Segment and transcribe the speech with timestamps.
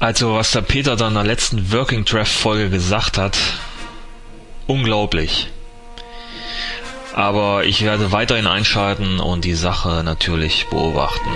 [0.00, 3.36] Also, was der Peter da in der letzten Working Draft Folge gesagt hat,
[4.66, 5.52] unglaublich.
[7.14, 11.28] Aber ich werde weiterhin einschalten und die Sache natürlich beobachten.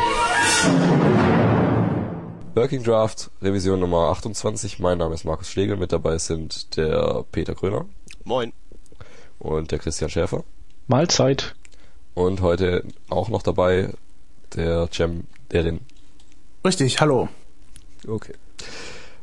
[2.55, 4.79] Working Draft, Revision Nummer 28.
[4.79, 5.77] Mein Name ist Markus Schlegel.
[5.77, 7.85] Mit dabei sind der Peter Gröner.
[8.25, 8.55] Moin.
[9.41, 10.43] Und der Christian Schäfer.
[10.87, 11.55] Mahlzeit.
[12.15, 13.93] Und heute auch noch dabei
[14.55, 15.81] der Cem, Derin.
[16.65, 17.29] Richtig, hallo.
[18.07, 18.35] Okay.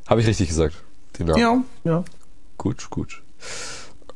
[0.08, 0.76] Habe ich richtig gesagt?
[1.18, 1.66] Den Namen?
[1.84, 2.04] Ja, ja.
[2.58, 3.22] Gut, gut.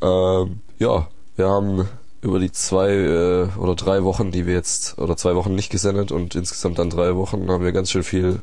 [0.01, 1.87] Ähm, ja, wir haben
[2.21, 6.11] über die zwei äh, oder drei Wochen, die wir jetzt, oder zwei Wochen nicht gesendet
[6.11, 8.41] und insgesamt dann drei Wochen, haben wir ganz schön viel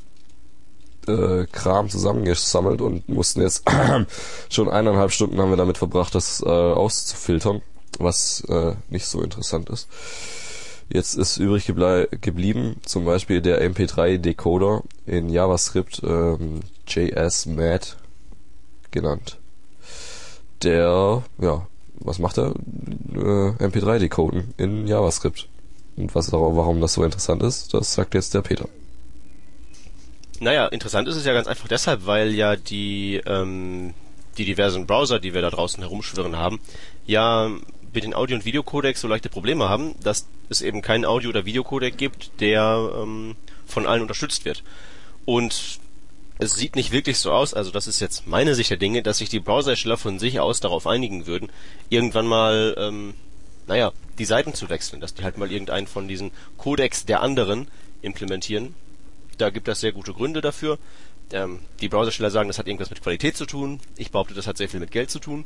[1.08, 3.64] äh, Kram zusammengesammelt und mussten jetzt
[4.48, 7.60] schon eineinhalb Stunden haben wir damit verbracht, das äh, auszufiltern,
[7.98, 9.88] was äh, nicht so interessant ist.
[10.92, 17.48] Jetzt ist übrig geblieben zum Beispiel der MP3-Decoder in JavaScript ähm, JS
[18.90, 19.38] genannt.
[20.62, 22.54] Der, ja, was macht er?
[23.14, 25.48] Äh, MP3-Decoden in JavaScript.
[25.96, 28.68] Und was warum das so interessant ist, das sagt jetzt der Peter.
[30.40, 33.94] Naja, interessant ist es ja ganz einfach deshalb, weil ja die, ähm,
[34.36, 36.60] die diversen Browser, die wir da draußen herumschwirren haben,
[37.06, 37.50] ja
[37.92, 41.44] mit den Audio- und Videocodecs so leichte Probleme haben, dass es eben keinen Audio- oder
[41.44, 44.62] Videocodec gibt, der ähm, von allen unterstützt wird.
[45.24, 45.80] Und
[46.38, 49.18] es sieht nicht wirklich so aus, also das ist jetzt meine Sicht der Dinge, dass
[49.18, 51.50] sich die Browserhersteller von sich aus darauf einigen würden,
[51.88, 53.14] irgendwann mal, ähm,
[53.66, 57.68] naja, die Seiten zu wechseln, dass die halt mal irgendeinen von diesen Codecs der anderen
[58.02, 58.74] implementieren.
[59.38, 60.78] Da gibt es sehr gute Gründe dafür.
[61.32, 63.80] Ähm, die Browsersteller sagen, das hat irgendwas mit Qualität zu tun.
[63.96, 65.44] Ich behaupte, das hat sehr viel mit Geld zu tun.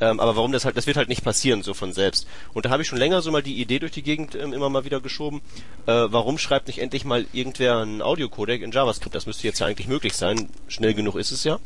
[0.00, 2.26] Ähm, aber warum das halt, das wird halt nicht passieren, so von selbst.
[2.54, 4.68] Und da habe ich schon länger so mal die Idee durch die Gegend ähm, immer
[4.68, 5.40] mal wieder geschoben,
[5.86, 9.14] äh, warum schreibt nicht endlich mal irgendwer einen Audio-Codec in JavaScript?
[9.14, 10.48] Das müsste jetzt ja eigentlich möglich sein.
[10.68, 11.58] Schnell genug ist es ja.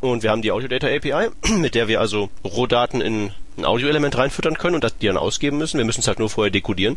[0.00, 4.16] Und wir haben die Audio Data API, mit der wir also Rohdaten in ein Audioelement
[4.16, 5.78] reinfüttern können und das die dann ausgeben müssen.
[5.78, 6.96] Wir müssen es halt nur vorher dekodieren.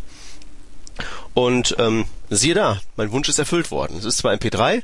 [1.34, 3.98] Und ähm, siehe da, mein Wunsch ist erfüllt worden.
[3.98, 4.84] Es ist zwar MP3,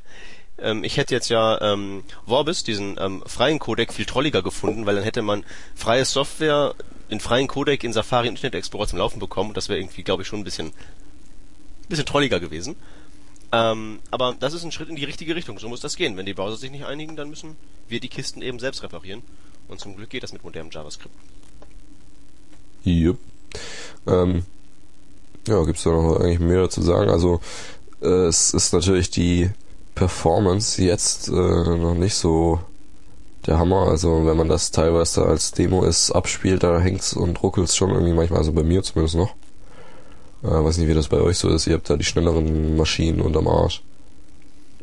[0.58, 4.96] ähm, ich hätte jetzt ja ähm, Vorbis, diesen ähm, freien Codec, viel trolliger gefunden, weil
[4.96, 5.44] dann hätte man
[5.76, 6.76] freie Software,
[7.12, 9.50] den freien Codec in Safari Internet Explorer zum Laufen bekommen.
[9.50, 10.72] Und das wäre irgendwie, glaube ich, schon ein bisschen,
[11.90, 12.76] bisschen trolliger gewesen.
[13.52, 15.60] Ähm, aber das ist ein Schritt in die richtige Richtung.
[15.60, 16.18] So muss das gehen.
[16.18, 17.56] Wenn die Browser sich nicht einigen, dann müssen
[17.88, 19.22] wir die Kisten eben selbst reparieren.
[19.68, 21.14] Und zum Glück geht das mit modernem JavaScript.
[22.86, 23.18] Yep.
[24.08, 24.46] Ähm,
[25.48, 27.10] ja, gibt's da noch eigentlich mehr dazu sagen?
[27.10, 27.40] Also
[28.02, 29.50] äh, es ist natürlich die
[29.96, 32.60] Performance jetzt äh, noch nicht so
[33.48, 33.88] der Hammer.
[33.88, 38.14] Also wenn man das teilweise als Demo ist, abspielt, da hängt's und ruckelt's schon irgendwie
[38.14, 39.34] manchmal, also bei mir zumindest noch.
[40.44, 41.66] Äh, weiß nicht, wie das bei euch so ist.
[41.66, 43.82] Ihr habt da die schnelleren Maschinen unterm Arsch.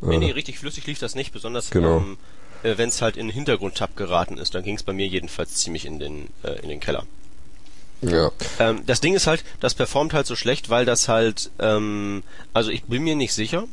[0.02, 1.98] Äh, nee, nee, richtig flüssig lief das nicht, besonders genau.
[1.98, 2.16] ähm,
[2.62, 5.84] äh, wenn es halt in den Hintergrundtab geraten ist, dann ging's bei mir jedenfalls ziemlich
[5.84, 7.04] in den, äh, in den Keller.
[8.00, 8.32] Ja.
[8.58, 12.70] Ähm, das Ding ist halt, das performt halt so schlecht, weil das halt, ähm, also
[12.70, 13.68] ich bin mir nicht sicher,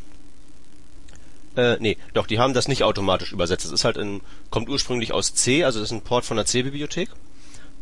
[1.60, 3.66] äh, nee, doch, die haben das nicht automatisch übersetzt.
[3.66, 6.46] Es ist halt ein, kommt ursprünglich aus C, also das ist ein Port von der
[6.46, 7.10] C-Bibliothek.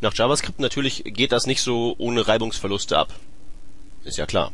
[0.01, 3.13] Nach JavaScript natürlich geht das nicht so ohne Reibungsverluste ab.
[4.03, 4.51] Ist ja klar.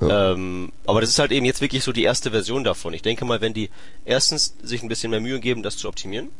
[0.00, 0.32] Ja.
[0.32, 2.94] Ähm, aber das ist halt eben jetzt wirklich so die erste Version davon.
[2.94, 3.68] Ich denke mal, wenn die
[4.04, 6.30] erstens sich ein bisschen mehr Mühe geben, das zu optimieren,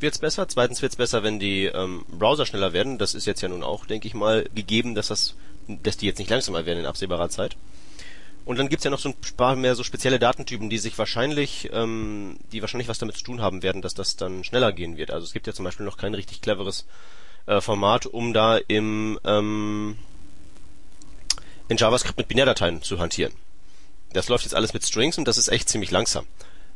[0.00, 0.48] wird's besser.
[0.48, 2.98] Zweitens wird's besser, wenn die ähm, Browser schneller werden.
[2.98, 5.36] Das ist jetzt ja nun auch, denke ich mal, gegeben, dass das,
[5.68, 7.56] dass die jetzt nicht langsamer werden in absehbarer Zeit.
[8.44, 11.70] Und dann gibt's ja noch so ein paar mehr so spezielle Datentypen, die sich wahrscheinlich,
[11.72, 15.10] ähm, die wahrscheinlich was damit zu tun haben werden, dass das dann schneller gehen wird.
[15.10, 16.86] Also es gibt ja zum Beispiel noch kein richtig cleveres
[17.46, 19.96] äh, Format, um da im ähm,
[21.68, 23.32] in JavaScript mit Binärdateien zu hantieren.
[24.12, 26.26] Das läuft jetzt alles mit Strings und das ist echt ziemlich langsam.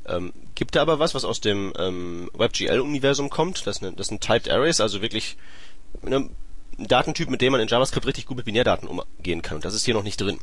[0.06, 3.66] Ähm, gibt da aber was, was aus dem ähm, WebGL-Universum kommt.
[3.66, 5.36] Das, ne, das sind Typed Arrays, also wirklich
[6.02, 6.30] ne,
[6.78, 9.56] ein Datentyp, mit dem man in JavaScript richtig gut mit Binärdaten umgehen kann.
[9.56, 10.38] Und das ist hier noch nicht drin.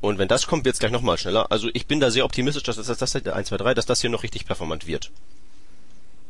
[0.00, 1.50] Und wenn das kommt, wird's gleich nochmal schneller.
[1.50, 4.00] Also ich bin da sehr optimistisch, dass das, das, das 1, 2, 3, dass das
[4.00, 5.10] hier noch richtig performant wird.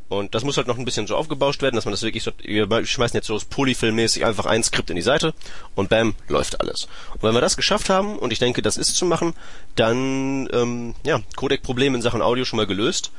[0.09, 2.31] Und das muss halt noch ein bisschen so aufgebauscht werden, dass man das wirklich so,
[2.39, 5.35] wir schmeißen jetzt so polyfilmmäßig einfach ein Skript in die Seite
[5.75, 6.87] und bam, läuft alles.
[7.15, 9.35] Und wenn wir das geschafft haben, und ich denke, das ist zu machen,
[9.75, 13.11] dann, ähm, ja, Codec-Problem in Sachen Audio schon mal gelöst.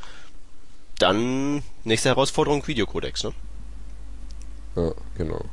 [0.98, 3.34] Dann nächste Herausforderung, Videocodecs, ne?
[4.78, 5.44] Ja, genau.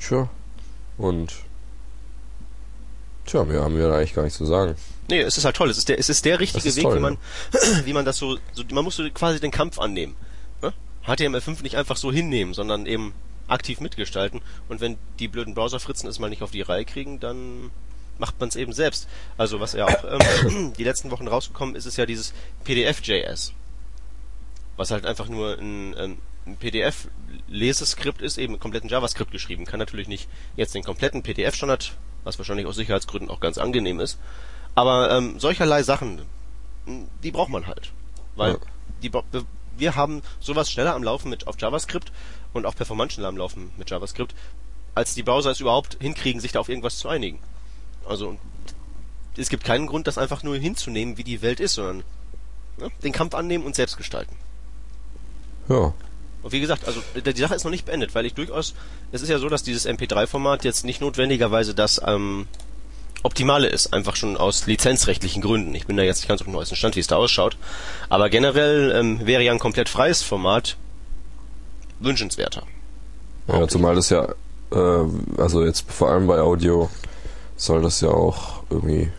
[0.00, 0.30] Tja.
[0.96, 1.34] Und
[3.26, 4.74] Tja, mehr haben wir da eigentlich gar nichts zu sagen.
[5.08, 5.70] Nee, es ist halt toll.
[5.70, 7.18] Es ist der, es ist der richtige ist Weg, toll, wie man,
[7.52, 7.60] ja.
[7.84, 10.16] wie man das so, so, man muss so quasi den Kampf annehmen.
[10.62, 10.72] Ne?
[11.06, 13.14] HTML5 nicht einfach so hinnehmen, sondern eben
[13.48, 14.40] aktiv mitgestalten.
[14.68, 17.70] Und wenn die blöden Browserfritzen es mal nicht auf die Reihe kriegen, dann
[18.18, 19.08] macht man es eben selbst.
[19.36, 20.04] Also was ja auch
[20.48, 22.32] ähm, die letzten Wochen rausgekommen ist, ist ja dieses
[22.64, 23.52] PDF.js.
[24.76, 26.18] Was halt einfach nur ein, ein
[26.58, 29.64] PDF-Leseskript ist, eben komplett in JavaScript geschrieben.
[29.64, 34.18] Kann natürlich nicht jetzt den kompletten PDF-Standard, was wahrscheinlich aus Sicherheitsgründen auch ganz angenehm ist.
[34.74, 36.22] Aber ähm, solcherlei Sachen,
[37.22, 37.92] die braucht man halt.
[38.36, 38.58] Weil ja.
[39.02, 39.10] die,
[39.76, 42.12] wir haben sowas schneller am Laufen mit auf JavaScript
[42.52, 44.34] und auch performant schneller am Laufen mit JavaScript,
[44.94, 47.38] als die Browser es überhaupt hinkriegen, sich da auf irgendwas zu einigen.
[48.06, 48.38] Also
[49.36, 52.04] es gibt keinen Grund, das einfach nur hinzunehmen, wie die Welt ist, sondern
[52.78, 54.36] ne, den Kampf annehmen und selbst gestalten.
[55.68, 55.94] Ja.
[56.42, 58.74] Und wie gesagt, also die Sache ist noch nicht beendet, weil ich durchaus,
[59.12, 62.46] es ist ja so, dass dieses MP3-Format jetzt nicht notwendigerweise das ähm,
[63.22, 65.74] Optimale ist, einfach schon aus lizenzrechtlichen Gründen.
[65.74, 67.56] Ich bin da jetzt nicht ganz auf dem neuesten Stand, wie es da ausschaut.
[68.08, 70.76] Aber generell ähm, wäre ja ein komplett freies Format
[71.98, 72.62] wünschenswerter.
[73.48, 74.28] Ja, zumal das ja,
[74.72, 75.04] äh,
[75.36, 76.88] also jetzt vor allem bei Audio
[77.56, 79.10] soll das ja auch irgendwie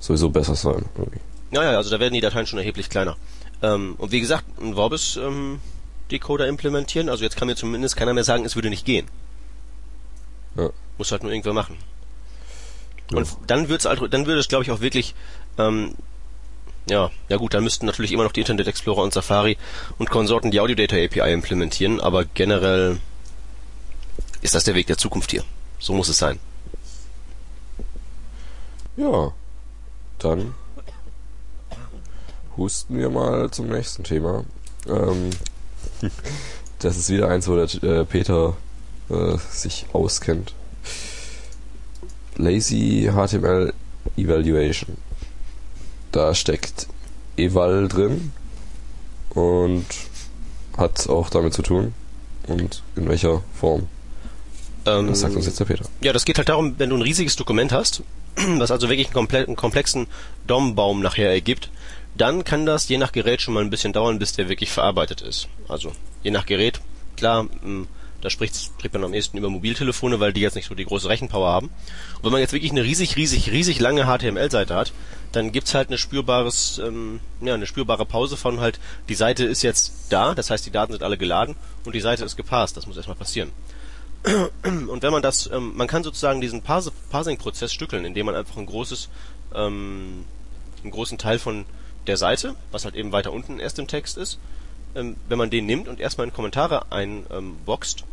[0.00, 0.86] sowieso besser sein.
[0.96, 1.20] Irgendwie.
[1.50, 3.16] Naja, also da werden die Dateien schon erheblich kleiner.
[3.62, 5.60] Ähm, und wie gesagt, ein Vorbis ähm,
[6.10, 9.06] Decoder implementieren, also jetzt kann mir zumindest keiner mehr sagen, es würde nicht gehen.
[10.56, 10.70] Ja.
[10.98, 11.76] Muss halt nur irgendwer machen.
[13.10, 13.18] Ja.
[13.18, 15.14] Und dann wird's halt, dann würde es glaube ich auch wirklich
[15.58, 15.94] ähm,
[16.86, 19.56] ja, ja gut, dann müssten natürlich immer noch die Internet Explorer und Safari
[19.98, 23.00] und Konsorten die Audio Data API implementieren, aber generell
[24.42, 25.44] ist das der Weg der Zukunft hier.
[25.78, 26.38] So muss es sein.
[28.96, 29.32] Ja,
[30.18, 30.54] dann
[32.56, 34.44] husten wir mal zum nächsten Thema.
[34.86, 35.30] Ähm,
[36.78, 38.56] das ist wieder eins, wo der äh, Peter
[39.10, 40.54] äh, sich auskennt.
[42.36, 43.72] Lazy HTML
[44.16, 44.96] Evaluation.
[46.12, 46.88] Da steckt
[47.36, 48.32] Eval drin
[49.30, 49.86] und
[50.76, 51.94] hat auch damit zu tun.
[52.46, 53.88] Und in welcher Form?
[54.86, 55.84] Ähm, das sagt uns jetzt der Peter.
[56.02, 58.02] Ja, das geht halt darum, wenn du ein riesiges Dokument hast,
[58.58, 60.06] was also wirklich einen, komple einen komplexen
[60.46, 61.70] DOM-Baum nachher ergibt,
[62.16, 65.20] dann kann das je nach Gerät schon mal ein bisschen dauern, bis der wirklich verarbeitet
[65.20, 65.48] ist.
[65.68, 66.80] Also je nach Gerät,
[67.16, 67.88] klar, hm,
[68.24, 71.08] da spricht, spricht man am ehesten über Mobiltelefone, weil die jetzt nicht so die große
[71.08, 71.66] Rechenpower haben.
[71.66, 74.92] Und wenn man jetzt wirklich eine riesig, riesig, riesig lange HTML-Seite hat,
[75.32, 78.80] dann gibt's halt eine spürbares, ähm, ja, eine spürbare Pause von halt,
[79.10, 82.24] die Seite ist jetzt da, das heißt die Daten sind alle geladen und die Seite
[82.24, 82.76] ist gepasst.
[82.76, 83.50] Das muss erstmal passieren.
[84.62, 88.64] Und wenn man das, ähm, man kann sozusagen diesen Parsing-Prozess stückeln, indem man einfach ein
[88.64, 89.10] großes,
[89.54, 90.24] ähm,
[90.82, 91.66] einen großen Teil von
[92.06, 94.38] der Seite, was halt eben weiter unten erst im Text ist,
[94.94, 98.04] ähm, wenn man den nimmt und erstmal in Kommentare einboxt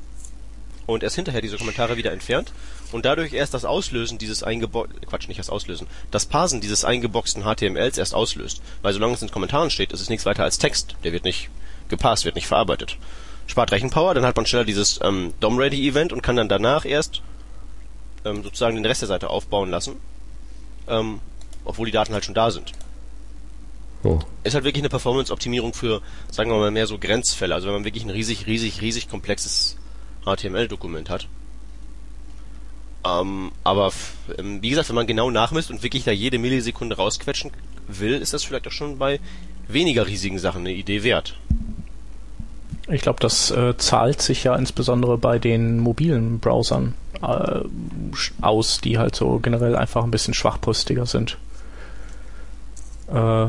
[0.88, 2.52] und erst hinterher diese Kommentare wieder entfernt
[2.92, 7.44] und dadurch erst das Auslösen dieses eingeboxten, Quatsch, nicht das Auslösen, das Parsen dieses eingeboxten
[7.44, 8.62] HTMLs erst auslöst.
[8.82, 10.96] Weil solange es in Kommentaren steht, ist es nichts weiter als Text.
[11.04, 11.50] Der wird nicht
[11.88, 12.98] gepasst, wird nicht verarbeitet
[13.52, 17.22] spart Rechenpower, dann hat man schneller dieses ähm, DOM-Ready-Event und kann dann danach erst
[18.26, 19.98] ähm, sozusagen den Rest der Seite aufbauen lassen,
[20.88, 21.20] ähm,
[21.66, 22.72] obwohl die Daten halt schon da sind.
[24.04, 24.20] Oh.
[24.44, 26.02] Ist halt wirklich eine Performance-Optimierung für,
[26.32, 27.54] sagen wir mal, mehr so Grenzfälle.
[27.54, 29.78] Also wenn man wirklich ein riesig, riesig, riesig komplexes
[30.26, 31.28] HTML-Dokument hat.
[33.06, 33.92] Ähm, aber
[34.38, 37.52] ähm, wie gesagt, wenn man genau nachmisst und wirklich da jede Millisekunde rausquetschen
[37.88, 39.20] will, ist das vielleicht auch schon bei
[39.68, 41.36] weniger riesigen Sachen eine Idee wert.
[42.90, 47.62] Ich glaube, das äh, zahlt sich ja insbesondere bei den mobilen Browsern äh,
[48.42, 51.38] aus, die halt so generell einfach ein bisschen schwachbrüstiger sind.
[53.08, 53.48] Äh,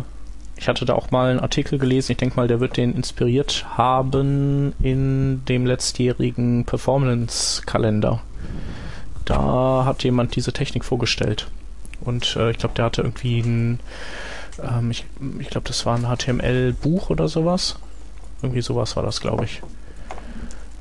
[0.62, 3.67] ich hatte da auch mal einen Artikel gelesen, ich denke mal, der wird den inspiriert
[3.77, 8.22] haben in dem letztjährigen Performance-Kalender.
[9.25, 11.48] Da hat jemand diese Technik vorgestellt.
[12.01, 13.81] Und äh, ich glaube, der hatte irgendwie ein,
[14.63, 15.05] ähm, ich,
[15.39, 17.77] ich glaube, das war ein HTML-Buch oder sowas
[18.43, 19.63] irgendwie sowas war das, glaube ich.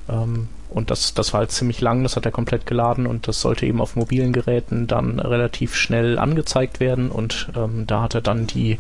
[0.10, 3.42] Ähm, und das, das war halt ziemlich lang, das hat er komplett geladen und das
[3.42, 8.22] sollte eben auf mobilen Geräten dann relativ schnell angezeigt werden und ähm, da hat er
[8.22, 8.80] dann die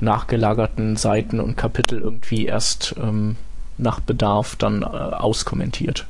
[0.00, 3.36] nachgelagerten Seiten und Kapitel irgendwie erst ähm,
[3.78, 6.06] nach Bedarf dann äh, auskommentiert.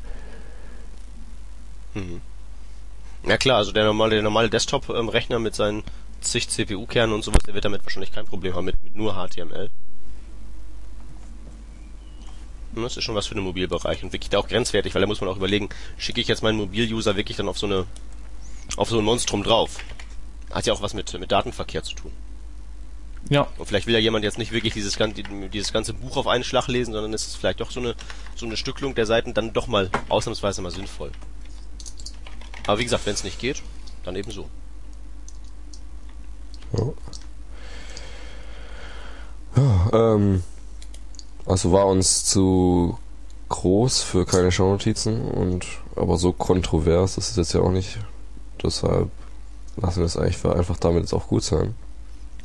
[1.94, 2.20] Mhm.
[3.26, 5.82] Ja klar, also der normale, der normale Desktop-Rechner mit seinen
[6.20, 9.70] zig CPU-Kernen und sowas, der wird damit wahrscheinlich kein Problem haben mit, mit nur HTML.
[12.74, 15.20] Das ist schon was für den Mobilbereich und wirklich da auch grenzwertig, weil da muss
[15.20, 17.86] man auch überlegen, schicke ich jetzt meinen Mobil-User wirklich dann auf so eine,
[18.76, 19.78] auf so ein Monstrum drauf?
[20.50, 22.12] Hat ja auch was mit, mit Datenverkehr zu tun.
[23.30, 23.48] Ja.
[23.58, 24.96] Und vielleicht will ja jemand jetzt nicht wirklich dieses,
[25.52, 27.94] dieses ganze Buch auf einen Schlag lesen, sondern ist es vielleicht doch so eine,
[28.36, 31.12] so eine Stückelung der Seiten dann doch mal ausnahmsweise mal sinnvoll.
[32.66, 33.62] Aber wie gesagt, wenn es nicht geht,
[34.04, 34.48] dann eben so.
[36.72, 36.92] Ja.
[39.56, 40.42] Ja, ähm,
[41.48, 42.98] also war uns zu
[43.48, 45.64] groß für keine Shownotizen und
[45.96, 47.98] aber so kontrovers ist es jetzt ja auch nicht.
[48.62, 49.08] Deshalb
[49.76, 51.74] lassen wir es eigentlich einfach damit jetzt auch gut sein.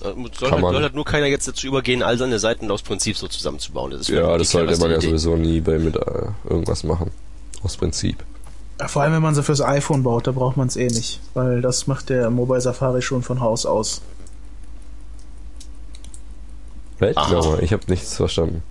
[0.01, 3.17] Äh, Soll halt, soll halt nur keiner jetzt dazu übergehen, all seine Seiten aus Prinzip
[3.17, 3.91] so zusammenzubauen.
[3.91, 7.12] Das ja, das sollte man ja sowieso nie bei mit äh, irgendwas machen.
[7.62, 8.24] Aus Prinzip.
[8.88, 11.22] Vor allem, wenn man sie fürs iPhone baut, da braucht man es eh nicht.
[11.33, 14.01] Weil das macht der Mobile Safari schon von Haus aus.
[17.00, 17.62] Weltnummer?
[17.62, 18.63] Ich habe nichts verstanden.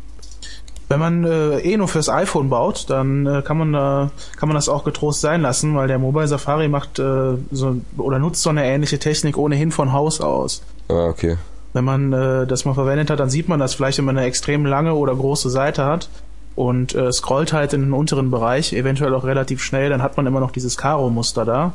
[0.93, 4.57] Wenn man äh, eh nur fürs iPhone baut, dann äh, kann man da kann man
[4.57, 8.51] das auch getrost sein lassen, weil der Mobile Safari macht äh, so oder nutzt so
[8.51, 10.63] eine ähnliche Technik ohnehin von Haus aus.
[10.89, 11.39] Ah, okay.
[11.73, 14.27] Wenn man äh, das mal verwendet hat, dann sieht man das vielleicht, wenn man eine
[14.27, 16.11] extrem lange oder große Seite hat
[16.57, 20.27] und äh, scrollt halt in den unteren Bereich, eventuell auch relativ schnell, dann hat man
[20.27, 21.73] immer noch dieses Karo-Muster da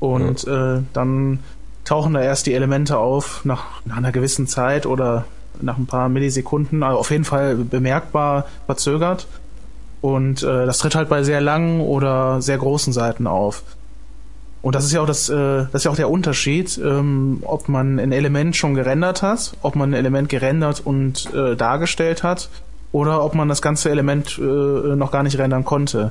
[0.00, 0.76] und ja.
[0.76, 1.38] äh, dann
[1.86, 5.24] tauchen da erst die Elemente auf nach, nach einer gewissen Zeit oder
[5.60, 9.26] nach ein paar Millisekunden, also auf jeden Fall bemerkbar verzögert.
[10.00, 13.64] Und äh, das tritt halt bei sehr langen oder sehr großen Seiten auf.
[14.62, 15.34] Und das ist ja auch das, äh,
[15.72, 19.76] das ist ja auch der Unterschied, ähm, ob man ein Element schon gerendert hat, ob
[19.76, 22.48] man ein Element gerendert und äh, dargestellt hat,
[22.92, 26.10] oder ob man das ganze Element äh, noch gar nicht rendern konnte.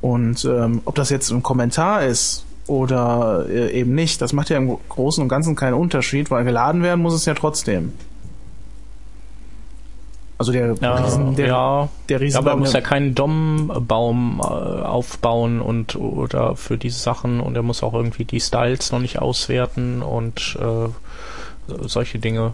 [0.00, 4.56] Und ähm, ob das jetzt ein Kommentar ist oder äh, eben nicht, das macht ja
[4.56, 7.92] im Großen und Ganzen keinen Unterschied, weil geladen werden muss es ja trotzdem.
[10.38, 14.44] Also der ja, Riesen, der, ja, der Riesen aber er muss ja keinen DOM-Baum äh,
[14.44, 19.18] aufbauen und oder für diese Sachen und er muss auch irgendwie die Styles noch nicht
[19.18, 20.88] auswerten und äh,
[21.88, 22.52] solche Dinge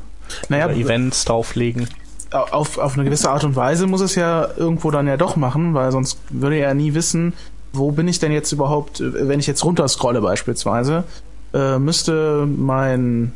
[0.48, 1.86] naja, oder Events drauflegen.
[2.30, 5.74] Auf, auf eine gewisse Art und Weise muss es ja irgendwo dann ja doch machen,
[5.74, 7.34] weil sonst würde er ja nie wissen,
[7.74, 11.04] wo bin ich denn jetzt überhaupt, wenn ich jetzt runterscrolle beispielsweise,
[11.52, 13.32] äh, müsste mein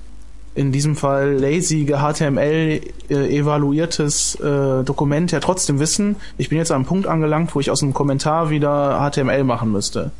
[0.58, 6.72] in diesem Fall lazy HTML äh, evaluiertes äh, Dokument ja trotzdem wissen, ich bin jetzt
[6.72, 10.10] an einem Punkt angelangt, wo ich aus einem Kommentar wieder HTML machen müsste.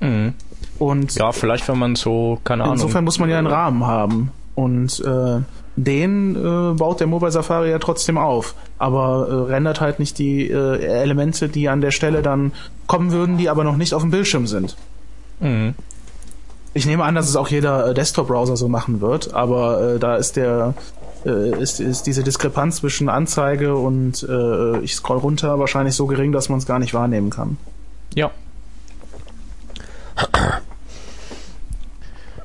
[0.00, 0.34] Mhm.
[0.78, 2.76] Und ja, vielleicht wenn man so, keine Ahnung.
[2.76, 4.32] Insofern muss man ja einen Rahmen haben.
[4.54, 5.40] Und äh,
[5.76, 10.50] den äh, baut der Mobile Safari ja trotzdem auf, aber äh, rendert halt nicht die
[10.50, 12.52] äh, Elemente, die an der Stelle dann
[12.86, 14.76] kommen würden, die aber noch nicht auf dem Bildschirm sind.
[15.40, 15.74] Mhm.
[16.72, 20.16] Ich nehme an, dass es auch jeder äh, Desktop-Browser so machen wird, aber äh, da
[20.16, 20.74] ist der
[21.26, 26.32] äh, ist, ist diese Diskrepanz zwischen Anzeige und äh, ich scroll runter wahrscheinlich so gering,
[26.32, 27.58] dass man es gar nicht wahrnehmen kann.
[28.14, 28.30] Ja.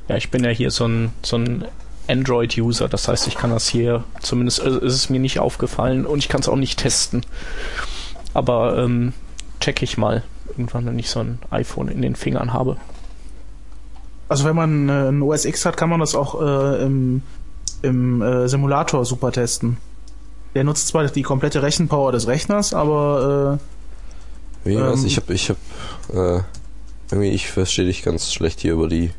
[0.07, 1.65] Ja, ich bin ja hier so ein, so ein
[2.07, 6.19] Android-User, das heißt, ich kann das hier, zumindest äh, ist es mir nicht aufgefallen und
[6.19, 7.25] ich kann es auch nicht testen.
[8.33, 9.13] Aber ähm,
[9.59, 12.77] check ich mal irgendwann, wenn ich so ein iPhone in den Fingern habe.
[14.27, 17.21] Also wenn man äh, ein OS X hat, kann man das auch äh, im,
[17.81, 19.77] im äh, Simulator super testen.
[20.55, 23.59] Der nutzt zwar die komplette Rechenpower des Rechners, aber
[24.65, 25.01] äh, Wie was?
[25.01, 25.57] Ähm, ich hab, ich hab,
[26.13, 26.41] äh,
[27.11, 29.11] irgendwie, ich verstehe dich ganz schlecht hier über die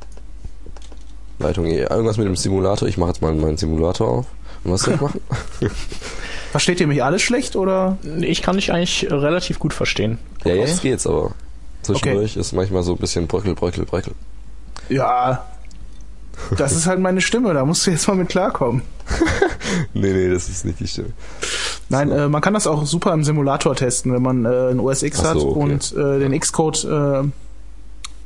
[1.39, 1.67] Leitung.
[1.67, 2.89] Irgendwas mit dem Simulator.
[2.89, 4.27] Ich mache jetzt mal meinen Simulator auf.
[4.65, 5.21] Und was soll ich machen?
[6.51, 7.99] Versteht ihr mich alles schlecht oder?
[8.21, 10.19] Ich kann dich eigentlich relativ gut verstehen.
[10.45, 11.33] Ja, jetzt geht's aber.
[11.83, 12.41] Zwischendurch okay.
[12.41, 14.15] ist manchmal so ein bisschen bröckel, bröckel, bröckel.
[14.89, 15.45] Ja,
[16.57, 18.83] das ist halt meine Stimme, da musst du jetzt mal mit klarkommen.
[19.95, 21.13] nee, nee, das ist nicht die Stimme.
[21.89, 22.15] Nein, so.
[22.15, 25.19] äh, man kann das auch super im Simulator testen, wenn man äh, ein OS X
[25.19, 25.59] so, hat okay.
[25.59, 27.23] und äh, den Xcode äh,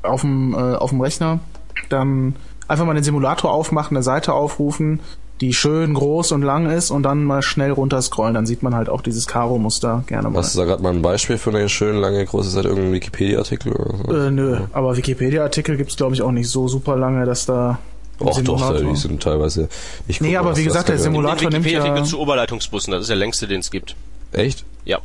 [0.03, 1.41] auf dem äh, auf dem Rechner,
[1.89, 2.37] dann
[2.69, 5.01] einfach mal den Simulator aufmachen, eine Seite aufrufen,
[5.41, 8.89] die schön groß und lang ist und dann mal schnell runterscrollen, dann sieht man halt
[8.89, 10.39] auch dieses Karo-Muster gerne mal.
[10.39, 13.73] Hast du da gerade mal ein Beispiel für eine schön lange große Seite, irgendein Wikipedia-Artikel
[13.73, 14.15] oder so?
[14.15, 17.79] Äh, nö, aber Wikipedia-Artikel gibt's glaube ich auch nicht so super lange, dass da
[18.23, 19.71] Och doch, die sind teilweise.
[20.07, 21.83] Ich nee, aber wie gesagt, der Simulator nimmt ja...
[21.83, 23.97] Wikipedia zu Oberleitungsbussen, das ist der längste, den es gibt.
[24.33, 24.65] Echt?
[24.85, 24.99] Ja.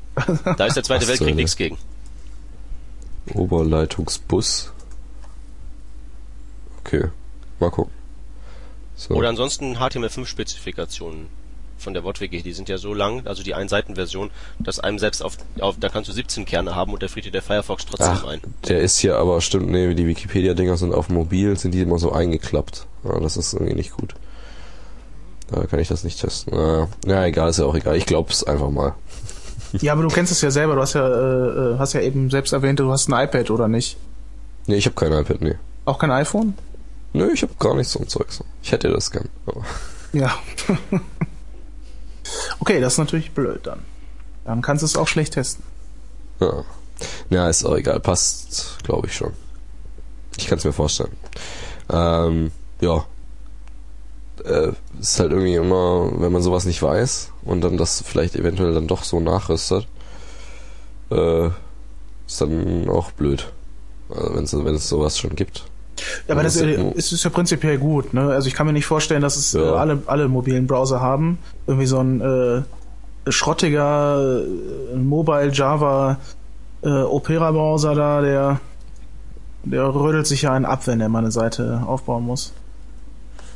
[0.58, 1.77] Da ist der Zweite Weltkrieg nichts gegen.
[3.34, 4.74] Oberleitungsbus.
[6.84, 7.06] Okay,
[7.60, 7.92] mal gucken.
[8.96, 9.14] So.
[9.16, 11.28] Oder ansonsten HTML5-Spezifikationen
[11.78, 15.38] von der WordWiki, die sind ja so lang, also die Einseitenversion, dass einem selbst auf,
[15.60, 18.25] auf da kannst du 17 Kerne haben und der friert dir der Firefox trotzdem Ach,
[18.25, 18.42] ein.
[18.68, 22.12] Der ist ja aber, stimmt, nee, die Wikipedia-Dinger sind auf mobil, sind die immer so
[22.12, 22.88] eingeklappt.
[23.04, 24.16] Ja, das ist irgendwie nicht gut.
[25.52, 26.56] Da kann ich das nicht testen.
[26.56, 27.96] Naja, ja, egal, ist ja auch egal.
[27.98, 28.96] Ich glaub's einfach mal.
[29.82, 32.30] Ja, aber du kennst es ja selber, du hast ja, äh, äh, hast ja eben
[32.30, 33.98] selbst erwähnt, du hast ein iPad, oder nicht?
[34.68, 35.56] Nee, ich habe kein iPad, nee.
[35.84, 36.54] Auch kein iPhone?
[37.16, 38.28] Nö, ich habe gar nichts so ein Zeug.
[38.62, 39.30] Ich hätte das gern.
[39.46, 39.64] Aber.
[40.12, 40.38] Ja.
[42.60, 43.80] okay, das ist natürlich blöd dann.
[44.44, 45.64] Dann kannst du es auch schlecht testen.
[46.42, 46.66] Ja.
[47.30, 48.02] Ja, ist auch egal.
[48.02, 49.32] Passt, glaube ich schon.
[50.38, 51.16] Ich kann es mir vorstellen.
[51.90, 53.06] Ähm, ja.
[54.44, 58.74] Äh, ist halt irgendwie immer, wenn man sowas nicht weiß und dann das vielleicht eventuell
[58.74, 59.88] dann doch so nachrüstet,
[61.12, 61.48] äh,
[62.28, 63.54] ist dann auch blöd.
[64.10, 65.66] Also wenn es wenn es sowas schon gibt.
[66.28, 68.14] Ja, aber das Das äh, ist- ist, ist ja prinzipiell gut.
[68.14, 68.22] Ne?
[68.32, 69.62] Also ich kann mir nicht vorstellen, dass es Ja.
[69.62, 71.38] äh, alle, alle mobilen Browser haben.
[71.68, 76.18] Irgendwie so ein äh, schrottiger äh, Mobile Java
[76.84, 78.60] äh, Opera Browser da, der
[79.68, 82.54] der rödelt sich ja einen ab, wenn er mal eine Seite aufbauen muss.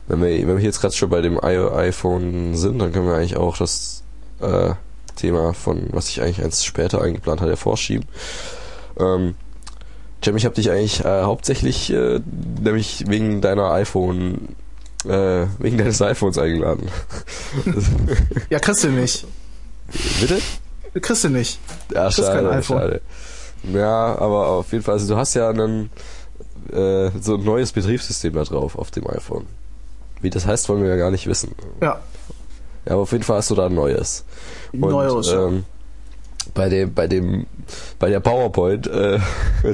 [0.08, 3.38] Wenn wir, wenn wir jetzt gerade schon bei dem iPhone sind, dann können wir eigentlich
[3.38, 4.02] auch das
[4.42, 4.72] äh,
[5.16, 8.08] Thema von, was ich eigentlich eins später eingeplant hatte, vorschieben.
[9.00, 9.36] Ähm,
[10.24, 12.20] Jim, ich habe dich eigentlich äh, hauptsächlich äh,
[12.62, 14.50] nämlich wegen deiner iPhone,
[15.06, 16.88] äh, wegen deines iPhones eingeladen.
[18.50, 19.26] Ja, kriegst du nicht.
[20.20, 20.40] Bitte?
[21.02, 21.60] Kriegst du nicht.
[21.94, 22.80] Ja, kriegst kein schade, iPhone.
[22.80, 23.02] schade.
[23.74, 25.90] Ja, aber auf jeden Fall, also du hast ja einen,
[26.72, 29.46] äh, so ein neues Betriebssystem da drauf auf dem iPhone.
[30.22, 31.56] Wie das heißt, wollen wir ja gar nicht wissen.
[31.82, 32.00] Ja,
[32.86, 34.26] Ja, aber auf jeden Fall hast du da ein neues.
[34.74, 35.28] Und, Neues.
[35.32, 35.66] ähm,
[36.54, 37.46] bei dem, bei dem,
[38.00, 39.20] bei der PowerPoint, äh,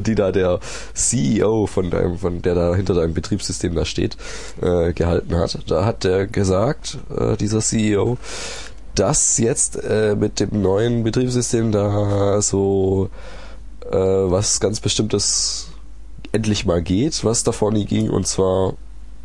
[0.01, 0.59] die da der
[0.93, 4.17] CEO von deinem, von der da hinter deinem Betriebssystem da steht,
[4.61, 8.17] äh, gehalten hat, da hat der gesagt, äh, dieser CEO,
[8.95, 13.09] dass jetzt äh, mit dem neuen Betriebssystem da so
[13.91, 15.67] äh, was ganz Bestimmtes
[16.31, 18.73] endlich mal geht, was davor nie ging, und zwar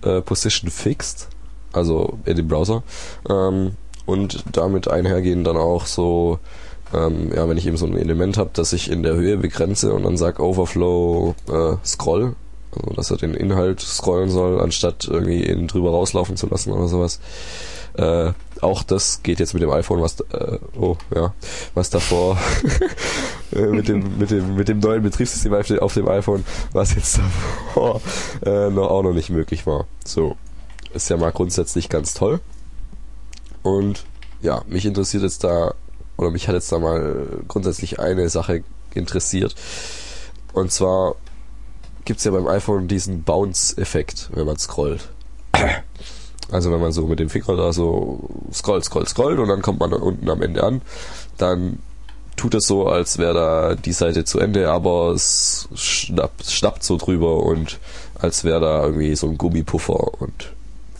[0.02, 1.28] äh, Position Fixed,
[1.72, 2.82] also in dem Browser.
[3.28, 3.72] Ähm,
[4.06, 6.38] und damit einhergehen dann auch so,
[6.92, 9.92] ähm, ja, wenn ich eben so ein Element habe, das ich in der Höhe begrenze
[9.92, 12.35] und dann sag Overflow äh, Scroll,
[12.73, 16.88] also dass er den Inhalt scrollen soll, anstatt irgendwie ihn drüber rauslaufen zu lassen oder
[16.88, 17.20] sowas.
[17.94, 21.35] Äh, auch das geht jetzt mit dem iPhone, was äh, oh ja,
[21.75, 22.38] was davor
[23.52, 28.00] äh, mit dem mit dem mit dem neuen Betriebssystem auf dem iPhone, was jetzt davor
[28.44, 29.87] äh, noch auch noch nicht möglich war.
[30.04, 30.37] So
[30.94, 32.40] ist ja mal grundsätzlich ganz toll.
[33.62, 34.04] Und
[34.40, 35.75] ja, mich interessiert jetzt da
[36.20, 38.62] oder mich hat jetzt da mal grundsätzlich eine Sache
[38.92, 39.54] interessiert.
[40.52, 41.14] Und zwar
[42.04, 45.08] gibt's ja beim iPhone diesen Bounce-Effekt, wenn man scrollt.
[46.52, 49.78] Also wenn man so mit dem Finger da so scrollt, scrollt, scrollt und dann kommt
[49.78, 50.82] man unten am Ende an,
[51.38, 51.78] dann
[52.34, 56.96] tut es so, als wäre da die Seite zu Ende, aber es schnappt, schnappt so
[56.96, 57.78] drüber und
[58.18, 60.52] als wäre da irgendwie so ein Gummipuffer und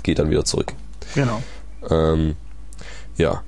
[0.05, 0.73] geht dann wieder zurück.
[1.17, 1.43] Genau.
[1.91, 2.37] Ähm,
[3.17, 3.43] ja.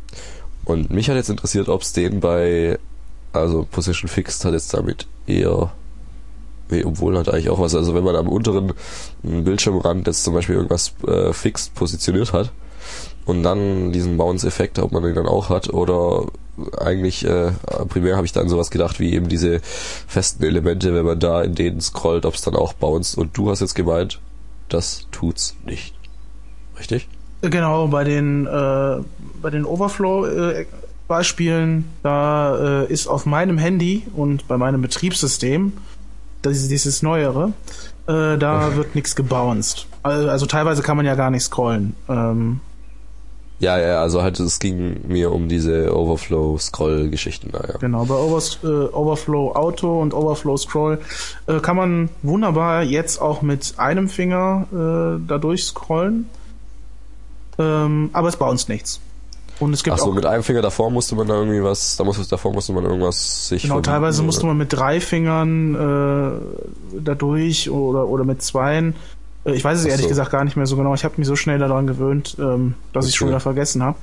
[0.64, 2.78] Und mich hat jetzt interessiert, ob es den bei,
[3.32, 5.72] also Position Fixed hat jetzt damit eher,
[6.70, 8.72] nee, obwohl hat eigentlich auch was, also wenn man am unteren
[9.22, 12.52] Bildschirmrand jetzt zum Beispiel irgendwas äh, fixed positioniert hat
[13.24, 16.26] und dann diesen Bounce-Effekt, ob man den dann auch hat oder
[16.78, 17.52] eigentlich äh,
[17.88, 21.54] primär habe ich dann sowas gedacht wie eben diese festen Elemente, wenn man da in
[21.54, 24.20] denen scrollt, ob es dann auch bounced und du hast jetzt gemeint,
[24.68, 25.94] das tut's nicht.
[26.78, 27.08] Richtig?
[27.42, 29.00] Genau, bei den, äh,
[29.42, 35.72] bei den Overflow-Beispielen, da äh, ist auf meinem Handy und bei meinem Betriebssystem,
[36.42, 37.52] das ist dieses neuere,
[38.06, 39.86] äh, da wird nichts gebounced.
[40.02, 41.94] Also, teilweise kann man ja gar nicht scrollen.
[42.08, 42.60] Ähm,
[43.60, 47.78] Ja, ja, also halt es ging mir um diese Overflow-Scroll-Geschichten ja.
[47.78, 50.98] Genau, bei Overs äh, Overflow Auto und Overflow Scroll
[51.46, 56.28] äh, kann man wunderbar jetzt auch mit einem Finger äh, da durchscrollen.
[57.58, 59.00] Ähm, aber es bounced nichts.
[59.62, 62.28] Und es gibt Achso, mit einem Finger davor musste man da irgendwie was, da musste,
[62.28, 67.14] davor musste man irgendwas sich Genau, verbieten, teilweise musste man mit drei Fingern äh, da
[67.14, 68.94] durch oder, oder mit zweien.
[69.44, 70.94] Äh, Ich weiß es Ach ehrlich gesagt gar nicht mehr so genau.
[70.94, 73.18] Ich habe mich so schnell daran gewöhnt, ähm, dass ich Okay.
[73.18, 73.96] schon wieder vergessen habe.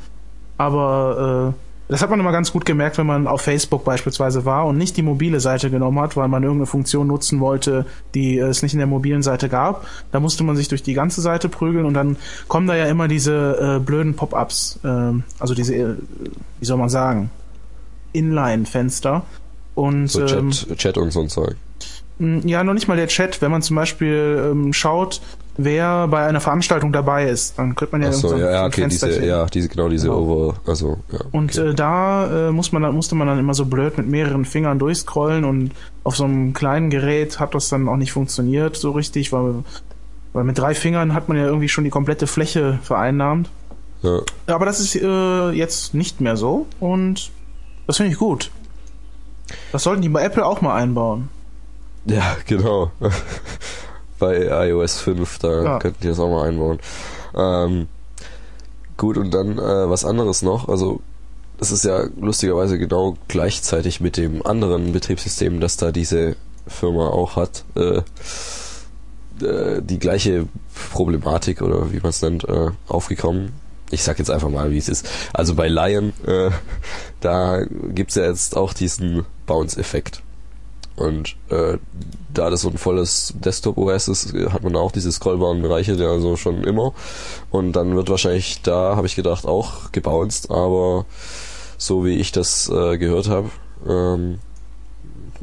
[0.58, 4.68] Aber äh, das hat man immer ganz gut gemerkt, wenn man auf Facebook beispielsweise war
[4.68, 8.62] und nicht die mobile Seite genommen hat, weil man irgendeine Funktion nutzen wollte, die es
[8.62, 9.88] nicht in der mobilen Seite gab.
[10.12, 12.16] Da musste man sich durch die ganze Seite prügeln und dann
[12.48, 15.96] kommen da ja immer diese äh, blöden Pop-ups, ähm, also diese, äh,
[16.60, 17.32] wie soll man sagen,
[18.14, 19.24] Inline-Fenster.
[19.74, 21.56] Und So ähm, Chat, Chat und so ein Zeug.
[22.20, 23.42] ja, noch nicht mal der Chat.
[23.42, 25.22] Wenn man zum Beispiel ähm, schaut,
[25.62, 28.88] wer bei einer Veranstaltung dabei ist, dann könnte man ja irgend so ja, ja, okay,
[28.90, 30.20] diese, ja, diese, genau diese Genau.
[30.20, 31.20] Over, also, ja.
[31.32, 31.70] Und okay.
[31.70, 34.80] äh, da äh, muss man, dann- musste man dann immer so blöd mit mehreren Fingern
[34.80, 35.72] durchscrollen und
[36.04, 39.64] auf so einem kleinen Gerät hat das dann auch nicht funktioniert so richtig, weil,
[40.34, 43.50] weil mit drei Fingern hat man ja irgendwie schon die komplette Fläche vereinnahmt.
[44.02, 44.22] ja.
[44.48, 47.32] Aber das ist äh, jetzt nicht mehr so und
[47.86, 48.50] das finde ich gut.
[49.72, 51.28] Das sollten die bei Apple auch mal einbauen.
[52.06, 52.92] ja, genau.
[54.20, 55.80] Bei iOS 5, da Ja.
[55.80, 56.80] könnten die das auch mal einbauen.
[57.36, 57.88] Ähm,
[58.98, 61.00] gut, und dann äh, was anderes noch, also
[61.58, 66.36] das ist ja lustigerweise genau gleichzeitig mit dem anderen Betriebssystem, das da diese
[66.68, 68.02] Firma auch hat, äh,
[69.46, 70.48] äh, die gleiche
[70.92, 73.54] Problematik oder wie man es nennt, äh, aufgekommen.
[73.92, 75.08] Ich sag jetzt einfach mal, wie es ist.
[75.34, 76.52] Also bei Lion, äh,
[77.22, 77.62] da
[77.94, 80.22] gibt's ja jetzt auch diesen Bounce-Effekt.
[81.00, 81.78] Und äh,
[82.34, 86.36] da das so ein volles Desktop-OS ist, hat man auch diese scrollbaren Bereiche, ja also
[86.36, 86.94] schon immer.
[87.52, 91.06] Und dann wird wahrscheinlich da, habe ich gedacht, auch gebounced, aber
[91.78, 93.50] so wie ich das äh, gehört habe,
[93.88, 94.40] ähm,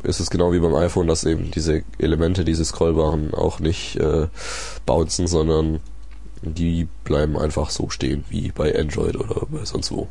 [0.02, 4.28] ist es genau wie beim iPhone, dass eben diese Elemente, diese scrollbaren auch nicht äh,
[4.84, 5.80] bouncen, sondern
[6.42, 10.08] die bleiben einfach so stehen wie bei Android oder bei sonst wo.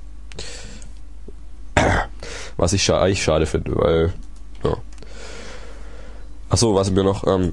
[2.57, 4.13] Was ich scha eigentlich schade finde, weil
[4.63, 4.75] ja.
[6.55, 7.51] Achso, was mir noch ähm,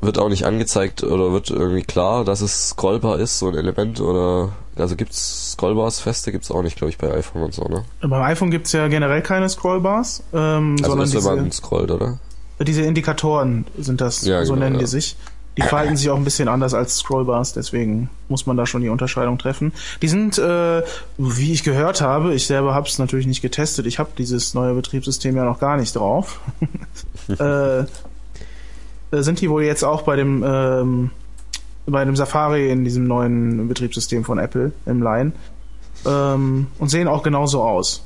[0.00, 4.00] wird auch nicht angezeigt oder wird irgendwie klar, dass es scrollbar ist, so ein Element
[4.00, 7.84] oder also gibt's Scrollbars feste gibt's auch nicht, glaube ich, bei iPhone und so, ne?
[8.00, 11.90] Beim iPhone gibt's ja generell keine Scrollbars, ähm, Also sondern ist, wenn man diese, scrollt,
[11.90, 12.20] oder?
[12.60, 14.86] diese Indikatoren sind das, Ja, so genau, nennen die ja.
[14.86, 15.16] sich.
[15.56, 18.90] Die verhalten sich auch ein bisschen anders als Scrollbars, deswegen muss man da schon die
[18.90, 19.72] Unterscheidung treffen.
[20.02, 20.82] Die sind, äh,
[21.16, 24.74] wie ich gehört habe, ich selber habe es natürlich nicht getestet, ich habe dieses neue
[24.74, 26.40] Betriebssystem ja noch gar nicht drauf.
[27.40, 27.86] äh, äh,
[29.10, 31.10] sind die wohl jetzt auch bei dem ähm,
[31.86, 35.32] bei dem Safari in diesem neuen Betriebssystem von Apple im Line
[36.04, 38.02] ähm, und sehen auch genauso aus.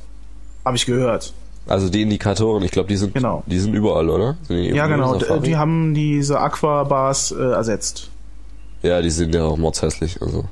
[0.64, 1.32] Habe ich gehört.
[1.66, 3.42] Also die Indikatoren, ich glaube, die sind Genau.
[3.46, 4.36] die sind überall, oder?
[4.48, 5.16] Sind die Ja, genau.
[5.40, 8.08] Die haben diese Aqua-Bars äh, ersetzt.
[8.82, 10.46] Ja, die sind ja auch mordshässlich, also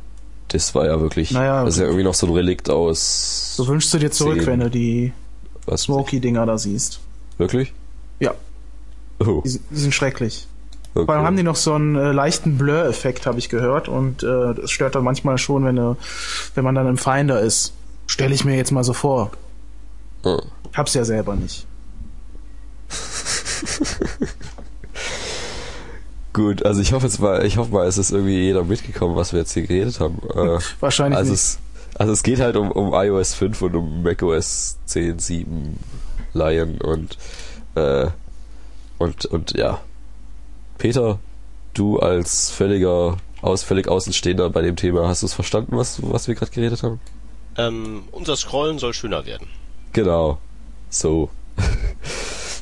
[0.49, 3.67] das war ja wirklich Naja, das ist ja irgendwie noch so ein Relikt aus So
[3.67, 4.47] wünschst du dir zurück, Zehn.
[4.47, 5.13] wenn du die.
[5.77, 7.01] Smoky-Dinger da siehst.
[7.37, 7.73] Wirklich?
[8.21, 8.33] Ja.
[9.21, 10.47] Oh, Die, sind- die sind schrecklich.
[10.95, 11.05] okay.
[11.05, 13.89] Vor allem haben die noch so einen äh, leichten Blur-Effekt, habe ich gehört.
[13.89, 15.97] Und äh, das stört dann manchmal schon, wenn, du,
[16.55, 17.75] wenn man dann im Finder ist.
[18.07, 19.31] Stelle ich mir jetzt mal so vor.
[20.25, 20.39] Ah.
[20.75, 21.67] Hab's ja selber nicht.
[26.33, 29.33] Gut, also ich hoffe jetzt mal, ich hoffe mal, es ist irgendwie jeder mitgekommen, was
[29.33, 30.19] wir jetzt hier geredet haben.
[30.35, 31.41] Äh, Wahrscheinlich also nicht.
[31.41, 31.59] es,
[31.97, 35.79] also es geht halt um, um iOS 5 und um macOS 10, 7
[36.35, 37.19] Lion und
[37.75, 38.07] äh,
[38.99, 39.81] und und ja.
[40.77, 41.19] Peter,
[41.75, 46.29] du als völliger aus völlig Außenstehender bei dem Thema, hast du es verstanden, was was
[46.29, 47.01] wir gerade geredet haben?
[47.57, 49.49] Ähm, unser Scrollen soll schöner werden.
[49.93, 50.39] Genau.
[50.91, 51.31] So.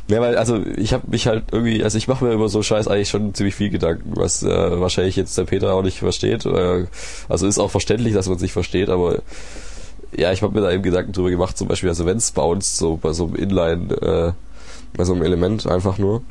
[0.09, 2.87] Ja, weil, also ich habe mich halt irgendwie, also ich mache mir über so Scheiß
[2.87, 6.47] eigentlich schon ziemlich viel Gedanken, was äh, wahrscheinlich jetzt der Peter auch nicht versteht.
[6.47, 6.87] Äh,
[7.29, 9.23] also ist auch verständlich, dass man es nicht versteht, aber
[10.17, 12.77] ja, ich habe mir da eben Gedanken drüber gemacht, zum Beispiel, also wenn es bounced,
[12.77, 14.33] so bei so einem Inline, äh,
[14.97, 16.23] bei so einem Element einfach nur,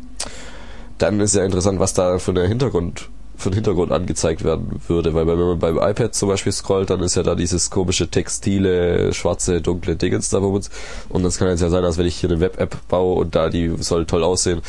[0.98, 5.14] dann ist ja interessant, was da für eine Hintergrund für den Hintergrund angezeigt werden würde,
[5.14, 9.14] weil wenn man beim iPad zum Beispiel scrollt, dann ist ja da dieses komische textile,
[9.14, 10.70] schwarze, dunkle Dingens da bei uns.
[11.10, 13.50] Und das kann jetzt ja sein, dass wenn ich hier eine Web-App baue und da
[13.50, 14.62] die soll toll aussehen,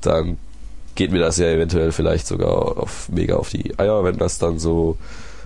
[0.00, 0.38] dann
[0.94, 4.58] geht mir das ja eventuell vielleicht sogar auf mega auf die Eier, wenn das dann
[4.58, 4.96] so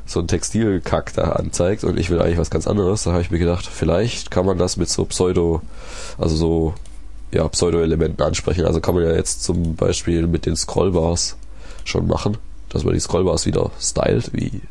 [0.06, 3.30] so ein Textilkack da anzeigt und ich will eigentlich was ganz anderes, da habe ich
[3.30, 5.62] mir gedacht, vielleicht kann man das mit so Pseudo,
[6.18, 6.74] also so
[7.32, 8.64] ja, Pseudo-Elementen ansprechen.
[8.64, 11.36] Also kann man ja jetzt zum Beispiel mit den Scrollbars
[11.84, 12.36] schon machen,
[12.70, 14.62] dass man die Scrollbars wieder stylt, wie,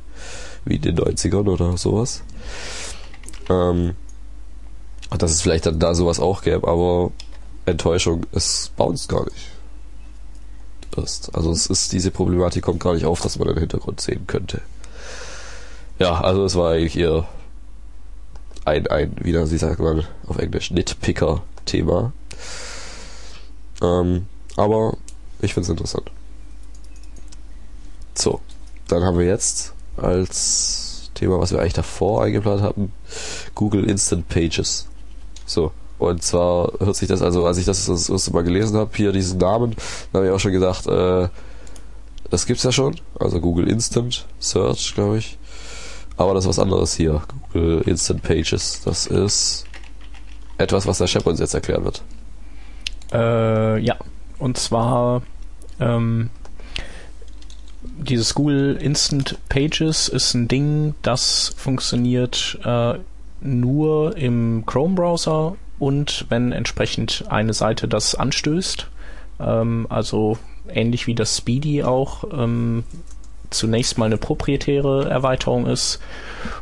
[0.66, 2.24] wie in den 90ern oder sowas.
[3.50, 3.94] Ähm,
[5.18, 7.12] dass es vielleicht dann da sowas auch gäbe, aber
[7.66, 9.52] Enttäuschung, es bounced gar nicht.
[10.98, 11.34] Ist.
[11.34, 14.62] Also es ist, diese Problematik kommt gar nicht auf, dass man den Hintergrund sehen könnte.
[15.98, 17.26] Ja, also es war eigentlich eher
[18.66, 22.12] ein, ein, wie, wie sagt man auf Englisch, Nitpicker-Thema.
[23.82, 24.26] Ähm,
[24.58, 24.98] aber
[25.42, 26.12] ich finde es interessant.
[28.20, 28.42] So,
[28.90, 32.92] dann haben wir jetzt als Thema, was wir eigentlich davor eingeplant hatten,
[33.56, 34.88] Google Instant Pages.
[35.46, 38.92] So, und zwar hört sich das, also als ich das das erste Mal gelesen habe,
[38.94, 39.74] hier diesen Namen,
[40.12, 41.30] dann habe ich auch schon gedacht, äh,
[42.30, 45.38] das gibt's ja schon, also Google Instant Search, glaube ich.
[46.18, 47.22] Aber das ist was anderes hier,
[47.54, 48.82] Google Instant Pages.
[48.84, 49.64] Das ist
[50.58, 52.04] etwas, was der Chef uns jetzt erklären wird.
[53.14, 53.96] Äh, ja,
[54.40, 55.22] und zwar
[55.80, 56.30] ähm,
[58.00, 62.94] dieses Google Instant Pages ist ein Ding, das funktioniert äh,
[63.42, 68.88] nur im Chrome-Browser und wenn entsprechend eine Seite das anstößt.
[69.40, 72.84] Ähm, also ähnlich wie das Speedy auch ähm,
[73.50, 76.00] zunächst mal eine proprietäre Erweiterung ist.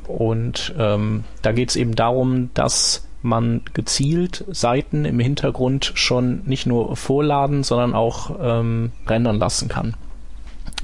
[0.07, 6.65] Und ähm, da geht es eben darum, dass man gezielt Seiten im Hintergrund schon nicht
[6.65, 9.95] nur vorladen, sondern auch ähm, rendern lassen kann.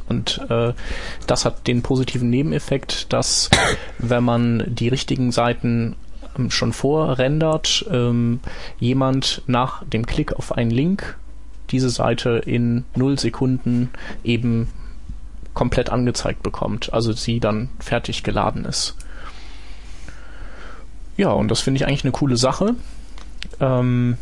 [0.07, 0.73] Und äh,
[1.27, 3.49] das hat den positiven Nebeneffekt, dass
[3.99, 5.95] wenn man die richtigen Seiten
[6.37, 8.39] ähm, schon vorrendert, ähm,
[8.79, 11.17] jemand nach dem Klick auf einen Link
[11.69, 13.89] diese Seite in null Sekunden
[14.23, 14.69] eben
[15.53, 18.95] komplett angezeigt bekommt, also sie dann fertig geladen ist.
[21.15, 22.75] Ja, und das finde ich eigentlich eine coole Sache.
[23.59, 24.17] Ähm,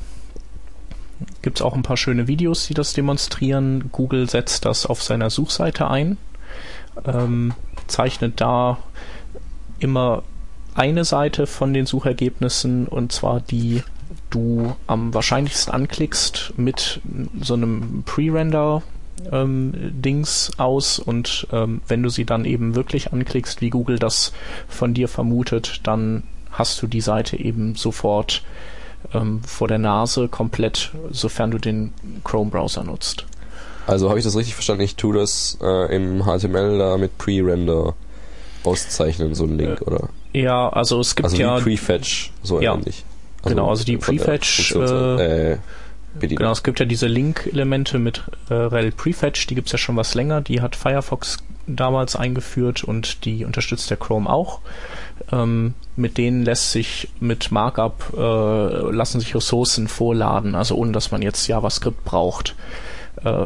[1.42, 3.90] Gibt es auch ein paar schöne Videos, die das demonstrieren.
[3.92, 6.18] Google setzt das auf seiner Suchseite ein,
[7.06, 7.54] ähm,
[7.88, 8.78] zeichnet da
[9.80, 10.24] immer
[10.74, 13.84] eine Seite von den Suchergebnissen und zwar die
[14.30, 17.02] du am wahrscheinlichsten anklickst mit
[17.42, 18.82] so einem Pre-Render
[19.32, 24.34] ähm, Dings aus und ähm, wenn du sie dann eben wirklich anklickst, wie Google das
[24.68, 28.44] von dir vermutet, dann hast du die Seite eben sofort
[29.14, 33.26] ähm, vor der Nase komplett, sofern du den Chrome-Browser nutzt.
[33.88, 34.84] Also habe ich das richtig verstanden?
[34.84, 37.96] Ich tue das äh, im HTML da mit Pre-Render
[38.64, 40.10] auszeichnen, so ein Link, Äh, oder?
[40.34, 42.76] Ja, also es gibt Also ja Prefetch, so Ja.
[42.76, 43.04] ähnlich.
[43.44, 45.58] Genau, also die Prefetch, äh,
[46.14, 46.38] Bedienung.
[46.40, 50.14] Genau, es gibt ja diese Link-Elemente mit äh, rel Prefetch, die gibt's ja schon was
[50.14, 50.42] länger.
[50.42, 51.38] Die hat Firefox
[51.68, 54.60] damals eingeführt und die unterstützt der Chrome auch.
[55.32, 61.12] Ähm, mit denen lässt sich mit Markup äh, lassen sich Ressourcen vorladen, also ohne dass
[61.12, 62.56] man jetzt JavaScript braucht.
[63.24, 63.46] Äh,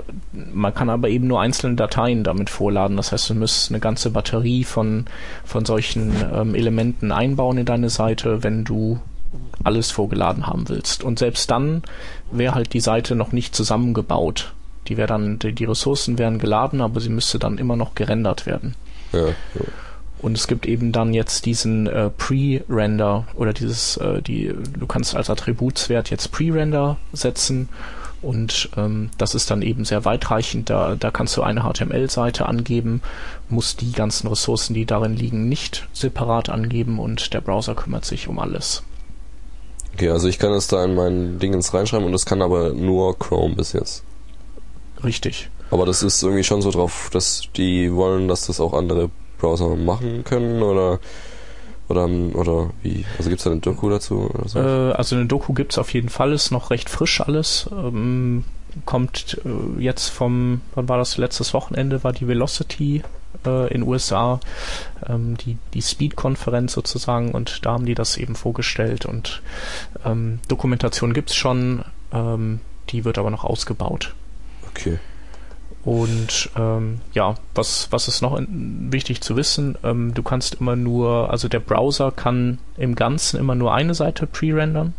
[0.54, 2.98] man kann aber eben nur einzelne Dateien damit vorladen.
[2.98, 5.06] Das heißt, du müsst eine ganze Batterie von,
[5.44, 9.00] von solchen ähm, Elementen einbauen in deine Seite, wenn du
[9.64, 11.04] alles vorgeladen haben willst.
[11.04, 11.84] Und selbst dann
[12.32, 14.54] wäre halt die Seite noch nicht zusammengebaut.
[14.88, 18.46] Die wäre dann, die, die Ressourcen wären geladen, aber sie müsste dann immer noch gerendert
[18.46, 18.76] werden.
[19.12, 19.34] Ja, ja.
[20.26, 25.16] Und es gibt eben dann jetzt diesen äh, Pre-Render oder dieses, äh, die, du kannst
[25.16, 27.70] als Attributswert jetzt Pre-Render setzen
[28.24, 30.72] und ähm, das ist dann eben sehr weitreichend.
[30.72, 33.04] Da, da kannst du eine HTML-Seite angeben,
[33.50, 38.28] musst die ganzen Ressourcen, die darin liegen, nicht separat angeben und der Browser kümmert sich
[38.28, 38.82] um alles.
[39.94, 43.20] Okay, also ich kann es da in mein Dingens reinschreiben und das kann aber nur
[43.20, 44.04] Chrome bis jetzt.
[45.04, 45.52] Richtig.
[45.70, 49.76] Aber das ist irgendwie schon so drauf, dass die wollen, dass das auch andere Browser
[49.76, 51.00] machen können oder
[51.88, 53.06] oder oder wie?
[53.18, 54.60] Also gibt's da eine Doku dazu oder so?
[54.60, 57.70] Äh, also eine Doku gibt's auf jeden Fall, ist noch recht frisch alles.
[57.72, 58.44] Ähm,
[58.86, 61.18] kommt äh, jetzt vom, wann war das?
[61.18, 63.04] Letztes Wochenende war die Velocity
[63.46, 64.40] äh, in USA,
[65.08, 69.42] ähm, die, die Speed-Konferenz sozusagen und da haben die das eben vorgestellt und
[70.04, 74.14] ähm, Dokumentation gibt's schon, ähm, die wird aber noch ausgebaut.
[74.70, 75.00] Okay.
[75.86, 79.78] Und ähm, ja, was, was ist noch in, wichtig zu wissen?
[79.84, 84.26] Ähm, du kannst immer nur, also der Browser kann im Ganzen immer nur eine Seite
[84.26, 84.96] pre-rendern.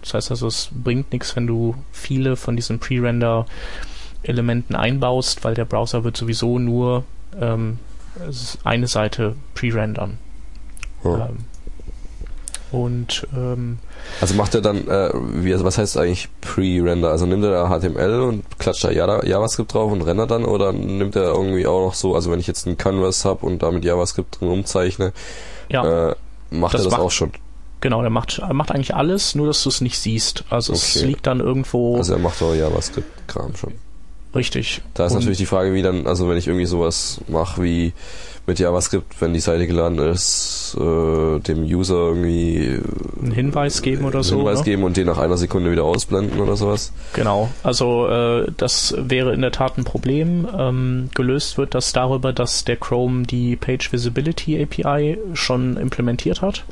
[0.00, 5.66] Das heißt also, es bringt nichts, wenn du viele von diesen Pre-Render-Elementen einbaust, weil der
[5.66, 7.04] Browser wird sowieso nur
[7.38, 7.78] ähm,
[8.64, 10.16] eine Seite pre-rendern.
[11.04, 11.26] Ja.
[11.28, 11.44] Ähm,
[12.72, 13.78] und ähm,
[14.20, 17.10] Also macht er dann, äh, wie, also was heißt eigentlich Pre-Render?
[17.10, 20.72] Also nimmt er da HTML und klatscht da Java- JavaScript drauf und rendert dann oder
[20.72, 23.70] nimmt er irgendwie auch noch so, also wenn ich jetzt einen Canvas habe und da
[23.70, 25.12] mit JavaScript drin umzeichne,
[25.68, 26.10] ja.
[26.10, 26.14] äh,
[26.50, 27.30] macht er das macht- auch schon?
[27.82, 30.44] Genau, der macht, er macht eigentlich alles, nur dass du es nicht siehst.
[30.50, 31.06] Also es Okay.
[31.06, 33.72] liegt dann irgendwo Also er macht auch JavaScript-Kram schon.
[34.34, 34.82] richtig.
[34.94, 37.92] Da ist Und- natürlich die Frage, wie dann, also wenn ich irgendwie sowas mache wie
[38.46, 42.82] mit JavaScript, wenn die Seite geladen ist, äh, dem User irgendwie äh,
[43.20, 44.38] einen Hinweis geben oder einen so.
[44.38, 44.64] Hinweis ne?
[44.64, 46.92] geben und den nach einer Sekunde wieder ausblenden oder sowas.
[47.12, 50.48] Genau, also äh, das wäre in der Tat ein Problem.
[50.58, 56.64] Ähm, gelöst wird das darüber, dass der Chrome die Page Visibility API schon implementiert hat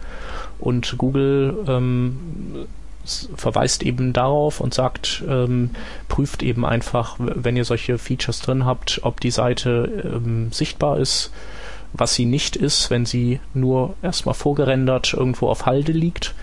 [0.59, 2.17] und Google ähm,
[3.37, 5.71] verweist eben darauf und sagt, ähm,
[6.09, 11.31] prüft eben einfach, wenn ihr solche Features drin habt, ob die Seite ähm, sichtbar ist,
[11.93, 16.35] was sie nicht ist, wenn sie nur erstmal vorgerendert irgendwo auf Halde liegt.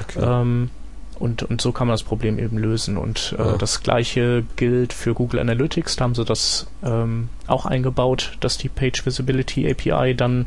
[0.00, 0.20] Okay.
[0.22, 0.70] Ähm,
[1.18, 2.96] und, und so kann man das Problem eben lösen.
[2.96, 3.56] Und äh, Ja.
[3.56, 5.94] das gleiche gilt für Google Analytics.
[5.94, 10.46] Da haben sie das ähm, auch eingebaut, dass die Page Visibility API dann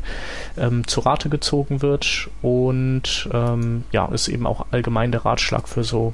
[0.58, 2.28] ähm, zu Rate gezogen wird.
[2.42, 6.12] Und ähm, ja, ist eben auch allgemein der Ratschlag für so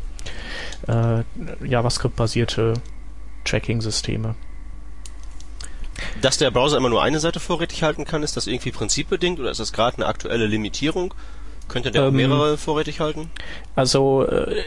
[0.86, 1.22] äh,
[1.66, 2.74] JavaScript-basierte
[3.44, 4.36] Tracking-Systeme.
[6.20, 9.50] Dass der Browser immer nur eine Seite vorrätig halten kann, ist das irgendwie prinzipbedingt oder
[9.50, 11.14] ist das gerade eine aktuelle Limitierung?
[11.68, 13.30] Könnte der auch Ähm, mehrere vorrätig halten?
[13.74, 14.62] Also äh,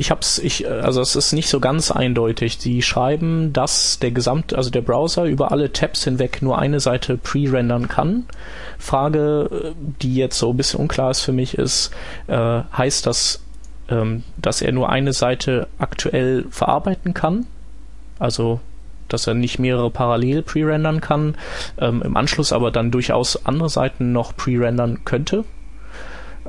[0.00, 2.58] ich hab's, ich, äh, also es ist nicht so ganz eindeutig.
[2.58, 7.18] Sie schreiben, dass der gesamte, also der Browser über alle Tabs hinweg nur eine Seite
[7.18, 8.24] pre-rendern kann.
[8.78, 11.90] Frage, äh, die jetzt so ein bisschen unklar ist für mich, ist,
[12.28, 13.42] äh, heißt das,
[13.90, 17.46] ähm, dass er nur eine Seite aktuell verarbeiten kann?
[18.18, 18.60] Also
[19.12, 21.36] dass er nicht mehrere parallel pre-rendern kann,
[21.78, 25.44] ähm, im Anschluss aber dann durchaus andere Seiten noch pre-rendern könnte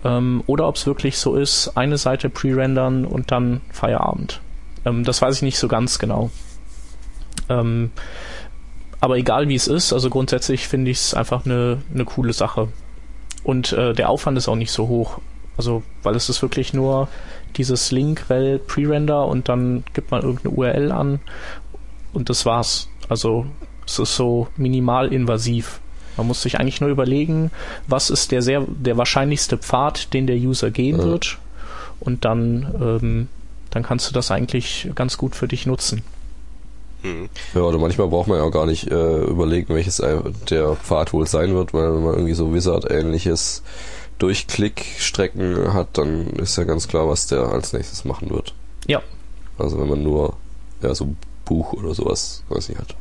[0.03, 4.41] ähm, oder ob es wirklich so ist, eine Seite pre-rendern und dann Feierabend.
[4.85, 6.31] Ähm, das weiß ich nicht so ganz genau.
[7.49, 7.91] Ähm,
[8.99, 12.67] aber egal wie es ist, also grundsätzlich finde ich es einfach eine eine coole Sache.
[13.43, 15.19] Und äh, der Aufwand ist auch nicht so hoch.
[15.57, 17.07] Also, weil es ist wirklich nur
[17.57, 21.19] dieses Link rel Pre-Render und dann gibt man irgendeine URL an
[22.13, 22.87] und das war's.
[23.09, 23.45] Also
[23.85, 25.79] es ist so minimal invasiv.
[26.17, 27.51] Man muss sich eigentlich nur überlegen,
[27.87, 31.03] was ist der sehr der wahrscheinlichste Pfad, den der User gehen Ja.
[31.05, 31.37] wird
[31.99, 33.27] und dann ähm,
[33.71, 36.03] dann kannst du das eigentlich ganz gut für dich nutzen.
[37.03, 37.29] Hm.
[37.55, 41.13] Ja, oder manchmal braucht man ja auch gar nicht äh, überlegen, welches ein- der Pfad
[41.13, 43.63] wohl sein wird, weil wenn man irgendwie so Wizard-ähnliches
[44.19, 48.53] Durchklickstrecken hat, dann ist ja ganz klar, was der als nächstes machen wird.
[48.87, 49.01] Ja.
[49.57, 50.33] Also wenn man nur
[50.81, 51.15] ja so
[51.51, 52.95] Buch oder sowas, weiß nicht hat.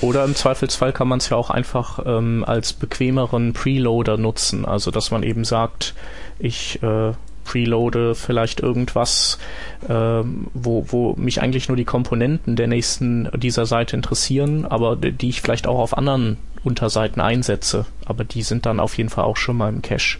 [0.00, 4.64] Oder im Zweifelsfall kann man es ja auch einfach ähm, als bequemeren Preloader nutzen.
[4.64, 5.94] Also dass man eben sagt,
[6.38, 7.12] ich äh,
[7.44, 9.38] preloade vielleicht irgendwas,
[9.88, 15.28] ähm, wo, wo mich eigentlich nur die Komponenten der nächsten dieser Seite interessieren, aber die
[15.28, 17.84] ich vielleicht auch auf anderen Unterseiten einsetze.
[18.06, 20.18] Aber die sind dann auf jeden Fall auch schon mal im Cache.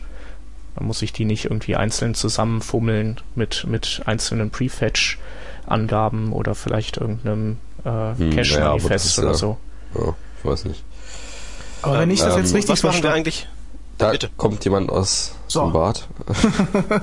[0.76, 7.56] Dann muss ich die nicht irgendwie einzeln zusammenfummeln mit, mit einzelnen Prefetch-Angaben oder vielleicht irgendeinem
[7.84, 9.56] äh, Hm, ja, ist oder ja- so.
[9.94, 10.82] Ja, ich weiß nicht.
[11.82, 13.48] Aber wenn ich das Ähm, jetzt richtig Was machen wir eigentlich?
[13.98, 14.30] Da Bitte.
[14.36, 15.64] kommt jemand aus So.
[15.64, 16.08] dem Bad.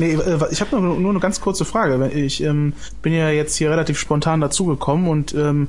[0.00, 2.08] Nee, äh, ich habe nur, nur eine ganz kurze Frage.
[2.08, 5.68] Ich ähm, bin ja jetzt hier relativ spontan dazugekommen und ähm,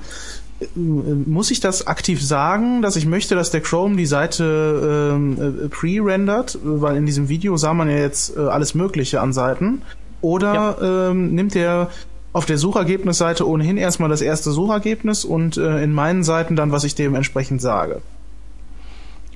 [0.60, 5.66] äh, muss ich das aktiv sagen, dass ich möchte, dass der Chrome die Seite ähm,
[5.66, 6.58] äh, pre-rendert?
[6.64, 9.84] Weil in diesem Video sah man ja jetzt äh, alles Mögliche an Seiten.
[10.22, 10.78] Oder
[11.12, 11.90] ähm, nimmt er
[12.34, 16.84] auf der Suchergebnisseite ohnehin erstmal das erste Suchergebnis und äh, in meinen Seiten dann, was
[16.84, 18.02] ich dem entsprechend sage?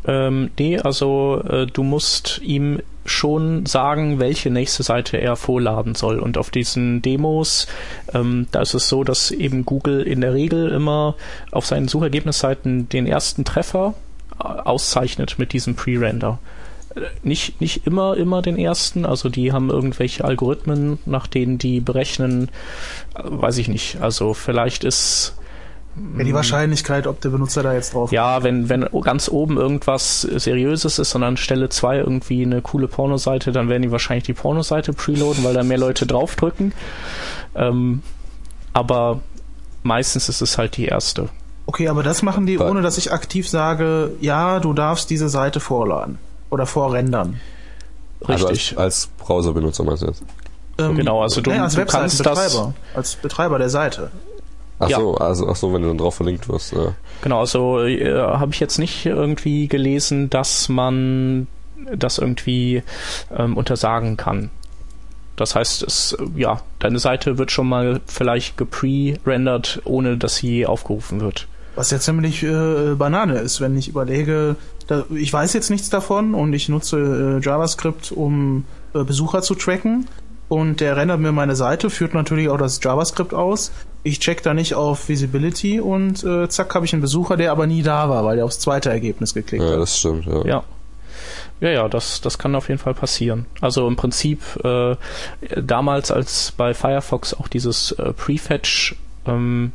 [0.07, 6.19] Ähm, nee, also äh, du musst ihm schon sagen, welche nächste Seite er vorladen soll.
[6.19, 7.67] Und auf diesen Demos,
[8.13, 11.15] ähm, da ist es so, dass eben Google in der Regel immer
[11.51, 13.93] auf seinen Suchergebnisseiten den ersten Treffer
[14.39, 16.39] äh, auszeichnet mit diesem Pre-Render.
[17.23, 22.49] Nicht, nicht immer, immer den ersten, also die haben irgendwelche Algorithmen, nach denen die berechnen,
[23.15, 23.97] äh, weiß ich nicht.
[24.01, 25.35] Also vielleicht ist
[26.17, 30.21] Ja, die Wahrscheinlichkeit, ob der Benutzer da jetzt drauf ja, wenn, wenn ganz oben irgendwas
[30.21, 34.33] Seriöses ist und an Stelle 2 irgendwie eine coole Pornoseite, dann werden die wahrscheinlich die
[34.33, 36.71] Pornoseite preloaden, weil da mehr Leute draufdrücken.
[37.55, 38.03] Ähm,
[38.71, 39.19] aber
[39.83, 41.27] meistens ist es halt die erste.
[41.65, 45.59] Okay, aber das machen die, ohne dass ich aktiv sage, ja, du darfst diese Seite
[45.59, 47.39] vorladen oder vorrendern.
[48.25, 48.77] Also Richtig.
[48.77, 50.23] als, als Browserbenutzer meinst du jetzt?
[50.77, 54.11] Ähm, Genau, also du- nee, als du kannst Webseitenbetreiber, als Betreiber der Seite.
[54.79, 54.97] Ach Ja.
[54.99, 56.73] so, also ach so, wenn du dann drauf verlinkt wirst.
[56.73, 56.93] Ja.
[57.21, 61.47] Genau, also äh, habe ich jetzt nicht irgendwie gelesen, dass man
[61.95, 62.83] das irgendwie
[63.35, 64.49] ähm, untersagen kann.
[65.37, 70.65] Das heißt, es, ja, deine Seite wird schon mal vielleicht gepre-rendert, ohne dass sie je
[70.65, 71.47] aufgerufen wird.
[71.75, 74.55] Was ja ziemlich äh, Banane ist, wenn ich überlege,
[74.87, 79.55] da, ich weiß jetzt nichts davon und ich nutze äh, JavaScript, um äh, Besucher zu
[79.55, 80.07] tracken.
[80.47, 83.71] Und der rendert mir meine Seite, führt natürlich auch das JavaScript aus.
[84.03, 87.65] Ich check da nicht auf Visibility und äh, zack habe ich einen Besucher, der aber
[87.65, 89.79] nie da war, weil er aufs zweite Ergebnis geklickt ja, hat.
[89.79, 90.27] das stimmt.
[90.27, 90.45] Ja.
[90.45, 90.63] Ja.
[91.61, 93.45] Ja, ja, das, das kann auf jeden Fall passieren.
[93.61, 94.95] Also im Prinzip äh,
[95.55, 99.71] damals, als bei Firefox auch dieses äh, Prefetch ähm,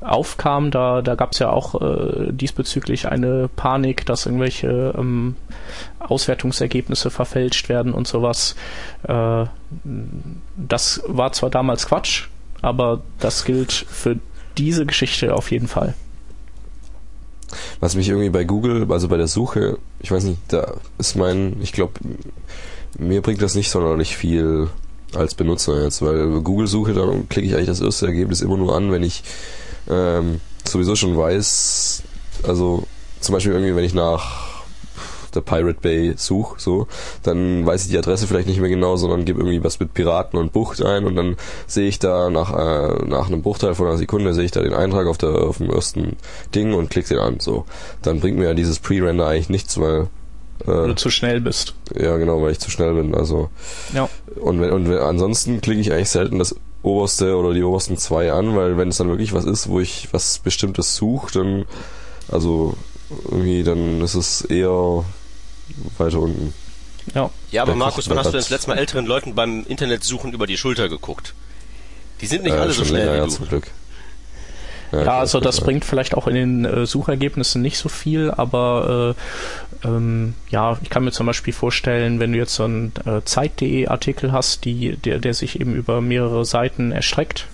[0.00, 5.36] aufkam, da, da gab es ja auch äh, diesbezüglich eine Panik, dass irgendwelche ähm,
[5.98, 8.56] Auswertungsergebnisse verfälscht werden und sowas.
[9.08, 9.46] Äh,
[10.56, 12.28] das war zwar damals Quatsch,
[12.62, 14.18] aber das gilt für
[14.58, 15.94] diese Geschichte auf jeden Fall.
[17.80, 21.56] Was mich irgendwie bei Google, also bei der Suche, ich weiß nicht, da ist mein,
[21.60, 21.94] ich glaube,
[22.98, 24.68] mir bringt das nicht sonderlich viel
[25.14, 28.90] als Benutzer jetzt, weil Google-Suche, da klicke ich eigentlich das erste Ergebnis immer nur an,
[28.90, 29.22] wenn ich
[29.88, 32.02] ähm, sowieso schon weiß,
[32.46, 32.86] also
[33.20, 34.56] zum Beispiel irgendwie, wenn ich nach
[35.34, 36.86] der Pirate Bay suche, so,
[37.22, 40.38] dann weiß ich die Adresse vielleicht nicht mehr genau, sondern gebe irgendwie was mit Piraten
[40.38, 43.98] und Bucht ein und dann sehe ich da nach, äh, nach einem Bruchteil von einer
[43.98, 46.16] Sekunde sehe ich da den Eintrag auf der auf dem ersten
[46.54, 47.40] Ding und klicke den an.
[47.40, 47.66] So,
[48.02, 50.08] dann bringt mir ja dieses Pre-Render eigentlich nichts, weil
[50.62, 51.74] äh, du zu schnell bist.
[51.94, 53.14] ja genau, weil ich zu schnell bin.
[53.14, 53.50] Also
[53.92, 54.08] Ja.
[54.40, 58.32] und wenn, und wenn, ansonsten klicke ich eigentlich selten das oberste oder die obersten zwei
[58.32, 61.64] an, weil wenn es dann wirklich was ist, wo ich was Bestimmtes suche, dann
[62.28, 62.76] also
[63.24, 65.04] irgendwie dann ist es eher
[65.98, 66.54] weiter unten.
[67.14, 67.30] Ja.
[67.50, 70.46] Ja, aber Der Markus, wann hast du das letzte Mal älteren Leuten beim Internetsuchen über
[70.46, 71.34] die Schulter geguckt?
[72.20, 73.30] Die sind nicht Äh, alle so schnell länger, wie ja, du.
[73.30, 73.70] zum Glück.
[74.92, 75.64] Ja, also das ja.
[75.64, 80.90] bringt vielleicht auch in den äh, Suchergebnissen nicht so viel, aber äh, ähm, ja, ich
[80.90, 84.96] kann mir zum Beispiel vorstellen, wenn du jetzt so einen äh, Zeit.de Artikel hast, die,
[84.96, 87.46] der, der sich eben über mehrere Seiten erstreckt,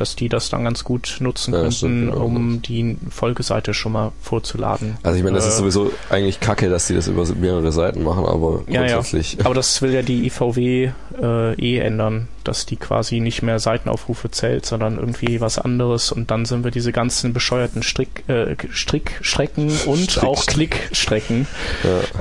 [0.00, 2.24] dass die das dann ganz gut nutzen Ja, könnten, stimmt, genau.
[2.24, 4.96] um die Folgeseite schon mal vorzuladen.
[5.02, 8.02] Also ich meine, das Äh, ist sowieso eigentlich kacke, dass die das über mehrere Seiten
[8.02, 8.94] machen, aber Ja, ja.
[8.94, 9.38] grundsätzlich.
[9.44, 10.90] Aber das will ja die IVW
[11.20, 16.30] äh, eh ändern, dass die quasi nicht mehr Seitenaufrufe zählt, sondern irgendwie was anderes und
[16.30, 21.46] dann sind wir diese ganzen bescheuerten Strick, äh, Strickstrecken und Strick- auch Klickstrecken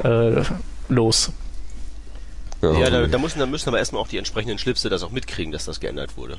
[0.04, 0.42] äh,
[0.90, 1.32] los.
[2.62, 5.12] Ja, Ja, da, da, müssen, da müssen aber erstmal auch die entsprechenden Schlipse das auch
[5.12, 6.38] mitkriegen, dass das geändert wurde.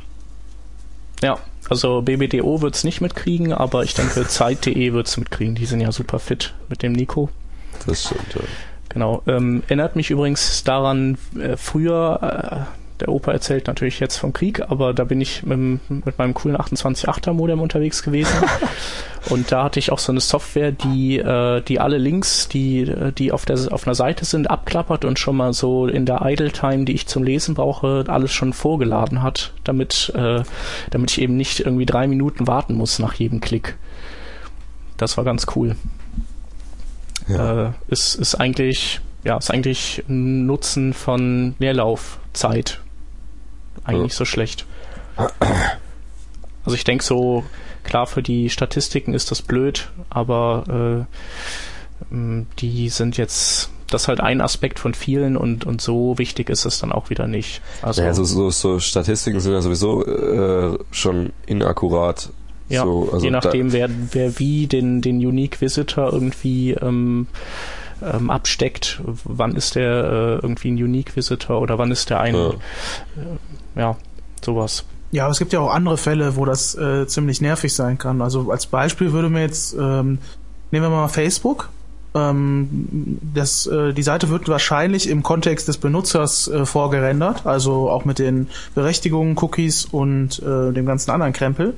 [1.22, 5.54] Ja, also BBDO wird's nicht mitkriegen, aber ich denke Zeit.de wird's mitkriegen.
[5.54, 7.28] Die sind ja super fit mit dem Nico.
[7.86, 8.40] das stimmt, ja.
[8.88, 9.22] Genau.
[9.26, 14.60] Ähm, erinnert mich übrigens daran, äh, früher, äh, der Opa erzählt natürlich jetzt vom Krieg,
[14.70, 18.34] aber da bin ich mit, mit meinem coolen 28.8er Modem unterwegs gewesen.
[19.30, 23.32] und da hatte ich auch so eine Software, die, äh, die alle Links, die, die
[23.32, 26.84] auf, der, auf einer Seite sind, abklappert und schon mal so in der Idle Time,
[26.84, 30.42] die ich zum Lesen brauche, alles schon vorgeladen hat, damit, äh,
[30.90, 33.76] damit ich eben nicht irgendwie drei Minuten warten muss nach jedem Klick.
[34.96, 35.76] Das war ganz cool
[37.30, 37.68] ja.
[37.68, 42.80] äh, ist, ist eigentlich, ja, ist eigentlich ein Nutzen von Leerlaufzeit.
[43.84, 44.02] Eigentlich Ja.
[44.04, 44.66] nicht so schlecht.
[46.64, 47.44] Also ich denke so,
[47.84, 51.06] klar für die Statistiken ist das blöd, aber
[52.10, 52.14] äh,
[52.58, 56.64] die sind jetzt, das ist halt ein Aspekt von vielen und, und so wichtig ist
[56.64, 57.60] es dann auch wieder nicht.
[57.82, 62.30] Also, ja, also so, so Statistiken sind ja sowieso äh, schon inakkurat.
[62.68, 67.26] ja, so, also je nachdem, wer, wer wie den, den Unique Visitor irgendwie ähm,
[68.02, 72.34] ähm, absteckt, wann ist der äh, irgendwie ein Unique Visitor oder wann ist der ein,
[72.34, 72.48] Ja.
[72.50, 73.96] äh, ja,
[74.44, 74.84] sowas.
[75.12, 78.22] Ja, aber es gibt ja auch andere Fälle, wo das äh, ziemlich nervig sein kann.
[78.22, 80.18] Also als Beispiel würde mir jetzt, ähm,
[80.70, 81.68] nehmen wir mal Facebook.
[82.14, 88.04] Ähm, das, äh, die Seite wird wahrscheinlich im Kontext des Benutzers äh, vorgerendert, also auch
[88.04, 91.74] mit den Berechtigungen, Cookies und äh, dem ganzen anderen Krempel.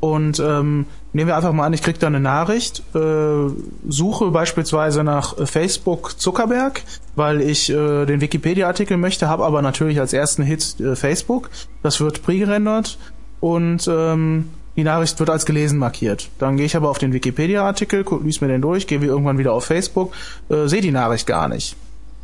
[0.00, 3.50] Und ähm, nehmen wir einfach mal an, ich krieg da eine Nachricht, äh,
[3.88, 6.82] suche beispielsweise nach äh, Facebook Zuckerberg,
[7.16, 11.50] weil ich äh, den Wikipedia-Artikel möchte, habe aber natürlich als ersten Hit äh, Facebook.
[11.82, 12.98] Das wird pre-gerendert
[13.40, 16.28] und ähm, die Nachricht wird als gelesen markiert.
[16.38, 19.64] Dann gehe ich aber auf den Wikipedia-Artikel, lies mir den durch, gehe irgendwann wieder auf
[19.64, 20.12] Facebook,
[20.48, 21.76] äh, sehe die Nachricht gar nicht.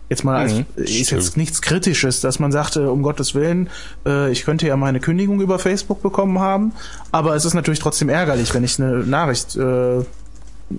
[0.09, 3.69] Jetzt mal als, Mhm, ist jetzt nichts Kritisches, dass man sagte, um Gottes Willen,
[4.07, 6.73] äh, ich könnte ja meine Kündigung über Facebook bekommen haben,
[7.11, 10.05] aber es ist natürlich trotzdem ärgerlich, wenn ich eine Nachricht äh,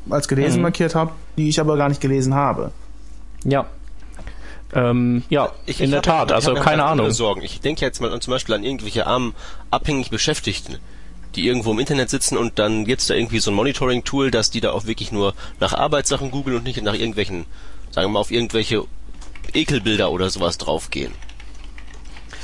[0.09, 0.61] als gelesen Mhm.
[0.63, 2.71] markiert habe, die ich aber gar nicht gelesen habe.
[3.43, 3.65] Ja.
[4.73, 7.05] Ähm, ja, Ich, in ich der hab ja- Tat, ich also ja keine ganz andere
[7.05, 7.11] Ahnung.
[7.11, 7.41] Sorgen.
[7.41, 9.33] Ich denke jetzt mal an, zum Beispiel an irgendwelche armen,
[9.71, 10.77] abhängig Beschäftigten,
[11.35, 14.59] die irgendwo im Internet sitzen und dann gibt's da irgendwie so ein Monitoring-Tool, dass die
[14.61, 17.45] da auch wirklich nur nach Arbeitssachen googeln und nicht nach irgendwelchen,
[17.91, 18.83] sagen wir mal, auf irgendwelche
[19.55, 21.13] Ekelbilder oder sowas draufgehen.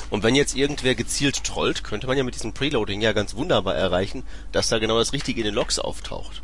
[0.10, 3.76] Und wenn jetzt irgendwer gezielt trollt, könnte man ja mit diesem Preloading ja ganz wunderbar
[3.76, 6.42] erreichen, dass da genau das Richtige in den Logs auftaucht.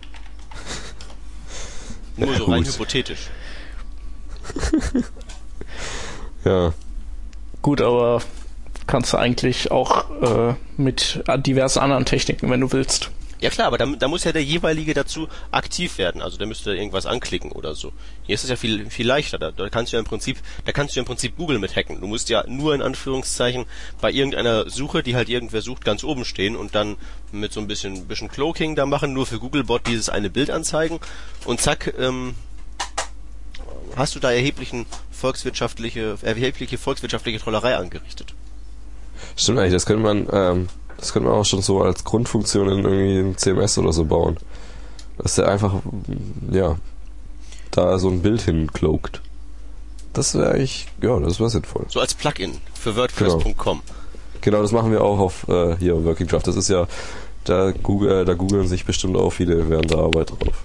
[2.18, 3.30] Nur so rein hypothetisch.
[6.46, 6.74] Ja,
[7.62, 8.22] Gut, aber
[8.88, 13.12] kannst du eigentlich auch äh, mit diversen anderen Techniken, wenn du willst.
[13.42, 16.22] Ja klar, aber da, da muss ja der jeweilige dazu aktiv werden.
[16.22, 17.94] Also der müsste irgendwas anklicken oder so.
[18.24, 19.40] Hier ist es ja viel viel leichter.
[19.40, 21.76] Da, da kannst du ja im Prinzip, da kannst du ja im Prinzip Google mit
[21.76, 22.02] hacken.
[22.02, 23.66] Du musst ja nur in Anführungszeichen
[24.02, 26.98] bei irgendeiner Suche, die halt irgendwer sucht, ganz oben stehen und dann
[27.32, 31.00] mit so ein bisschen bisschen Cloaking da machen, nur für Googlebot dieses eine Bild anzeigen
[31.46, 32.36] und zack, ähm,
[33.96, 38.34] hast du da erheblichen volkswirtschaftliche erhebliche volkswirtschaftliche Trollerei angerichtet.
[39.38, 39.74] stimmt eigentlich.
[39.74, 40.70] Das könnte man, ähm,
[41.00, 44.38] das könnte man auch schon so als Grundfunktion in irgendwie ein CMS oder so bauen.
[45.18, 45.74] Dass der einfach,
[46.52, 46.78] ja,
[47.72, 49.22] da so ein Bild hincloakt.
[50.14, 51.86] Das wäre eigentlich, ja, das wäre sinnvoll.
[51.90, 53.82] So als Plugin für WordPress.com.
[54.42, 56.48] Genau, das machen wir auch auf äh, hier Working Draft.
[56.48, 56.88] Das ist ja,
[57.44, 60.64] da, Google, da googeln sich bestimmt auch viele während der Arbeit drauf.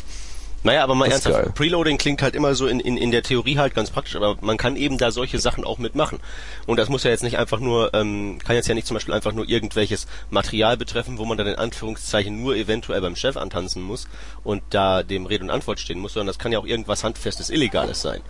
[0.64, 1.52] Naja, aber mal ernsthaft, geil.
[1.54, 4.56] Preloading klingt halt immer so in, in, in der Theorie halt ganz praktisch, aber man
[4.56, 6.20] kann eben da solche Sachen auch mitmachen.
[6.66, 9.12] Und das muss ja jetzt nicht einfach nur, ähm, kann jetzt ja nicht zum Beispiel
[9.12, 13.82] einfach nur irgendwelches Material betreffen, wo man dann in Anführungszeichen nur eventuell beim Chef antanzen
[13.82, 14.08] muss
[14.42, 17.50] und da dem Rede und Antwort stehen muss, sondern das kann ja auch irgendwas handfestes,
[17.50, 18.22] illegales sein.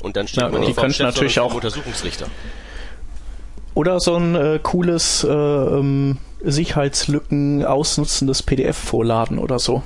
[0.00, 2.26] Und dann steht Ja, man die nicht vor dem Chef, natürlich auch- Untersuchungsrichter.
[3.74, 9.82] Oder so ein äh, cooles äh, ähm, Sicherheitslücken ausnutzendes PDF vorladen oder so.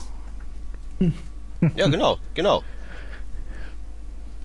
[1.77, 2.63] Ja, genau, genau.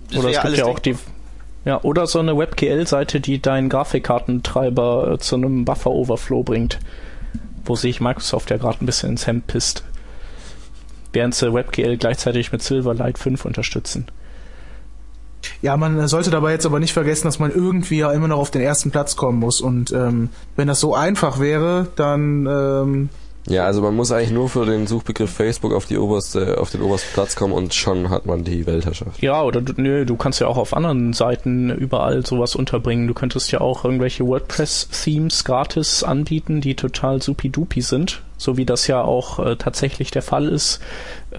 [0.09, 0.95] Das oder es gibt ja auch die
[1.65, 6.79] ja, oder so eine WebGL-Seite, die deinen Grafikkartentreiber äh, zu einem Buffer-Overflow bringt,
[7.65, 9.83] wo sich Microsoft ja gerade ein bisschen ins Hemd pisst.
[11.11, 14.05] Während sie WebGL gleichzeitig mit Silverlight 5 unterstützen.
[15.61, 18.51] Ja, man sollte dabei jetzt aber nicht vergessen, dass man irgendwie ja immer noch auf
[18.51, 19.59] den ersten Platz kommen muss.
[19.61, 23.09] Und ähm, wenn das so einfach wäre, dann ähm,
[23.47, 26.81] Ja, also man muss eigentlich nur für den Suchbegriff Facebook auf die oberste, auf den
[26.81, 29.21] obersten Platz kommen und schon hat man die Weltherrschaft.
[29.21, 33.07] Ja, oder du, nö, du kannst ja auch auf anderen Seiten überall sowas unterbringen.
[33.07, 38.21] Du könntest ja auch irgendwelche WordPress-Themes gratis anbieten, die total supi-dupi sind.
[38.37, 40.81] So wie das ja auch äh, tatsächlich der Fall ist,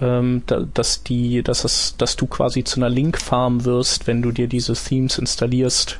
[0.01, 4.31] ähm, da, dass die, dass es, dass du quasi zu einer Link-Farm wirst, wenn du
[4.31, 5.99] dir diese Themes installierst.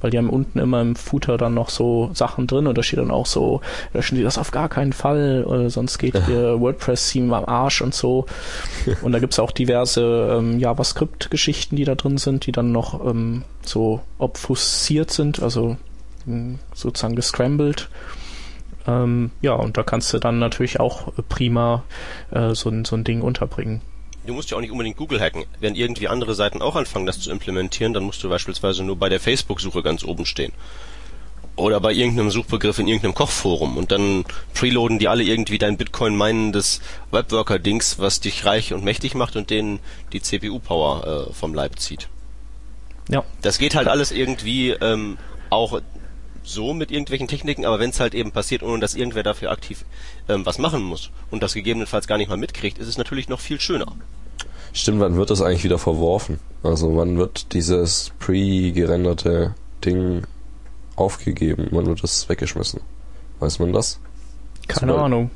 [0.00, 2.98] Weil die haben unten immer im Footer dann noch so Sachen drin und da steht
[2.98, 3.60] dann auch so,
[3.92, 7.94] löschen die das auf gar keinen Fall, äh, sonst geht ihr WordPress-Theme am Arsch und
[7.94, 8.26] so.
[9.02, 13.44] Und da gibt's auch diverse ähm, JavaScript-Geschichten, die da drin sind, die dann noch ähm,
[13.62, 15.76] so obfusziert sind, also
[16.26, 17.88] mh, sozusagen gescrambled.
[18.86, 21.84] Ähm, ja, und da kannst du dann natürlich auch prima
[22.30, 23.80] äh, so, so ein Ding unterbringen.
[24.30, 25.44] Du musst ja auch nicht unbedingt Google hacken.
[25.58, 29.08] Wenn irgendwie andere Seiten auch anfangen, das zu implementieren, dann musst du beispielsweise nur bei
[29.08, 30.52] der Facebook-Suche ganz oben stehen.
[31.56, 34.24] Oder bei irgendeinem Suchbegriff in irgendeinem Kochforum und dann
[34.54, 39.80] preloaden die alle irgendwie dein Bitcoin-meinendes Webworker-Dings, was dich reich und mächtig macht und denen
[40.12, 42.08] die CPU-Power äh, vom Leib zieht.
[43.08, 45.18] Ja, Das geht halt alles irgendwie ähm,
[45.50, 45.80] auch
[46.44, 49.84] so mit irgendwelchen Techniken, aber wenn es halt eben passiert, ohne dass irgendwer dafür aktiv
[50.28, 53.40] ähm, was machen muss und das gegebenenfalls gar nicht mal mitkriegt, ist es natürlich noch
[53.40, 53.96] viel schöner.
[54.72, 56.38] Stimmt, wann wird das eigentlich wieder verworfen?
[56.62, 59.54] Also wann wird dieses pre-gerenderte
[59.84, 60.22] Ding
[60.96, 61.68] aufgegeben?
[61.70, 62.80] Wann wird das weggeschmissen?
[63.38, 63.98] Weiß man das?
[64.68, 65.04] keine Super.
[65.04, 65.30] Ahnung.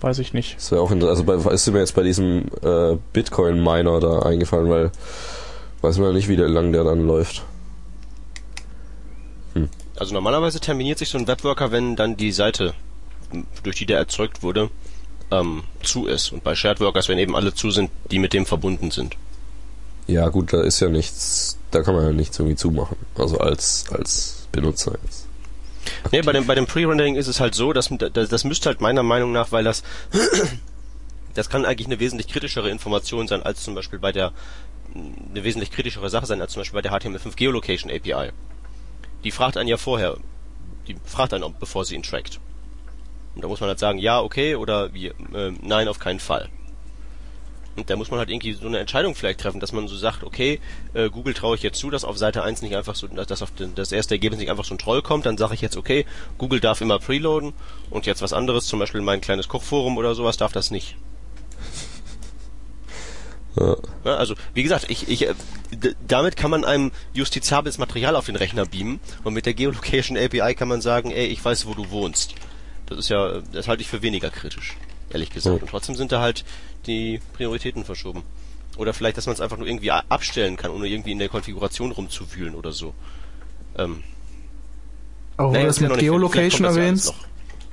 [0.00, 0.56] Weiß ich nicht.
[0.56, 4.68] Das wäre auch inter- also bei, ist mir jetzt bei diesem äh, Bitcoin-Miner da eingefallen,
[4.70, 4.90] weil
[5.82, 7.44] weiß man ja nicht, wie lang der dann läuft.
[9.96, 12.74] Also normalerweise terminiert sich so ein Webworker, wenn dann die Seite,
[13.64, 14.70] durch die der erzeugt wurde,
[15.30, 16.32] ähm, zu ist.
[16.32, 19.16] Und bei Shared Workers, wenn eben alle zu sind, die mit dem verbunden sind.
[20.06, 22.96] Ja gut, da ist ja nichts, da kann man ja nichts irgendwie zumachen.
[23.16, 25.26] Also als als Benutzer jetzt.
[26.12, 28.80] Nee, bei dem, bei dem Pre-Rendering ist es halt so, dass, das, das müsste halt
[28.80, 29.82] meiner Meinung nach, weil das,
[31.34, 34.32] das kann eigentlich eine wesentlich kritischere Information sein, als zum Beispiel bei der,
[34.94, 38.30] eine wesentlich kritischere Sache sein, als zum Beispiel bei der HTML5 Geolocation API.
[39.24, 40.16] Die fragt einen ja vorher,
[40.86, 42.38] die fragt einen, ob- bevor sie ihn trackt.
[43.38, 46.48] Und da muss man halt sagen, ja, okay, oder wie, äh, nein, auf keinen Fall.
[47.76, 50.24] Und da muss man halt irgendwie so eine Entscheidung vielleicht treffen, dass man so sagt,
[50.24, 50.58] okay,
[50.92, 53.52] äh, Google traue ich jetzt zu, dass auf Seite 1 nicht einfach so, dass auf
[53.52, 56.04] den, das erste Ergebnis nicht einfach so ein Troll kommt, dann sage ich jetzt, okay,
[56.36, 57.52] Google darf immer preloaden
[57.90, 60.96] und jetzt was anderes, zum Beispiel mein kleines Kochforum oder sowas, darf das nicht.
[63.54, 63.76] Ja.
[64.04, 65.34] Ja, also, wie gesagt, ich, ich, äh,
[66.08, 70.56] damit kann man einem justiziables Material auf den Rechner beamen und mit der Geolocation API
[70.56, 72.34] kann man sagen, ey, ich weiß, wo du wohnst.
[72.88, 74.76] Das ist ja, das halte ich für weniger kritisch,
[75.10, 75.56] ehrlich gesagt.
[75.56, 75.62] Ja.
[75.62, 76.44] Und trotzdem sind da halt
[76.86, 78.22] die Prioritäten verschoben.
[78.76, 81.90] Oder vielleicht, dass man es einfach nur irgendwie abstellen kann, ohne irgendwie in der Konfiguration
[81.92, 82.94] rumzuwühlen oder so.
[83.76, 84.02] Ähm,
[85.36, 87.12] Aber wo naja, du das ja mit Geolocation erwähnst,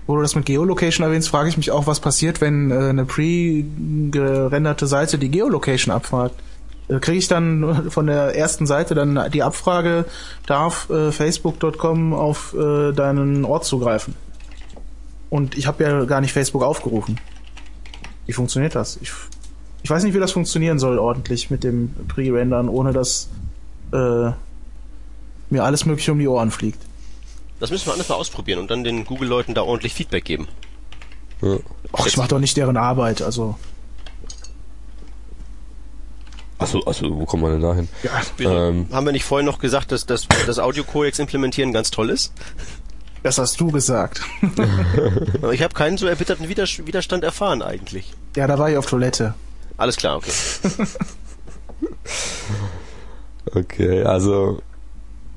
[0.07, 3.05] wo du das mit Geolocation erwähnst, frage ich mich auch, was passiert, wenn äh, eine
[3.05, 6.35] pre-gerenderte Seite die Geolocation abfragt.
[6.87, 10.05] Äh, Kriege ich dann von der ersten Seite dann die Abfrage,
[10.45, 14.15] darf äh, facebook.com auf äh, deinen Ort zugreifen?
[15.29, 17.19] Und ich habe ja gar nicht Facebook aufgerufen.
[18.25, 18.97] Wie funktioniert das?
[19.01, 19.11] Ich,
[19.83, 23.29] ich weiß nicht, wie das funktionieren soll ordentlich mit dem Pre-Rendern, ohne dass
[23.91, 24.31] äh,
[25.49, 26.81] mir alles mögliche um die Ohren fliegt.
[27.59, 30.47] Das müssen wir alles mal ausprobieren und dann den Google-Leuten da ordentlich Feedback geben.
[31.41, 31.57] Ja.
[31.93, 33.55] Ach, ich mache doch nicht deren Arbeit, also.
[36.57, 37.89] Achso, also wo kommt man denn dahin?
[38.03, 38.87] Ja, Wir, Ähm.
[38.91, 42.33] haben wir nicht vorhin noch gesagt, dass das, das Audio-Codex implementieren ganz toll ist?
[43.25, 44.21] Das hast du gesagt.
[45.51, 48.13] Ich habe keinen so erbitterten Wider- Widerstand erfahren eigentlich.
[48.35, 49.33] Ja, da war ich auf Toilette.
[49.77, 50.31] Alles klar, okay.
[53.53, 54.59] Okay, also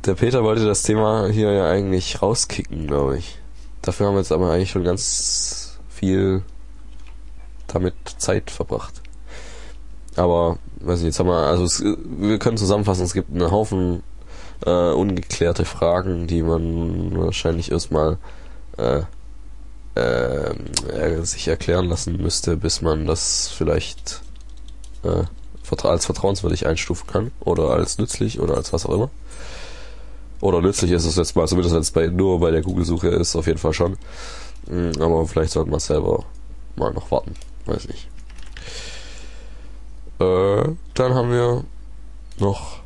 [0.04, 3.38] der Peter wollte das Thema hier ja eigentlich rauskicken, glaube ich.
[3.82, 6.42] Dafür haben wir jetzt aber eigentlich schon ganz viel
[7.66, 9.02] damit Zeit verbracht.
[10.16, 14.02] Aber, weiß nicht, jetzt haben wir, also es, wir können zusammenfassen, es gibt einen Haufen
[14.64, 18.18] äh, ungeklärte Fragen, die man wahrscheinlich erstmal
[18.76, 19.02] äh,
[19.96, 20.50] äh,
[20.92, 24.22] äh, sich erklären lassen müsste, bis man das vielleicht
[25.02, 25.24] äh,
[25.82, 29.10] als vertrauenswürdig einstufen kann oder als nützlich oder als was auch immer.
[30.40, 33.34] Oder nützlich ist es jetzt mal, zumindest wenn es bei, nur bei der Google-Suche ist,
[33.34, 33.98] auf jeden Fall schon.
[34.66, 36.24] Mm, Aber vielleicht sollte man selber
[36.76, 37.34] mal noch warten.
[37.66, 38.08] Weiß nicht.
[40.20, 41.64] Äh, dann haben wir
[42.38, 42.77] noch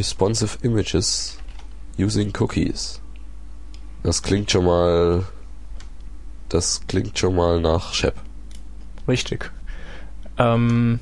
[0.00, 1.36] Responsive Images
[1.98, 3.02] using Cookies.
[4.02, 5.24] Das klingt schon mal.
[6.48, 8.14] Das klingt schon mal nach Shep.
[9.06, 9.50] Richtig.
[10.38, 11.00] Ähm,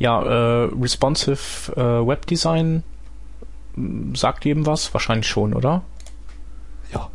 [0.00, 2.82] Ja, äh, responsive äh, Webdesign
[3.76, 4.92] m, sagt jedem was?
[4.92, 5.82] Wahrscheinlich schon, oder?
[6.92, 7.08] Ja.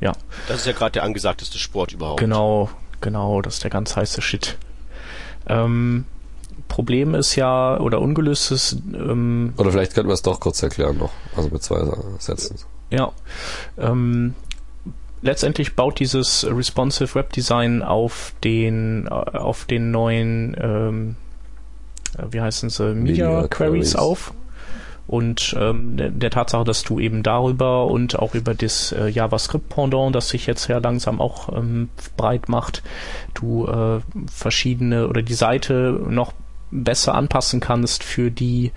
[0.00, 0.12] Ja,
[0.48, 2.18] Das ist ja gerade der angesagteste Sport überhaupt.
[2.18, 2.70] genau,
[3.00, 4.56] genau, das ist der ganz heiße Shit.
[5.46, 6.06] Ähm,
[6.70, 11.10] Problem ist ja, oder ungelöstes, ähm, Oder vielleicht könnten wir es doch kurz erklären noch.
[11.36, 11.82] Also mit zwei
[12.18, 12.56] Sätzen.
[12.90, 13.12] Ja.
[13.76, 14.34] Ähm,
[15.20, 21.16] letztendlich baut dieses responsive Webdesign auf den äh, auf den neuen ähm,
[22.16, 23.96] äh, wie heißen sie Media, Media Queries Queries.
[23.96, 24.32] auf
[25.10, 30.14] und ähm, der, der Tatsache, dass du eben darüber und auch über das äh, JavaScript-Pendant,
[30.14, 32.84] das sich jetzt ja langsam auch ähm, breit macht,
[33.34, 33.98] du äh,
[34.32, 36.32] verschiedene oder die Seite noch
[36.70, 38.72] besser anpassen kannst für die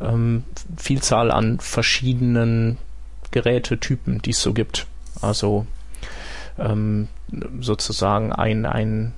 [0.00, 0.44] ähm,
[0.76, 2.78] Vielzahl an verschiedenen
[3.30, 4.86] Gerätetypen, die es so gibt.
[5.20, 5.66] Also
[6.58, 7.08] ähm,
[7.60, 9.12] sozusagen ein, ein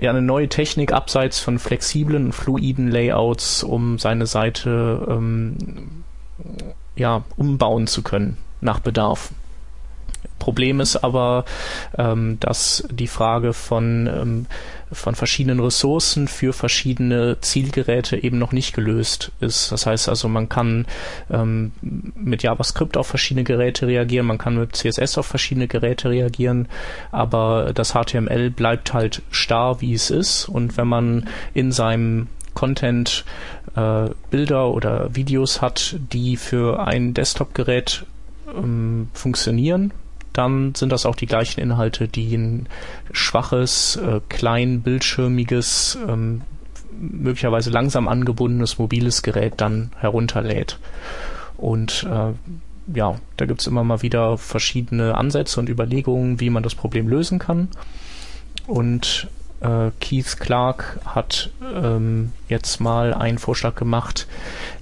[0.00, 6.04] ja, eine neue Technik abseits von flexiblen fluiden Layouts, um seine Seite ähm,
[6.94, 9.30] ja, umbauen zu können nach Bedarf.
[10.38, 11.44] Problem ist aber,
[11.98, 14.46] ähm, dass die Frage von, ähm,
[14.90, 19.72] von verschiedenen Ressourcen für verschiedene Zielgeräte eben noch nicht gelöst ist.
[19.72, 20.86] Das heißt also, man kann
[21.30, 26.68] ähm, mit JavaScript auf verschiedene Geräte reagieren, man kann mit CSS auf verschiedene Geräte reagieren,
[27.10, 30.48] aber das HTML bleibt halt starr, wie es ist.
[30.48, 33.24] Und wenn man in seinem Content
[33.76, 38.06] äh, Bilder oder Videos hat, die für ein Desktop-Gerät
[38.56, 39.92] ähm, funktionieren,
[40.38, 42.68] dann sind das auch die gleichen Inhalte, die ein
[43.12, 46.42] schwaches, äh, klein bildschirmiges, ähm,
[46.98, 50.78] möglicherweise langsam angebundenes mobiles Gerät dann herunterlädt.
[51.56, 52.32] Und äh,
[52.96, 57.38] ja, da gibt's immer mal wieder verschiedene Ansätze und Überlegungen, wie man das Problem lösen
[57.38, 57.68] kann.
[58.66, 59.28] Und
[59.60, 64.26] äh, Keith Clark hat ähm, jetzt mal einen Vorschlag gemacht,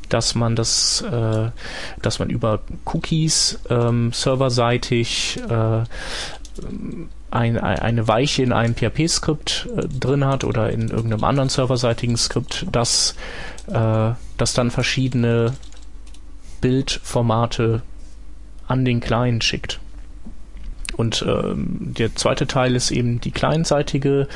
[0.09, 1.51] dass man das, äh,
[2.03, 5.85] dass man über Cookies ähm, serverseitig äh,
[7.31, 12.17] ein, ein, eine Weiche in einem PHP-Skript äh, drin hat oder in irgendeinem anderen serverseitigen
[12.17, 13.15] Skript, das,
[13.69, 15.55] äh, das dann verschiedene
[16.61, 17.83] Bildformate
[18.67, 19.81] an den Client schickt.
[20.97, 24.29] Und ähm, der zweite Teil ist eben die clientseitige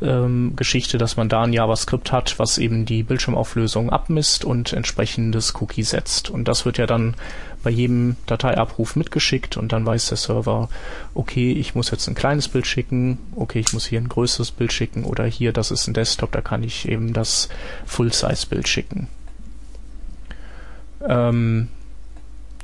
[0.00, 5.54] ähm, Geschichte, dass man da ein JavaScript hat, was eben die Bildschirmauflösung abmisst und entsprechendes
[5.60, 6.30] Cookie setzt.
[6.30, 7.14] Und das wird ja dann
[7.62, 10.68] bei jedem Dateiabruf mitgeschickt und dann weiß der Server,
[11.14, 14.72] okay, ich muss jetzt ein kleines Bild schicken, okay, ich muss hier ein größeres Bild
[14.72, 17.48] schicken oder hier, das ist ein Desktop, da kann ich eben das
[17.84, 19.08] Full-Size-Bild schicken.
[21.06, 21.68] Ähm,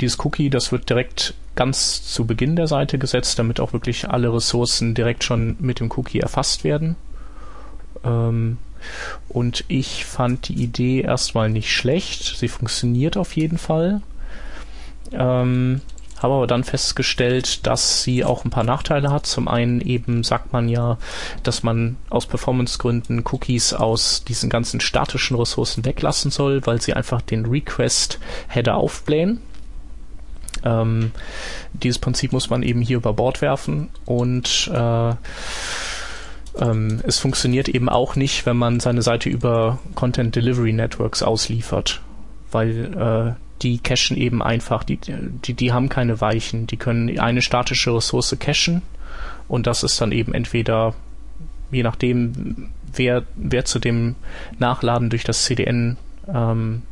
[0.00, 4.32] dieses Cookie, das wird direkt ganz zu Beginn der Seite gesetzt, damit auch wirklich alle
[4.32, 6.96] Ressourcen direkt schon mit dem Cookie erfasst werden.
[8.05, 8.59] Ähm,
[9.28, 12.36] und ich fand die Idee erstmal nicht schlecht.
[12.36, 14.03] Sie funktioniert auf jeden Fall.
[15.12, 15.82] Ähm,
[16.22, 19.26] habe aber dann festgestellt, dass sie auch ein paar Nachteile hat.
[19.26, 20.98] Zum einen eben sagt man ja,
[21.42, 27.22] dass man aus Performancegründen Cookies aus diesen ganzen statischen Ressourcen weglassen soll, weil sie einfach
[27.22, 29.40] den Request-Header aufblähen.
[30.64, 31.12] Ähm,
[31.72, 35.14] dieses Prinzip muss man eben hier über Bord werfen und äh,
[36.59, 42.00] ähm, es funktioniert eben auch nicht, wenn man seine Seite über Content Delivery Networks ausliefert,
[42.50, 47.42] weil äh, die cachen eben einfach, die, die, die haben keine Weichen, die können eine
[47.42, 48.82] statische Ressource cachen
[49.48, 50.94] und das ist dann eben entweder,
[51.70, 54.16] je nachdem, wer, wer zu dem
[54.59, 55.96] Nachladen durch das CDN
[56.28, 56.82] ähm,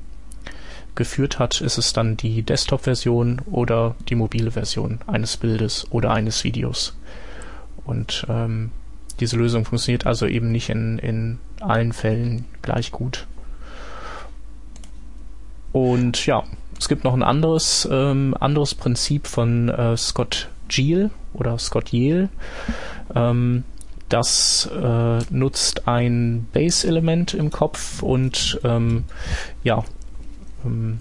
[0.95, 6.45] geführt hat, ist es dann die Desktop-Version oder die mobile Version eines Bildes oder eines
[6.45, 6.97] Videos.
[7.85, 8.71] Und ähm,
[9.21, 13.27] diese Lösung funktioniert also eben nicht in, in allen Fällen gleich gut.
[15.73, 16.45] Und ja,
[16.79, 22.29] es gibt noch ein anderes, ähm, anderes Prinzip von äh, Scott Giel oder Scott Yale.
[23.15, 23.65] Ähm,
[24.09, 29.05] das äh, nutzt ein Base-Element im Kopf und ähm,
[29.63, 29.85] ja,
[30.65, 31.01] ähm,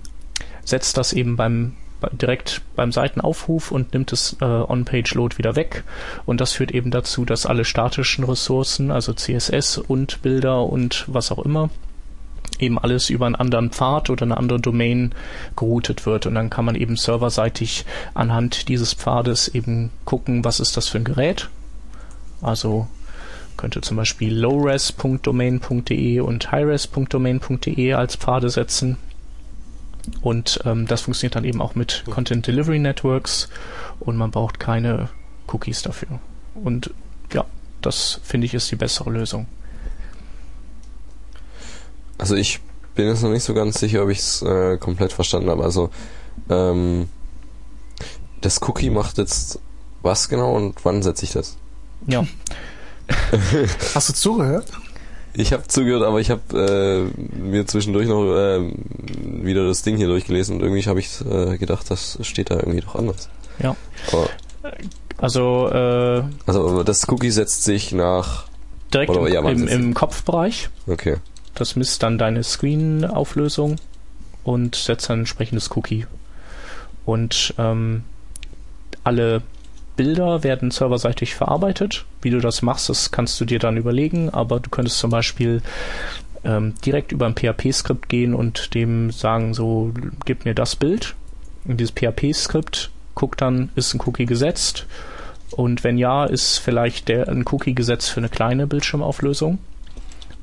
[0.64, 1.74] setzt das eben beim
[2.14, 5.84] direkt beim Seitenaufruf und nimmt es äh, On-Page-Load wieder weg.
[6.26, 11.32] Und das führt eben dazu, dass alle statischen Ressourcen, also CSS und Bilder und was
[11.32, 11.70] auch immer,
[12.60, 15.14] eben alles über einen anderen Pfad oder eine andere Domain
[15.56, 16.26] geroutet wird.
[16.26, 21.00] Und dann kann man eben serverseitig anhand dieses Pfades eben gucken, was ist das für
[21.00, 21.50] ein Gerät.
[22.42, 22.88] Also
[23.58, 28.98] könnte zum Beispiel lowres.domain.de und highres.domain.de als Pfade setzen.
[30.22, 33.50] Und ähm, das funktioniert dann eben auch mit Content Delivery Networks
[34.00, 35.10] und man braucht keine
[35.48, 36.20] Cookies dafür.
[36.56, 36.92] Und
[37.34, 37.46] ja,
[37.82, 39.48] das finde ich ist die bessere Lösung.
[42.18, 42.60] Also ich
[42.96, 45.64] bin jetzt noch nicht so ganz sicher, ob ich es äh, komplett verstanden habe.
[45.64, 45.90] Also
[46.50, 47.08] ähm,
[48.42, 49.60] das Cookie macht jetzt
[50.02, 51.58] was genau und wann setze ich das?
[52.08, 52.26] Ja.
[53.96, 54.68] Hast du zugehört?
[55.34, 58.72] Ich habe zugehört, aber ich habe äh, mir zwischendurch noch äh,
[59.44, 62.82] wieder das Ding hier durchgelesen und irgendwie habe ich äh, gedacht, das steht da irgendwie
[62.82, 63.30] doch anders.
[63.62, 63.76] Ja.
[64.12, 64.30] Aber,
[65.18, 68.46] Also äh, also das Cookie setzt sich nach.
[68.94, 70.70] direkt Oder im, ja, im, im Kopfbereich.
[70.88, 71.18] Okay.
[71.56, 73.76] Das misst dann deine Screen-Auflösung
[74.44, 76.06] und setzt ein entsprechendes Cookie.
[77.06, 78.04] Und ähm,
[79.04, 79.42] alle
[80.00, 82.06] Bilder werden serverseitig verarbeitet.
[82.22, 85.62] Wie du das machst, das kannst du dir dann überlegen, aber du könntest zum Beispiel
[86.46, 89.92] ähm, direkt über ein PHP-Skript gehen und dem sagen, so,
[90.24, 91.16] gib mir das Bild.
[91.66, 94.86] Und dieses PHP-Skript guckt dann, ist ein Cookie gesetzt?
[95.52, 99.60] Und wenn ja, ist vielleicht der, ein Cookie gesetzt für eine kleine Bildschirmauflösung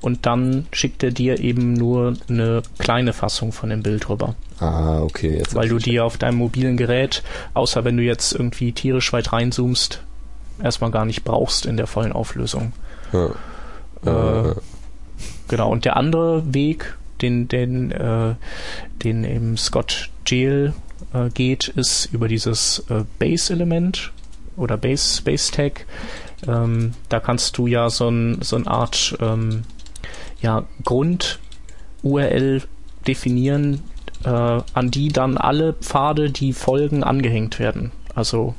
[0.00, 4.34] und dann schickt er dir eben nur eine kleine Fassung von dem Bild rüber.
[4.60, 5.38] Ah, okay.
[5.38, 7.22] Jetzt Weil du dir auf deinem mobilen Gerät,
[7.54, 10.02] außer wenn du jetzt irgendwie tierisch weit reinzoomst,
[10.62, 12.72] erstmal gar nicht brauchst in der vollen Auflösung.
[13.12, 14.50] Ja.
[14.50, 14.54] Äh,
[15.48, 18.34] Genau, und der andere Weg, den, den, äh,
[19.04, 20.74] den eben Scott Jail
[21.14, 24.12] äh, geht, ist über dieses äh, Base-Element
[24.56, 25.52] oder Base, Base.
[26.46, 29.62] Ähm, da kannst du ja so, ein, so eine Art ähm,
[30.40, 32.62] ja, Grund-URL
[33.06, 33.82] definieren,
[34.24, 37.92] äh, an die dann alle Pfade, die folgen, angehängt werden.
[38.14, 38.54] Also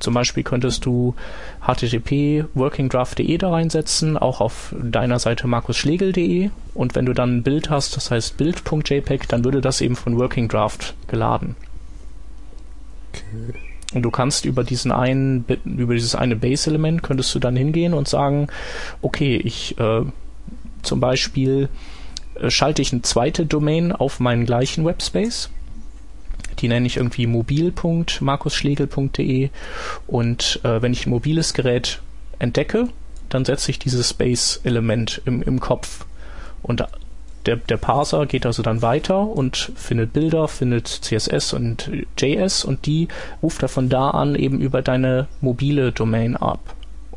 [0.00, 1.14] zum Beispiel könntest du
[1.60, 7.68] http workingdraft.de da reinsetzen, auch auf deiner Seite markusschlegel.de und wenn du dann ein Bild
[7.68, 11.54] hast, das heißt bild.jpg, dann würde das eben von workingdraft geladen.
[13.92, 18.08] Und du kannst über diesen einen, über dieses eine Base-Element könntest du dann hingehen und
[18.08, 18.46] sagen,
[19.02, 20.02] okay, ich äh,
[20.82, 21.68] zum Beispiel
[22.34, 25.50] äh, schalte ich eine zweite Domain auf meinen gleichen Webspace.
[26.58, 29.50] Die nenne ich irgendwie mobil.markusschlegel.de
[30.06, 32.00] und äh, wenn ich ein mobiles Gerät
[32.38, 32.88] entdecke,
[33.28, 36.04] dann setze ich dieses Space-Element im, im Kopf.
[36.62, 36.84] Und
[37.46, 42.86] der, der Parser geht also dann weiter und findet Bilder, findet CSS und JS und
[42.86, 43.08] die
[43.42, 46.74] ruft er von da an eben über deine mobile Domain ab.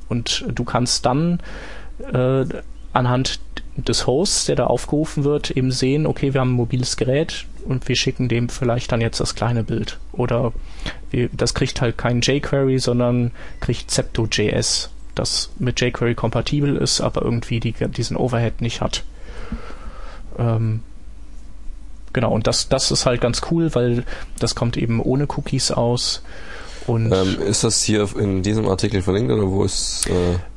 [0.07, 1.39] Und du kannst dann
[2.13, 2.45] äh,
[2.93, 3.39] anhand
[3.75, 7.87] des Hosts, der da aufgerufen wird, eben sehen, okay, wir haben ein mobiles Gerät und
[7.87, 9.99] wir schicken dem vielleicht dann jetzt das kleine Bild.
[10.11, 10.53] Oder
[11.09, 17.23] wir, das kriegt halt kein jQuery, sondern kriegt Zepto.js, das mit jQuery kompatibel ist, aber
[17.23, 19.03] irgendwie die, diesen Overhead nicht hat.
[20.37, 20.81] Ähm,
[22.11, 24.03] genau, und das, das ist halt ganz cool, weil
[24.39, 26.23] das kommt eben ohne Cookies aus.
[26.87, 30.09] Und ähm, ist das hier in diesem Artikel verlinkt oder wo ist?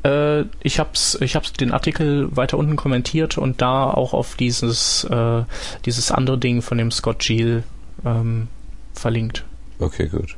[0.04, 4.34] Äh, äh, ich hab's, ich hab's den Artikel weiter unten kommentiert und da auch auf
[4.34, 5.42] dieses, äh,
[5.84, 7.62] dieses andere Ding von dem Scott Giel
[8.04, 8.48] ähm,
[8.94, 9.44] verlinkt.
[9.78, 10.36] Okay, gut.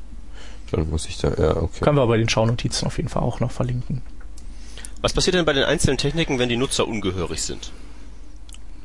[0.70, 1.80] Dann muss ich da, ja, okay.
[1.80, 4.03] Können wir bei den Schaunotizen auf jeden Fall auch noch verlinken.
[5.01, 7.70] Was passiert denn bei den einzelnen Techniken, wenn die Nutzer ungehörig sind?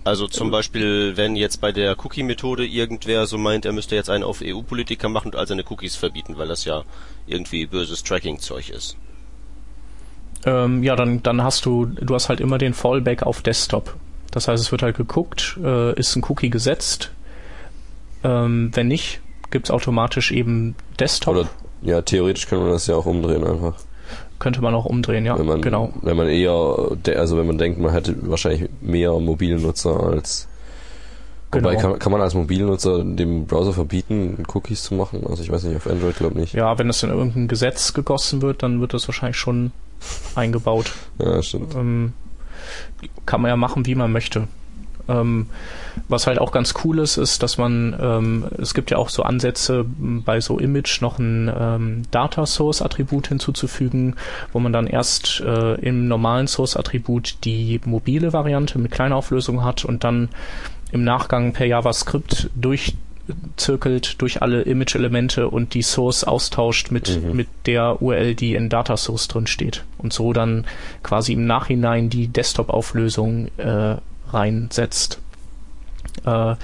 [0.04, 4.24] Also zum Beispiel, wenn jetzt bei der Cookie-Methode irgendwer so meint, er müsste jetzt einen
[4.24, 6.84] auf EU-Politiker machen und all seine Cookies verbieten, weil das ja
[7.26, 8.98] irgendwie böses Tracking-Zeug ist.
[10.46, 13.96] Ähm, ja, dann, dann hast du, du hast halt immer den Fallback auf Desktop.
[14.32, 17.12] Das heißt, es wird halt geguckt, äh, ist ein Cookie gesetzt?
[18.26, 21.36] Ähm, wenn nicht, gibt's automatisch eben Desktop.
[21.36, 21.50] Oder,
[21.82, 23.76] ja, theoretisch kann man das ja auch umdrehen einfach.
[24.44, 25.94] Könnte man auch umdrehen, ja, wenn man, genau.
[26.02, 26.52] Wenn man eher,
[27.16, 30.50] also wenn man denkt, man hätte wahrscheinlich mehr Mobilnutzer als.
[31.54, 31.82] Wobei, Genau.
[31.92, 35.26] kann, kann man als Mobilnutzer dem Browser verbieten, Cookies zu machen?
[35.30, 36.54] Also ich weiß nicht, auf Android glaube nicht.
[36.54, 39.72] Ja, wenn das in irgendein Gesetz gegossen wird, dann wird das wahrscheinlich schon
[40.36, 40.92] eingebaut.
[41.20, 41.74] Ja, stimmt.
[41.76, 42.12] Ähm,
[43.26, 44.50] kann man ja machen, wie man möchte.
[45.10, 45.48] Ähm,
[46.08, 49.24] was halt auch ganz cool ist, ist, dass man, ähm, es gibt ja auch so
[49.24, 54.16] Ansätze, bei so Image noch ein ähm, Data Source Attribut hinzuzufügen,
[54.54, 59.64] wo man dann erst äh, im normalen Source Attribut die mobile Variante mit kleiner Auflösung
[59.64, 60.30] hat und dann
[60.92, 67.36] im Nachgang per JavaScript durchzirkelt durch alle Image-Elemente und die Source austauscht mit, Mhm.
[67.36, 69.84] mit der URL, die in Data Source drin steht.
[69.98, 70.66] Und so dann
[71.02, 73.96] quasi im Nachhinein die Desktop-Auflösung äh,
[74.34, 75.20] reinsetzt.
[76.26, 76.56] Äh,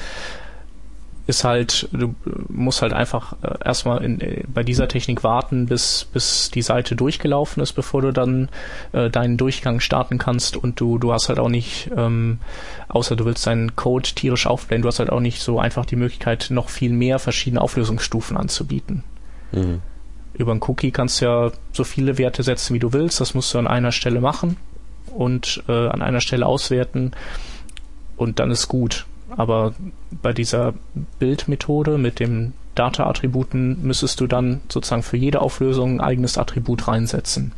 [1.30, 2.16] ist halt, du
[2.50, 6.96] musst halt einfach äh, erstmal in, äh, bei dieser Technik warten, bis, bis die Seite
[6.96, 8.50] durchgelaufen ist, bevor du dann
[8.94, 12.40] äh, deinen Durchgang starten kannst und du, du hast halt auch nicht, ähm,
[12.88, 15.96] außer du willst deinen Code tierisch aufblähen, du hast halt auch nicht so einfach die
[15.96, 19.04] Möglichkeit, noch viel mehr verschiedene Auflösungsstufen anzubieten.
[19.52, 19.82] Mhm.
[20.34, 23.20] Über einen Cookie kannst du ja so viele Werte setzen, wie du willst.
[23.20, 24.58] Das musst du an einer Stelle machen
[25.16, 27.12] und äh, an einer Stelle auswerten.
[28.20, 29.06] Und dann ist gut.
[29.36, 29.74] Aber
[30.22, 30.74] bei dieser
[31.20, 37.54] Bildmethode mit dem Data-Attributen müsstest du dann sozusagen für jede Auflösung ein eigenes Attribut reinsetzen.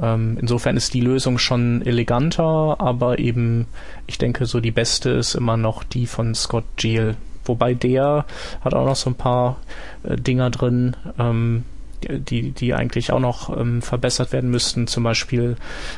[0.00, 3.66] Ähm, insofern ist die Lösung schon eleganter, aber eben,
[4.06, 7.16] ich denke, so die beste ist immer noch die von Scott Geel.
[7.44, 8.24] Wobei der
[8.62, 9.58] hat auch noch so ein paar
[10.02, 11.64] äh, Dinger drin, ähm,
[12.02, 14.86] die, die eigentlich auch noch ähm, verbessert werden müssten.
[14.86, 15.56] Zum Beispiel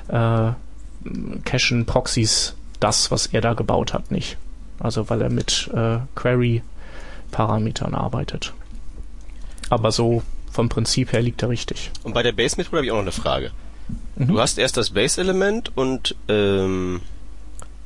[0.08, 0.50] äh,
[1.44, 4.36] cachen Proxys das, was er da gebaut hat, nicht.
[4.78, 8.52] Also weil er mit äh, Query-Parametern arbeitet.
[9.70, 10.22] Aber so
[10.52, 11.90] vom Prinzip her liegt er richtig.
[12.02, 13.50] Und bei der Base-Methode habe ich auch noch eine Frage.
[14.16, 14.28] Mhm.
[14.28, 17.00] Du hast erst das Base-Element und ähm,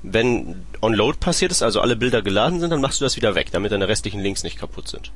[0.02, 3.48] wenn On-Load passiert ist, also alle Bilder geladen sind, dann machst du das wieder weg,
[3.52, 5.10] damit deine restlichen Links nicht kaputt sind.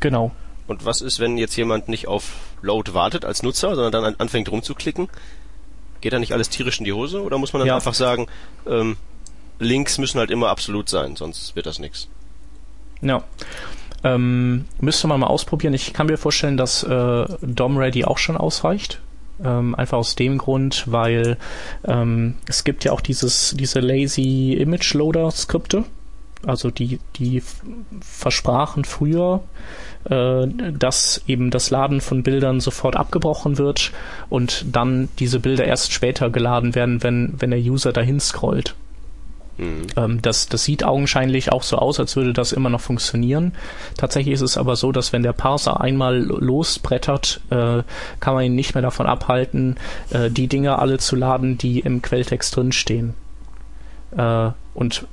[0.00, 0.32] Genau.
[0.66, 4.16] Und was ist, wenn jetzt jemand nicht auf Load wartet als Nutzer, sondern dann an-
[4.18, 5.08] anfängt rumzuklicken?
[6.00, 7.22] Geht da nicht alles tierisch in die Hose?
[7.22, 7.76] Oder muss man dann Ja.
[7.76, 8.26] einfach sagen,
[8.68, 8.96] ähm,
[9.58, 12.08] Links müssen halt immer absolut sein, sonst wird das nichts.
[13.00, 13.22] Ja.
[14.04, 15.74] Ähm, müsste man mal ausprobieren.
[15.74, 19.00] Ich kann mir vorstellen, dass äh, DOM-Ready auch schon ausreicht.
[19.42, 21.36] Ähm, einfach aus dem Grund, weil
[21.84, 25.84] ähm, es gibt ja auch dieses, diese Lazy Image Loader Skripte.
[26.46, 27.42] Also die, die
[28.00, 29.42] versprachen früher,
[30.04, 33.92] äh, dass eben das Laden von Bildern sofort abgebrochen wird
[34.28, 38.76] und dann diese Bilder erst später geladen werden, wenn, wenn der User dahin scrollt.
[39.58, 39.86] Mhm.
[39.96, 43.52] Ähm, das, das sieht augenscheinlich auch so aus, als würde das immer noch funktionieren.
[43.96, 47.82] Tatsächlich ist es aber so, dass wenn der Parser einmal losbrettert, äh,
[48.20, 49.76] kann man ihn nicht mehr davon abhalten,
[50.10, 53.14] äh, die Dinge alle zu laden, die im Quelltext drinstehen.
[54.16, 55.06] Äh, und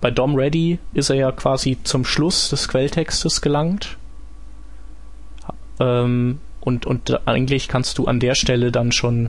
[0.00, 3.96] bei DOM Ready ist er ja quasi zum Schluss des Quelltextes gelangt.
[5.80, 9.28] Ähm, und, und eigentlich kannst du an der Stelle dann schon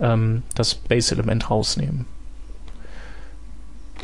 [0.00, 2.06] ähm, das Base-Element rausnehmen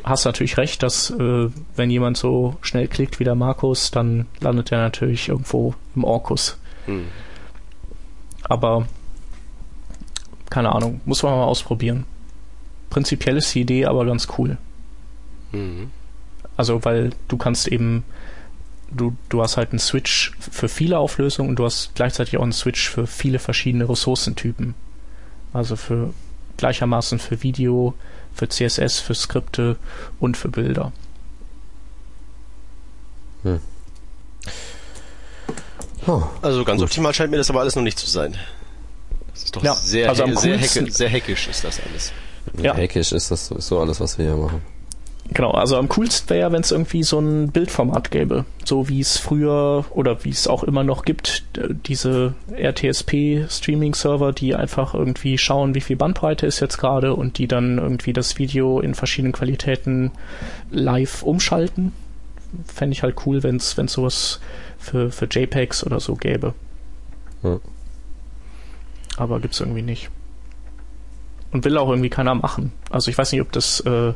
[0.05, 4.73] hast natürlich recht, dass äh, wenn jemand so schnell klickt wie der Markus, dann landet
[4.73, 6.59] er natürlich irgendwo im Orkus.
[6.87, 7.07] Hm.
[8.43, 8.87] Aber
[10.51, 12.05] keine Ahnung, muss man mal ausprobieren.
[12.91, 14.57] Prinzipiell ist die Idee aber ganz cool.
[15.53, 15.91] Mhm.
[16.57, 18.05] Also weil du kannst eben
[18.91, 22.53] du du hast halt einen Switch für viele Auflösungen und du hast gleichzeitig auch einen
[22.53, 24.75] Switch für viele verschiedene Ressourcentypen.
[25.53, 26.15] Also für
[26.57, 27.95] gleichermaßen für Video,
[28.37, 29.77] für CSS, für Skripte
[30.21, 30.93] und für Bilder.
[36.07, 36.89] Oh, Also ganz Gut.
[36.91, 38.37] optimal scheint mir das aber alles noch nicht zu sein.
[39.33, 42.13] Das ist doch Ja, sehr, also am sehr, coolsten- hecke, sehr heckisch ist das alles.
[42.61, 42.77] Ja.
[42.77, 44.63] Hackisch ist das sowieso alles, was wir hier machen.
[45.33, 48.45] Genau, also am coolsten wäre, wenn es irgendwie so ein Bildformat gäbe.
[48.65, 51.45] So wie es früher oder wie es auch immer noch gibt,
[51.87, 57.79] diese RTSP-Streaming-Server, die einfach irgendwie schauen, wie viel Bandbreite ist jetzt gerade und die dann
[57.79, 60.13] irgendwie das Video in verschiedenen Qualitäten
[60.71, 61.93] live umschalten.
[62.65, 64.41] Fände ich halt cool, wenn es sowas
[64.79, 66.55] für, für JPEGs oder so gäbe.
[67.43, 67.59] Ja.
[69.17, 70.11] Aber gibt's irgendwie nicht.
[71.57, 72.71] Und will auch irgendwie keiner machen.
[72.91, 74.13] Also ich weiß nicht, ob das, äh,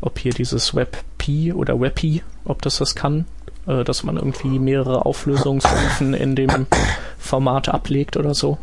[0.00, 3.26] ob hier dieses WebP oder WebP, ob das das kann,
[3.66, 6.66] äh, dass man irgendwie mehrere Auflösungsstufen in dem
[7.18, 8.56] Format ablegt oder so.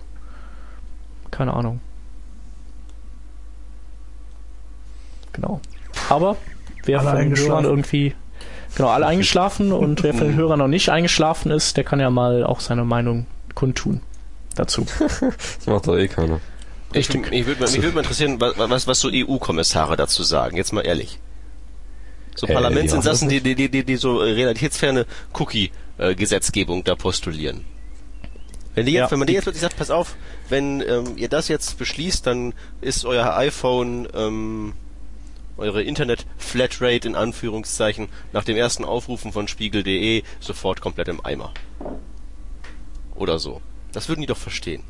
[1.30, 1.80] Keine Ahnung.
[5.34, 5.62] Genau.
[6.10, 6.38] Aber
[6.86, 7.36] wer Alle von den.
[7.36, 8.16] Hörern irgendwie
[8.76, 12.10] genau alle eingeschlafen und wer von den Hörern noch nicht eingeschlafen ist, der kann ja
[12.10, 14.02] mal auch seine Meinung kundtun
[14.56, 14.88] dazu.
[15.20, 16.40] Das macht doch eh keiner.
[16.94, 20.58] Ich, mich würde mich würd mal interessieren, was, was, so EU-Kommissare dazu sagen.
[20.58, 21.20] Jetzt mal ehrlich.
[22.36, 27.66] So Äh, Parlamentsinsassen, ja, die, die, die, die so realitätsferne Cookie-Gesetzgebung da postulieren.
[28.76, 29.12] Wenn, die jetzt, Ja.
[29.12, 30.16] wenn man dir jetzt wirklich sagt, pass auf,
[30.50, 34.74] wenn ähm, ihr das jetzt beschließt, dann ist euer iPhone, ähm,
[35.58, 41.54] eure Internet-Flatrate in Anführungszeichen nach dem ersten Aufrufen von spiegel.de sofort komplett im Eimer.
[43.16, 43.62] Oder so.
[43.92, 44.84] Das würden die doch verstehen.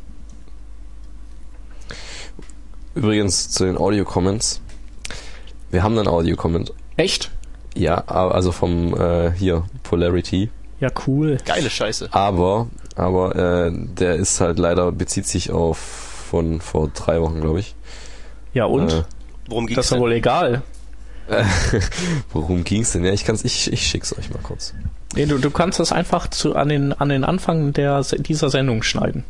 [2.98, 4.60] Übrigens zu den Audio-Comments.
[5.70, 6.74] Wir haben einen Audio-Comment.
[6.96, 7.30] Echt?
[7.76, 10.50] Ja, also vom äh, hier, Polarity.
[10.80, 11.38] Ja, cool.
[11.46, 12.10] Geile Scheiße.
[12.12, 17.60] Aber, aber äh, der ist halt leider, bezieht sich auf von vor drei Wochen, glaube
[17.60, 17.76] ich.
[18.54, 18.92] Ja, und?
[18.92, 19.04] Äh,
[19.48, 20.04] Worum ging's das ist ja denn?
[20.04, 20.64] wohl egal.
[22.34, 23.06] worum ging's denn?
[23.06, 24.74] Ja, ich kann's, ich, ich schick's euch mal kurz.
[25.16, 28.82] Nee, du, du kannst das einfach zu, an, den, an den Anfang der, dieser Sendung
[28.82, 29.24] schneiden.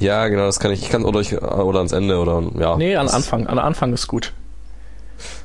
[0.00, 0.82] Ja, genau, das kann ich.
[0.82, 2.76] Ich kann oder ich, oder ans Ende oder ja.
[2.76, 3.46] Nee, an Anfang.
[3.46, 4.32] An Anfang ist gut.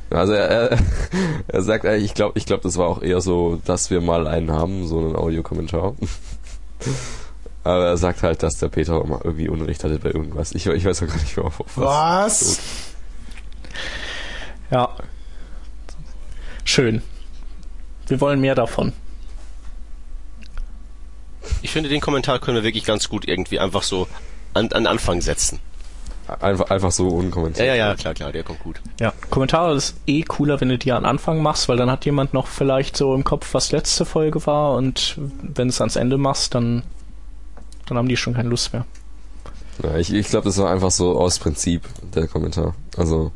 [0.09, 0.77] Also er, er,
[1.47, 4.27] er sagt, äh, ich glaube, ich glaube, das war auch eher so, dass wir mal
[4.27, 5.95] einen haben, so einen Audiokommentar.
[7.65, 10.53] Aber er sagt halt, dass der Peter mal irgendwie Unrecht hatte bei irgendwas.
[10.53, 11.75] Ich, ich weiß auch gar nicht mehr auf was.
[11.75, 12.59] Was?
[14.71, 14.89] Ja.
[16.63, 17.01] Schön.
[18.07, 18.93] Wir wollen mehr davon.
[21.61, 24.07] Ich finde, den Kommentar können wir wirklich ganz gut irgendwie einfach so
[24.55, 25.59] an, an Anfang setzen.
[26.39, 27.67] Einfach, einfach so unkommentiert.
[27.67, 28.81] Ja, ja, ja, klar, klar, der kommt gut.
[28.99, 32.33] Ja, Kommentare ist eh cooler, wenn du die an Anfang machst, weil dann hat jemand
[32.33, 36.17] noch vielleicht so im Kopf, was letzte Folge war und wenn du es ans Ende
[36.17, 36.81] machst, dann,
[37.85, 38.85] dann haben die schon keine Lust mehr.
[39.83, 41.83] Ja, ich ich glaube, das war einfach so aus Prinzip
[42.15, 42.73] der Kommentar.
[42.97, 43.31] Also,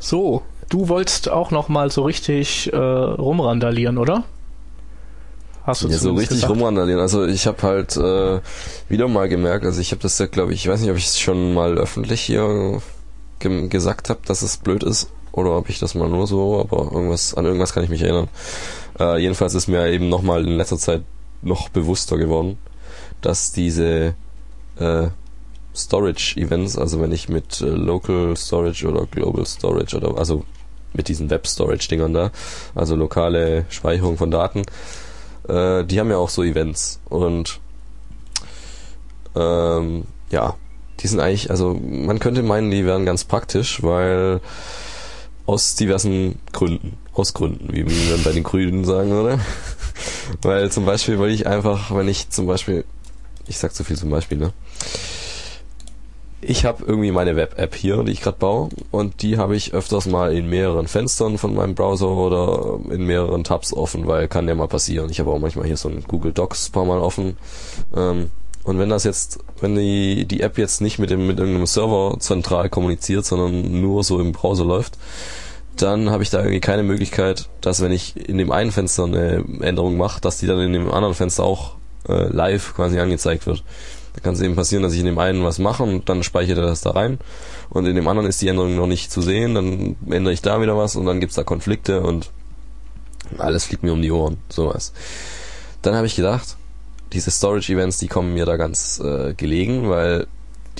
[0.00, 4.24] So, du wolltest auch noch mal so richtig äh, rumrandalieren, oder?
[5.68, 6.50] Hast du ja, so richtig gesagt.
[6.50, 6.98] rumrandalieren.
[6.98, 8.40] Also ich habe halt äh,
[8.88, 11.04] wieder mal gemerkt, also ich habe das ja, glaube ich, ich weiß nicht, ob ich
[11.04, 12.80] es schon mal öffentlich hier
[13.38, 16.90] ge gesagt habe, dass es blöd ist oder ob ich das mal nur so, aber
[16.90, 18.28] irgendwas an irgendwas kann ich mich erinnern.
[18.98, 21.02] Äh, jedenfalls ist mir eben nochmal in letzter Zeit
[21.42, 22.56] noch bewusster geworden,
[23.20, 24.14] dass diese
[24.78, 25.08] äh,
[25.76, 30.44] Storage-Events, also wenn ich mit äh, Local Storage oder Global Storage oder also
[30.94, 32.30] mit diesen Web-Storage-Dingern da,
[32.74, 34.62] also lokale Speicherung von Daten,
[35.48, 37.60] äh, die haben ja auch so Events und
[39.34, 40.54] ähm, ja,
[41.00, 44.40] die sind eigentlich, also man könnte meinen, die wären ganz praktisch, weil
[45.46, 49.40] aus diversen Gründen, aus Gründen, wie man bei den Grünen sagen würde.
[50.42, 52.84] weil zum Beispiel, weil ich einfach, wenn ich zum Beispiel,
[53.46, 54.52] ich sag zu viel zum Beispiel, ne?
[56.40, 60.06] Ich habe irgendwie meine Web-App hier, die ich gerade baue, und die habe ich öfters
[60.06, 64.54] mal in mehreren Fenstern von meinem Browser oder in mehreren Tabs offen, weil kann ja
[64.54, 65.10] mal passieren.
[65.10, 67.36] Ich habe auch manchmal hier so ein Google Docs paar Mal offen.
[67.96, 68.30] Ähm,
[68.62, 72.16] und wenn das jetzt, wenn die, die App jetzt nicht mit dem mit irgendeinem Server
[72.20, 74.98] zentral kommuniziert, sondern nur so im Browser läuft,
[75.76, 79.44] dann habe ich da irgendwie keine Möglichkeit, dass wenn ich in dem einen Fenster eine
[79.60, 81.76] Änderung mache, dass die dann in dem anderen Fenster auch
[82.08, 83.64] äh, live quasi angezeigt wird.
[84.18, 86.60] Da kann es eben passieren, dass ich in dem einen was mache und dann speichere
[86.60, 87.20] das da rein
[87.70, 90.60] und in dem anderen ist die Änderung noch nicht zu sehen, dann ändere ich da
[90.60, 92.30] wieder was und dann gibt's da Konflikte und
[93.38, 94.92] alles fliegt mir um die Ohren, sowas.
[95.82, 96.56] Dann habe ich gedacht,
[97.12, 100.26] diese Storage-Events, die kommen mir da ganz äh, gelegen, weil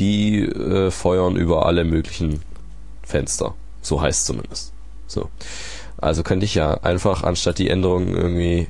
[0.01, 2.43] die äh, feuern über alle möglichen
[3.05, 3.55] Fenster.
[3.83, 4.73] So heißt zumindest.
[5.07, 5.29] So.
[5.97, 8.67] Also könnte ich ja einfach anstatt die Änderungen irgendwie,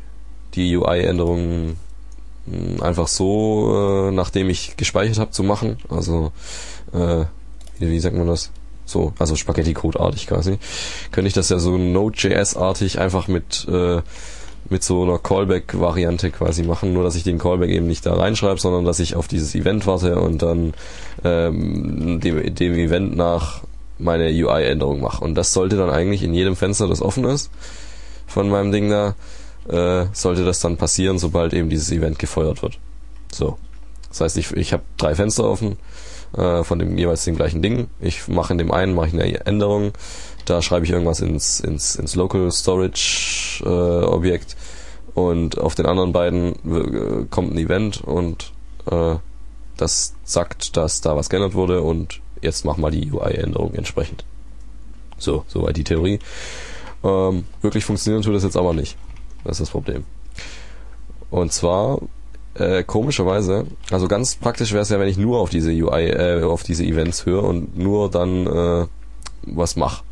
[0.57, 1.79] die UI-Änderungen
[2.81, 5.79] einfach so, äh, nachdem ich gespeichert habe, zu machen.
[5.89, 6.33] Also,
[6.93, 7.25] äh,
[7.79, 8.51] wie, wie sagt man das?
[8.85, 10.59] So, also Spaghetti-Code-artig quasi.
[11.13, 14.01] Könnte ich das ja so Node.js-artig einfach mit, äh,
[14.71, 18.59] mit so einer Callback-Variante quasi machen, nur dass ich den Callback eben nicht da reinschreibe,
[18.59, 20.73] sondern dass ich auf dieses Event warte und dann
[21.23, 23.63] ähm, dem, dem Event nach
[23.99, 25.23] meine UI-Änderung mache.
[25.23, 27.51] Und das sollte dann eigentlich in jedem Fenster, das offen ist,
[28.27, 29.15] von meinem Ding da,
[29.69, 32.79] äh, sollte das dann passieren, sobald eben dieses Event gefeuert wird.
[33.33, 33.59] So.
[34.09, 35.77] Das heißt, ich, ich habe drei Fenster offen
[36.37, 37.89] äh, von dem jeweils dem gleichen Ding.
[38.01, 39.93] Ich mache in dem einen mache ich eine Änderung,
[40.45, 44.57] da schreibe ich irgendwas ins, ins, ins Local Storage äh, Objekt
[45.15, 48.53] und auf den anderen beiden äh, kommt ein Event und
[48.91, 49.17] äh,
[49.77, 54.25] das sagt, dass da was geändert wurde und jetzt mach mal die UI-Änderung entsprechend.
[55.19, 56.21] So, soweit die Theorie.
[57.05, 58.97] Ähm, wirklich funktionieren tut das jetzt aber nicht.
[59.45, 60.05] Das ist das Problem.
[61.31, 62.01] Und zwar
[62.55, 66.43] äh, komischerweise, also ganz praktisch wäre es ja, wenn ich nur auf diese UI, äh,
[66.43, 68.87] auf diese Events höre und nur dann äh,
[69.43, 70.03] was mache.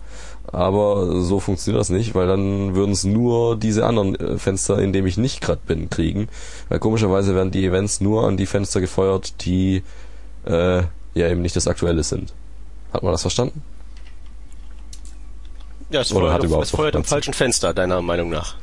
[0.52, 4.92] Aber so funktioniert das nicht, weil dann würden es nur diese anderen äh, Fenster, in
[4.92, 6.28] dem ich nicht gerade bin, kriegen.
[6.68, 9.82] Weil komischerweise werden die Events nur an die Fenster gefeuert, die
[10.44, 10.82] äh,
[11.14, 12.32] ja eben nicht das aktuelle sind.
[12.92, 13.62] Hat man das verstanden?
[15.90, 18.56] Ja, es Oder hat feuert, auf, überhaupt es feuert im falschen Fenster, deiner Meinung nach.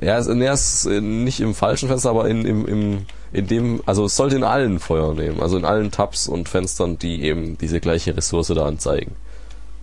[0.00, 3.46] Ja, es, nee, es ist äh, nicht im falschen Fenster, aber in, im, im, in
[3.46, 7.22] dem, also es sollte in allen Feuer nehmen, also in allen Tabs und Fenstern, die
[7.22, 9.12] eben diese gleiche Ressource da anzeigen.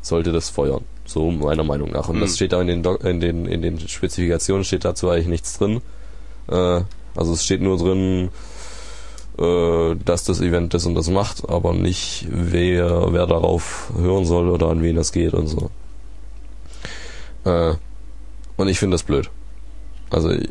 [0.01, 0.83] Sollte das feuern.
[1.05, 2.07] So meiner Meinung nach.
[2.09, 2.21] Und Hm.
[2.21, 5.81] das steht da in den, in den, in den Spezifikationen steht dazu eigentlich nichts drin.
[6.47, 6.81] Äh,
[7.15, 8.29] also es steht nur drin,
[9.37, 14.49] äh, dass das Event das und das macht, aber nicht wer, wer darauf hören soll
[14.49, 15.69] oder an wen das geht und so.
[17.45, 17.75] Äh,
[18.57, 19.29] und ich finde das blöd.
[20.09, 20.47] Also äh,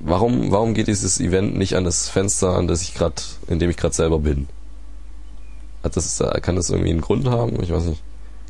[0.00, 3.16] warum warum geht dieses Event nicht an das Fenster, an das ich gerade,
[3.48, 4.48] in dem ich gerade selber bin?
[5.82, 7.62] Hat das äh, kann das irgendwie einen Grund haben?
[7.62, 8.02] Ich weiß nicht.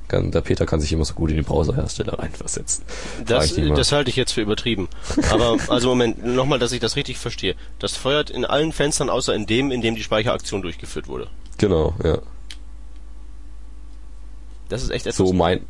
[0.09, 2.85] Kann, der Peter kann sich immer so gut in den Browserhersteller reinversetzen.
[3.27, 4.89] Das, das halte ich jetzt für übertrieben.
[5.33, 7.57] Aber, also Moment, nochmal, dass ich das richtig verstehe.
[7.81, 11.27] Das feuert in allen Fenstern außer in dem, in dem die Speicheraktion durchgeführt wurde.
[11.59, 12.19] Genau, ja.
[14.69, 15.17] Das ist echt etwas.
[15.17, 15.67] So mein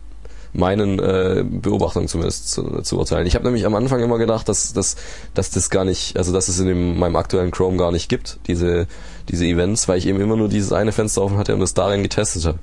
[0.57, 3.27] meinen äh, Beobachtungen zumindest zu, zu urteilen.
[3.27, 4.97] Ich habe nämlich am Anfang immer gedacht, dass, dass,
[5.35, 8.39] dass das gar nicht, also dass es in dem, meinem aktuellen Chrome gar nicht gibt,
[8.47, 8.87] diese,
[9.29, 12.03] diese Events, weil ich eben immer nur dieses eine Fenster offen hatte und das darin
[12.03, 12.59] getestet habe.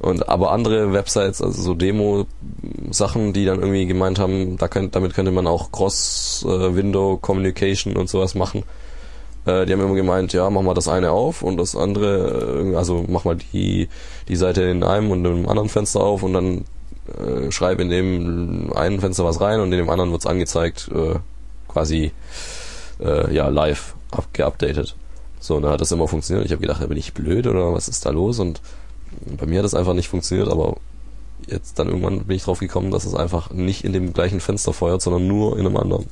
[0.00, 5.14] Und aber andere Websites, also so Demo-Sachen, die dann irgendwie gemeint haben, da könnt, damit
[5.14, 8.64] könnte man auch Cross-Window-Communication und sowas machen.
[9.44, 12.76] Äh, die haben immer gemeint, ja, mach mal das eine auf und das andere, äh,
[12.76, 13.90] also mach mal die,
[14.28, 16.64] die Seite in einem und in einem anderen Fenster auf und dann
[17.18, 21.18] äh, schreib in dem einen Fenster was rein und in dem anderen wird's angezeigt, äh,
[21.68, 22.12] quasi
[23.00, 24.94] äh, ja live up, geupdatet.
[25.40, 26.46] So, und dann hat das immer funktioniert.
[26.46, 28.38] Ich habe gedacht, bin ich blöd oder was ist da los?
[28.38, 28.60] Und
[29.38, 30.76] bei mir hat das einfach nicht funktioniert, aber
[31.46, 34.72] jetzt dann irgendwann bin ich drauf gekommen, dass es einfach nicht in dem gleichen Fenster
[34.72, 36.06] feuert, sondern nur in einem anderen.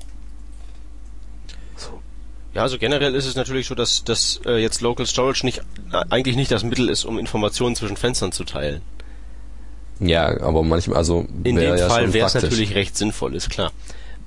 [2.54, 5.58] Ja, also generell ist es natürlich so, dass, dass äh, jetzt Local Storage nicht
[5.92, 8.80] äh, eigentlich nicht das Mittel ist, um Informationen zwischen Fenstern zu teilen.
[10.00, 13.72] Ja, aber manchmal, also In dem ja Fall wäre es natürlich recht sinnvoll, ist klar.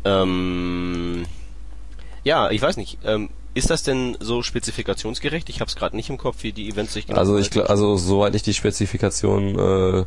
[0.03, 1.25] Ähm,
[2.23, 2.97] ja, ich weiß nicht.
[3.05, 5.49] Ähm, ist das denn so spezifikationsgerecht?
[5.49, 7.97] Ich habe es gerade nicht im Kopf, wie die Events sich genau Also ich also
[7.97, 10.05] soweit ich die Spezifikation äh,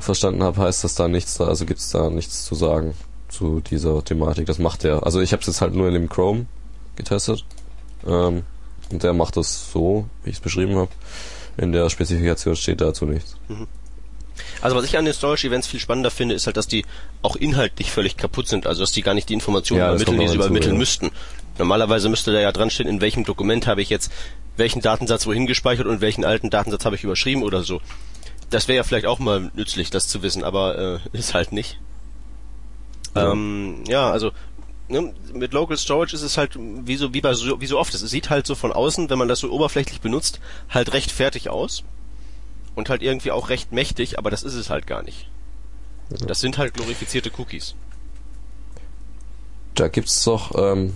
[0.00, 2.94] verstanden habe, heißt das da nichts, da, also gibt's da nichts zu sagen
[3.28, 4.46] zu dieser Thematik.
[4.46, 5.04] Das macht der.
[5.04, 6.46] Also ich habe es jetzt halt nur in dem Chrome
[6.96, 7.44] getestet.
[8.06, 8.42] Ähm,
[8.90, 10.90] und der macht das so, wie ich es beschrieben habe.
[11.56, 13.36] In der Spezifikation steht dazu nichts.
[14.60, 16.84] Also was ich an den Storage Events viel spannender finde, ist halt, dass die
[17.22, 18.66] auch inhaltlich völlig kaputt sind.
[18.66, 20.78] Also dass die gar nicht die Informationen Ja, übermitteln, die sie hinzu, übermitteln ja.
[20.78, 21.10] müssten.
[21.58, 24.10] Normalerweise müsste da ja dran stehen, in welchem Dokument habe ich jetzt
[24.56, 27.80] welchen Datensatz wohin gespeichert und welchen alten Datensatz habe ich überschrieben oder so.
[28.50, 31.78] Das wäre ja vielleicht auch mal nützlich, das zu wissen, aber äh, ist halt nicht.
[33.14, 33.32] Ja.
[33.32, 34.32] Ähm, ja, also
[34.88, 37.94] ne, mit Local Storage ist es halt wie so wie bei so, wie so oft.
[37.94, 41.48] Es sieht halt so von außen, wenn man das so oberflächlich benutzt, halt recht fertig
[41.48, 41.84] aus
[42.74, 45.28] und halt irgendwie auch recht mächtig, aber das ist es halt gar nicht.
[46.26, 47.74] Das sind halt glorifizierte Cookies.
[49.74, 50.92] Da gibt's doch, ähm,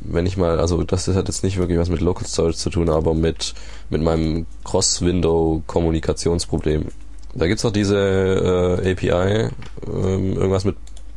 [0.00, 2.90] wenn ich mal, also das hat jetzt nicht wirklich was mit Local Storage zu tun,
[2.90, 3.54] aber mit,
[3.88, 6.88] mit meinem Cross-Window-Kommunikationsproblem.
[7.34, 9.50] Da gibt's doch diese äh, API,
[9.86, 10.76] ähm, irgendwas mit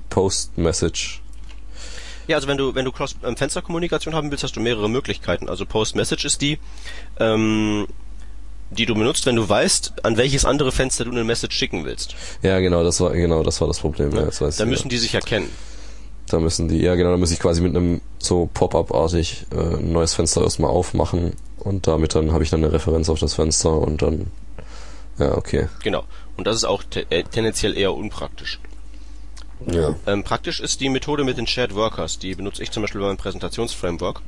[0.09, 1.23] Post-Message.
[2.27, 5.49] Ja, also wenn du wenn du Cross ähm, Fensterkommunikation haben willst, hast du mehrere Möglichkeiten.
[5.49, 6.59] Also Post Message ist die,
[7.19, 7.87] ähm,
[8.71, 12.15] die du benutzt, wenn du weißt, an welches andere Fenster du eine Message schicken willst.
[12.41, 14.11] Ja, genau, das war genau das war das Problem.
[14.15, 15.49] Ja, jetzt weiß Da ich, müssen die sich erkennen.
[16.27, 19.91] Da müssen die, ja genau, da muss ich quasi mit einem so Pop-up-artig äh, ein
[19.91, 23.71] neues Fenster erstmal aufmachen und damit dann habe ich dann eine Referenz auf das Fenster
[23.71, 24.27] und dann
[25.17, 25.67] ja, okay.
[25.83, 26.03] Genau.
[26.37, 28.59] Und das ist auch te äh, tendenziell eher unpraktisch.
[29.67, 29.95] Ja.
[30.07, 32.17] Ähm, praktisch ist die Methode mit den Shared Workers.
[32.19, 34.21] Die benutze ich zum Beispiel bei meinem Präsentationsframework.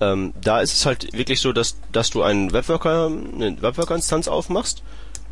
[0.00, 4.82] Ähm, da ist es halt wirklich so, dass, dass du einen Webworker, eine Webworker-Instanz aufmachst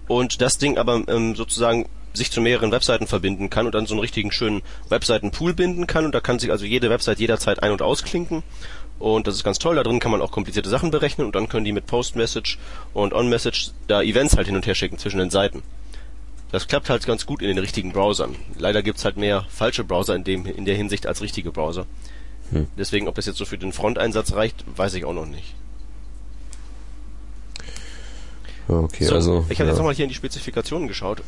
[0.08, 3.94] und das Ding aber ähm, sozusagen sich zu mehreren Webseiten verbinden kann und dann so
[3.94, 7.72] einen richtigen schönen Webseitenpool binden kann und da kann sich also jede Website jederzeit ein-
[7.72, 8.42] und ausklinken
[8.98, 11.48] und das ist ganz toll, da drin kann man auch komplizierte Sachen berechnen und dann
[11.48, 12.58] können die mit Post-Message
[12.92, 15.62] und On-Message da Events halt hin und her schicken zwischen den Seiten.
[16.52, 18.36] Das klappt halt ganz gut in den richtigen Browsern.
[18.56, 21.84] Leider gibt's halt mehr falsche Browser in, dem, in der Hinsicht als richtige Browser.
[22.54, 22.68] Hm.
[22.78, 25.54] Deswegen, ob das jetzt so für den Fronteinsatz reicht, weiß ich auch noch nicht.
[28.68, 29.72] Okay, so, also ich habe ja.
[29.72, 31.22] jetzt nochmal hier in die Spezifikationen geschaut.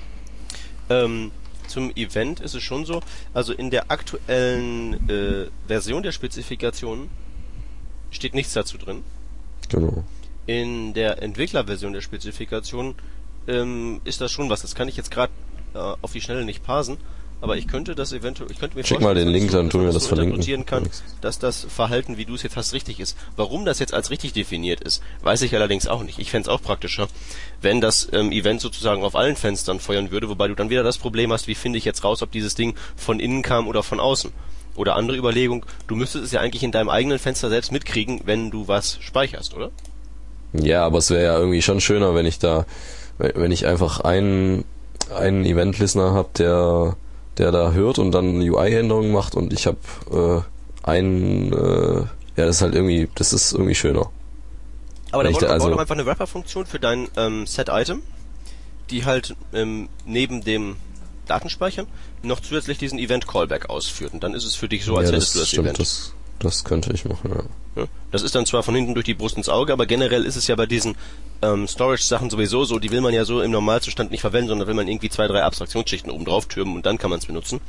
[0.90, 1.30] ähm,
[1.66, 3.02] zum Event ist es schon so,
[3.34, 7.10] also in der aktuellen äh, Version der Spezifikationen
[8.10, 9.02] steht nichts dazu drin.
[9.68, 10.04] genau.
[10.46, 12.94] In der Entwicklerversion der Spezifikation
[13.48, 14.62] ähm, ist das schon was.
[14.62, 15.32] Das kann ich jetzt gerade
[15.74, 16.98] äh, auf die Schnelle nicht parsen,
[17.40, 19.84] aber ich könnte das eventuell, ich könnte mir Schick mal den dass Link, dann tun
[19.84, 20.66] wir das verlinken.
[20.66, 20.88] kann,
[21.20, 23.16] dass das Verhalten, wie du es jetzt hast, richtig ist.
[23.36, 26.18] Warum das jetzt als richtig definiert ist, weiß ich allerdings auch nicht.
[26.18, 27.08] Ich fänd's auch praktischer,
[27.60, 30.98] wenn das ähm, Event sozusagen auf allen Fenstern feuern würde, wobei du dann wieder das
[30.98, 34.00] Problem hast, wie finde ich jetzt raus, ob dieses Ding von innen kam oder von
[34.00, 34.32] außen.
[34.74, 38.50] Oder andere Überlegung, du müsstest es ja eigentlich in deinem eigenen Fenster selbst mitkriegen, wenn
[38.50, 39.70] du was speicherst, oder?
[40.52, 42.66] Ja, aber es wäre ja irgendwie schon schöner, wenn ich da,
[43.18, 44.64] wenn wenn ich einfach einen,
[45.14, 46.96] einen Event-Listener habe, der,
[47.38, 49.78] der da hört und dann UI-Änderungen macht und ich habe
[50.84, 52.00] äh, einen, äh,
[52.36, 54.10] ja, das ist halt irgendwie, das ist irgendwie schöner.
[55.12, 58.02] Aber da man also- doch einfach eine Wrapper-Funktion für dein ähm, Set-Item,
[58.90, 60.76] die halt ähm, neben dem
[61.26, 61.86] Datenspeichern
[62.22, 64.12] noch zusätzlich diesen Event-Callback ausführt.
[64.14, 65.78] Und dann ist es für dich so, als ja, hättest du das stimmt, Event.
[65.80, 67.48] das, das könnte ich machen.
[67.76, 67.84] Ja?
[68.10, 70.46] Das ist dann zwar von hinten durch die Brust ins Auge, aber generell ist es
[70.46, 70.96] ja bei diesen
[71.42, 74.74] ähm, Storage-Sachen sowieso so, die will man ja so im Normalzustand nicht verwenden, sondern will
[74.74, 77.60] man irgendwie zwei, drei Abstraktionsschichten oben drauf türmen und dann kann man es benutzen.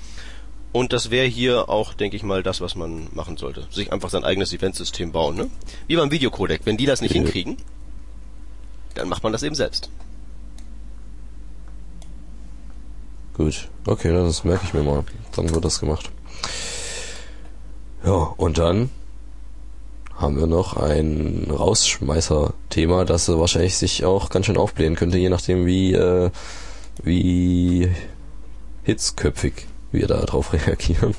[0.74, 3.66] Und das wäre hier auch, denke ich mal, das, was man machen sollte.
[3.72, 5.50] Sich einfach sein eigenes Eventsystem bauen, ne?
[5.88, 6.62] Wie beim Videocodec.
[6.66, 7.22] Wenn die das nicht Ja.
[7.22, 7.58] hinkriegen,
[8.94, 9.90] dann macht man das eben selbst.
[13.36, 15.04] Gut, okay, das merke ich mir mal.
[15.36, 16.10] Dann wird das gemacht.
[18.04, 18.90] Ja, und dann
[20.18, 25.66] haben wir noch ein Rausschmeißer-Thema, das wahrscheinlich sich auch ganz schön aufblähen könnte, je nachdem
[25.66, 26.32] wie, äh,
[27.04, 27.90] wie
[28.84, 31.16] hitzköpfig wir da drauf reagieren.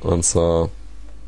[0.00, 0.70] Und zwar,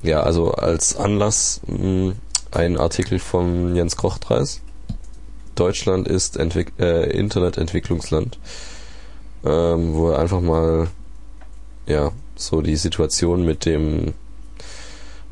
[0.02, 2.14] ja, also als Anlass mh,
[2.50, 4.60] ein Artikel von Jens Kochtreis.
[5.54, 8.38] Deutschland ist Entwick äh, Internetentwicklungsland,
[9.44, 10.88] ähm, wo er einfach mal
[11.86, 14.14] ja so die Situation mit dem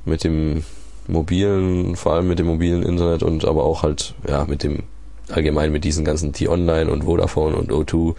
[0.04, 0.64] mit dem
[1.12, 4.85] mobilen, vor allem mit dem mobilen Internet und aber auch halt ja mit dem
[5.28, 8.15] allgemein mit diesen ganzen T-Online und Vodafone und O2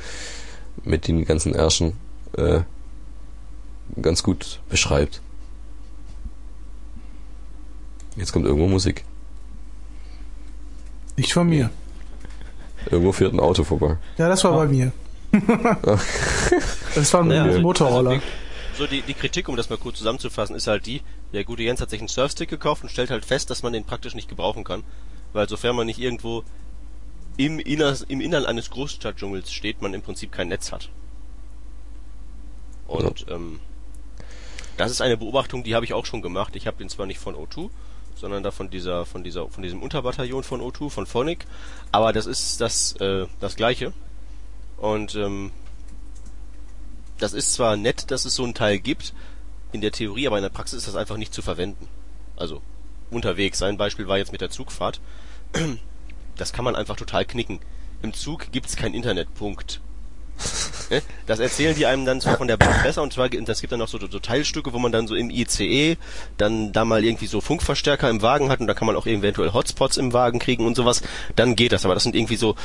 [0.83, 1.93] mit den ganzen Ärschen
[2.37, 2.61] äh,
[4.01, 5.21] ganz gut beschreibt.
[8.15, 9.03] Jetzt kommt irgendwo Musik.
[11.17, 11.69] Nicht von mir.
[12.89, 13.97] Irgendwo fährt ein Auto vorbei.
[14.17, 14.91] Ja, das war bei mir.
[16.95, 18.11] das war ein also- Motorroller.
[18.11, 18.23] also
[18.81, 21.03] So, die, die Kritik, um das mal kurz zusammenzufassen, ist halt die,
[21.33, 23.83] der gute Jens hat sich einen Surfstick gekauft und stellt halt fest, dass man den
[23.83, 24.83] praktisch nicht gebrauchen kann.
[25.33, 26.43] Weil sofern man nicht irgendwo
[27.37, 30.89] im, Inner, im Innern eines Großstadtdschungels steht, man im Prinzip kein Netz hat.
[32.87, 33.59] Und ähm,
[34.77, 36.55] das ist eine Beobachtung, die habe ich auch schon gemacht.
[36.55, 37.69] Ich habe den zwar nicht von O2,
[38.15, 41.45] sondern da von dieser, von dieser, von diesem Unterbataillon von O2, von Phonic,
[41.91, 43.93] aber das ist das, äh, das gleiche.
[44.77, 45.51] Und ähm,
[47.21, 49.13] das ist zwar nett, dass es so einen Teil gibt,
[49.71, 51.87] in der Theorie, aber in der Praxis ist das einfach nicht zu verwenden.
[52.35, 52.61] Also
[53.09, 53.59] unterwegs.
[53.59, 54.99] Sein Beispiel war jetzt mit der Zugfahrt.
[56.37, 57.59] Das kann man einfach total knicken.
[58.01, 59.31] Im Zug gibt's kein Internet.
[59.35, 59.81] Punkt.
[61.25, 63.79] Das erzählen die einem dann zwar von der Bahn besser und zwar das gibt dann
[63.79, 65.97] noch so, so Teilstücke, wo man dann so im ICE
[66.37, 69.53] dann da mal irgendwie so Funkverstärker im Wagen hat und da kann man auch eventuell
[69.53, 71.01] Hotspots im Wagen kriegen und sowas.
[71.35, 72.55] Dann geht das, aber das sind irgendwie so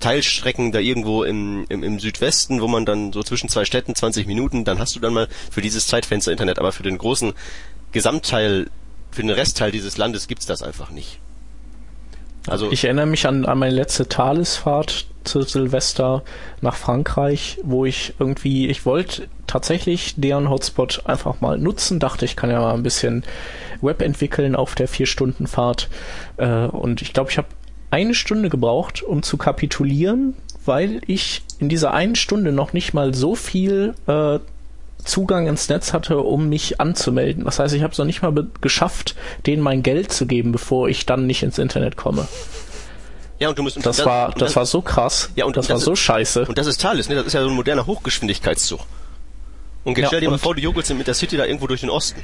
[0.00, 4.26] Teilstrecken da irgendwo im, im, im Südwesten, wo man dann so zwischen zwei Städten 20
[4.26, 7.32] Minuten, dann hast du dann mal für dieses Zeitfenster Internet, aber für den großen
[7.92, 8.70] Gesamtteil,
[9.10, 11.20] für den Restteil dieses Landes gibt's das einfach nicht.
[12.48, 16.22] Also Ich erinnere mich an, an meine letzte Thalesfahrt zu Silvester
[16.60, 22.36] nach Frankreich, wo ich irgendwie, ich wollte tatsächlich deren Hotspot einfach mal nutzen, dachte ich
[22.36, 23.24] kann ja mal ein bisschen
[23.80, 25.88] Web entwickeln auf der vier Stunden Fahrt
[26.36, 27.48] äh, und ich glaube, ich habe
[27.90, 30.34] eine Stunde gebraucht, um zu kapitulieren,
[30.64, 34.38] weil ich in dieser einen Stunde noch nicht mal so viel äh,
[35.04, 37.44] Zugang ins Netz hatte, um mich anzumelden.
[37.44, 39.14] Das heißt, ich habe es noch nicht mal geschafft,
[39.46, 42.26] denen mein Geld zu geben, bevor ich dann nicht ins Internet komme.
[43.38, 45.30] ja, und du musst und Das dann- war, das dann- war so krass.
[45.36, 46.46] Ja, und das das war so ist- scheiße.
[46.46, 47.14] Und das ist Thales, ne?
[47.14, 48.80] Das ist ja so ein moderner Hochgeschwindigkeitszug.
[49.84, 51.80] Und jetzt Ja, stell dir mal vor, du jogelst mit der City da irgendwo durch
[51.80, 52.20] den Osten.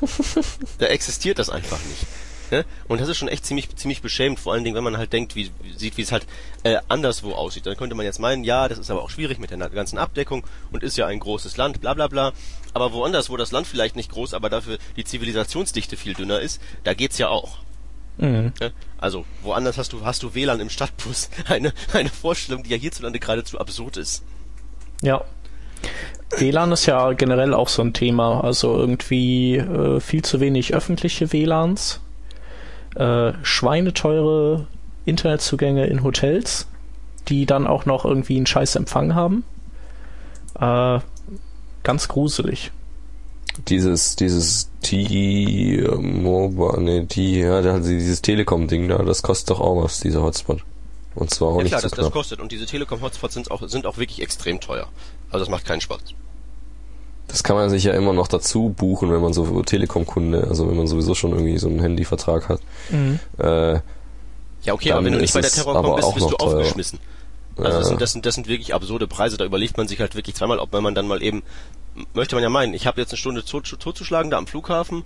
[0.78, 2.06] da existiert das einfach nicht.
[2.50, 2.64] Ne?
[2.86, 5.36] Und das ist schon echt ziemlich, ziemlich beschämend, vor allen Dingen, wenn man halt denkt,
[5.36, 6.26] wie, sieht, wie es halt
[6.62, 7.66] äh, anderswo aussieht.
[7.66, 10.44] Dann könnte man jetzt meinen, ja, das ist aber auch schwierig mit der ganzen Abdeckung
[10.72, 12.32] und ist ja ein großes Land, bla bla bla.
[12.74, 16.60] Aber woanders, wo das Land vielleicht nicht groß, aber dafür die Zivilisationsdichte viel dünner ist,
[16.84, 17.58] da geht's ja auch.
[18.18, 18.52] Mhm.
[18.60, 18.72] Ne?
[18.98, 21.30] Also, woanders hast du, hast du WLAN im Stadtbus.
[21.48, 24.24] Eine, eine Vorstellung, die ja hierzulande geradezu absurd ist.
[25.02, 25.24] Ja.
[26.36, 28.42] WLAN ist ja generell auch so ein Thema.
[28.42, 32.00] Also irgendwie äh, viel zu wenig öffentliche WLANs,
[32.98, 34.66] äh, schweineteure
[35.04, 36.66] Internetzugänge in Hotels,
[37.28, 39.44] die dann auch noch irgendwie einen scheiß Empfang haben.
[40.60, 41.00] Äh,
[41.84, 42.70] ganz gruselig.
[43.68, 50.00] Dieses, dieses T-Mobile, nee, T, ja, da- dieses Telekom-Ding da, das kostet doch auch was,
[50.00, 50.60] dieser Hotspot.
[51.14, 52.12] Und zwar auch Ja nicht klar, so das, das knapp.
[52.12, 52.40] kostet.
[52.40, 54.86] Und diese Telekom-Hotspots sind auch, sind auch wirklich extrem teuer.
[55.30, 56.00] Also das macht keinen Spaß.
[57.28, 60.76] Das kann man sich ja immer noch dazu buchen, wenn man so Telekom-Kunde, also wenn
[60.76, 62.60] man sowieso schon irgendwie so einen Handyvertrag hat.
[63.38, 63.80] Äh,
[64.64, 66.56] Ja, okay, aber wenn du nicht bei der Terrorcom bist, auch bist du noch teurer.
[66.58, 66.98] aufgeschmissen.
[67.56, 69.36] Also das, sind, das, sind, das sind wirklich absurde Preise.
[69.36, 71.42] Da überlegt man sich halt wirklich zweimal, ob man dann mal eben,
[72.14, 75.02] möchte man ja meinen, ich habe jetzt eine Stunde tot, totzuschlagen da am Flughafen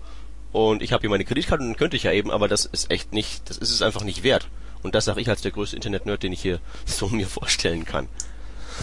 [0.53, 2.91] und ich habe hier meine Kreditkarte und dann könnte ich ja eben, aber das ist
[2.91, 4.49] echt nicht, das ist es einfach nicht wert.
[4.83, 8.09] Und das sage ich als der größte Internet-Nerd, den ich hier so mir vorstellen kann.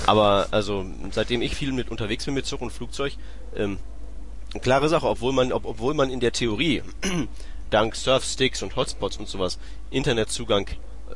[0.06, 3.14] Aber also seitdem ich viel mit unterwegs bin mit Zug und Flugzeug,
[3.56, 3.78] ähm,
[4.62, 6.82] klare Sache, obwohl man, ob, obwohl man in der Theorie
[7.70, 9.60] dank Surfsticks und Hotspots und sowas
[9.92, 10.68] Internetzugang,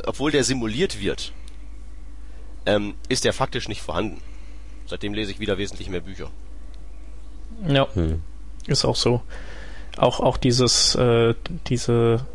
[0.06, 1.34] obwohl der simuliert wird,
[2.66, 4.22] ähm, ist der faktisch nicht vorhanden.
[4.86, 6.30] Seitdem lese ich wieder wesentlich mehr Bücher.
[7.68, 8.22] Ja, hm.
[8.68, 9.22] ist auch so.
[9.98, 11.36] Auch, auch dieses, äh,
[11.68, 12.26] diese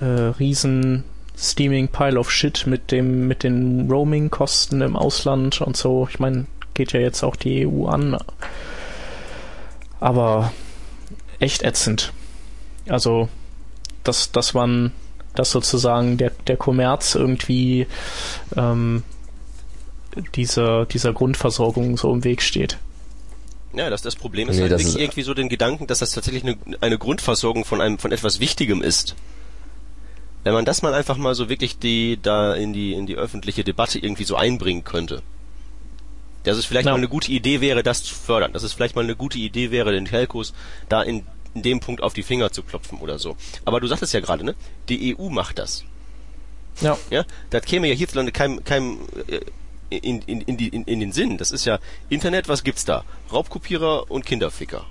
[0.00, 1.04] äh, riesen
[1.40, 6.08] Steaming Pile of Shit mit dem, mit den Roaming-Kosten im Ausland und so.
[6.10, 8.18] Ich meine, geht ja jetzt auch die EU an.
[10.00, 10.52] Aber
[11.38, 12.12] echt ätzend.
[12.88, 13.28] Also,
[14.04, 14.92] dass, dass man,
[15.34, 17.86] dass sozusagen der, der Kommerz irgendwie
[18.56, 19.02] ähm,
[20.34, 22.78] dieser, dieser Grundversorgung so im Weg steht.
[23.74, 25.98] Ja, das, das Problem ist Nee, halt das wirklich ist- irgendwie so den Gedanken, dass
[25.98, 29.14] das tatsächlich eine, eine Grundversorgung von einem, von etwas Wichtigem ist.
[30.48, 33.64] Wenn man das mal einfach mal so wirklich die, da in die, in die öffentliche
[33.64, 35.20] Debatte irgendwie so einbringen könnte.
[36.44, 36.92] Dass es vielleicht Ja.
[36.92, 38.54] mal eine gute Idee wäre, das zu fördern.
[38.54, 40.54] Dass es vielleicht mal eine gute Idee wäre, den Telcos
[40.88, 43.36] da in, in dem Punkt auf die Finger zu klopfen oder so.
[43.66, 44.54] Aber du sagtest ja gerade, ne?
[44.88, 45.84] Die EU macht das.
[46.80, 46.96] Ja.
[47.10, 49.40] Ja, das käme ja hierzulande keinem, keinem äh,
[49.94, 51.36] in, in, in, die, in, in den Sinn.
[51.36, 53.04] Das ist ja Internet, was gibt's da?
[53.30, 54.86] Raubkopierer und Kinderficker.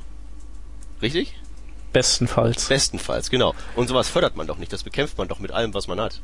[1.01, 1.33] Richtig?
[1.97, 2.67] Bestenfalls.
[2.67, 3.55] Bestenfalls, genau.
[3.75, 4.71] Und sowas fördert man doch nicht.
[4.71, 6.21] Das bekämpft man doch mit allem, was man hat.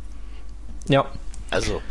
[0.87, 1.05] Ja.
[1.49, 1.81] Also,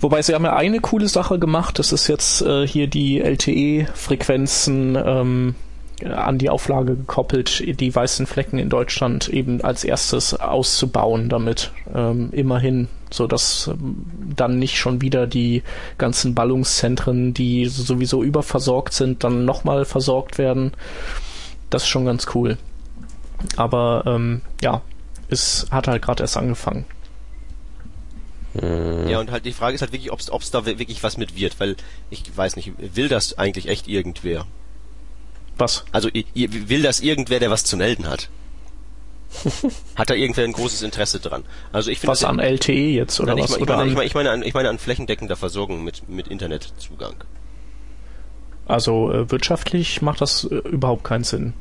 [0.00, 4.96] Wobei sie haben ja eine coole Sache gemacht, das ist jetzt äh, hier die LTE-Frequenzen
[4.96, 5.54] ähm,
[6.02, 11.70] an die Auflage gekoppelt, die weißen Flecken in Deutschland eben als erstes auszubauen damit.
[11.94, 14.04] Ähm, immerhin, so dass ähm,
[14.36, 15.62] dann nicht schon wieder die
[15.96, 20.72] ganzen Ballungszentren, die sowieso überversorgt sind, dann nochmal versorgt werden.
[21.70, 22.56] Das ist schon ganz cool.
[23.56, 24.82] Aber ähm, ja,
[25.28, 26.84] es hat halt gerade erst angefangen.
[28.58, 29.08] Hm.
[29.08, 31.34] ja, und halt die Frage ist halt wirklich, ob es da wi- wirklich was mit
[31.36, 31.76] wird, weil
[32.10, 34.46] ich weiß nicht, will das eigentlich echt irgendwer?
[35.58, 35.84] Was?
[35.90, 38.28] Also will das irgendwer, der was zu melden hat?
[39.96, 41.44] hat da irgendwer ein großes Interesse dran?
[41.72, 43.50] Also ich finde Was an LTE jetzt oder Nein, was?
[43.50, 45.82] meine- ich, oder meine, ich, an, meine, ich, meine an, ich meine an flächendeckender Versorgung
[45.82, 47.16] mit, mit Internetzugang.
[48.66, 51.54] Also äh, wirtschaftlich macht das äh, überhaupt keinen Sinn.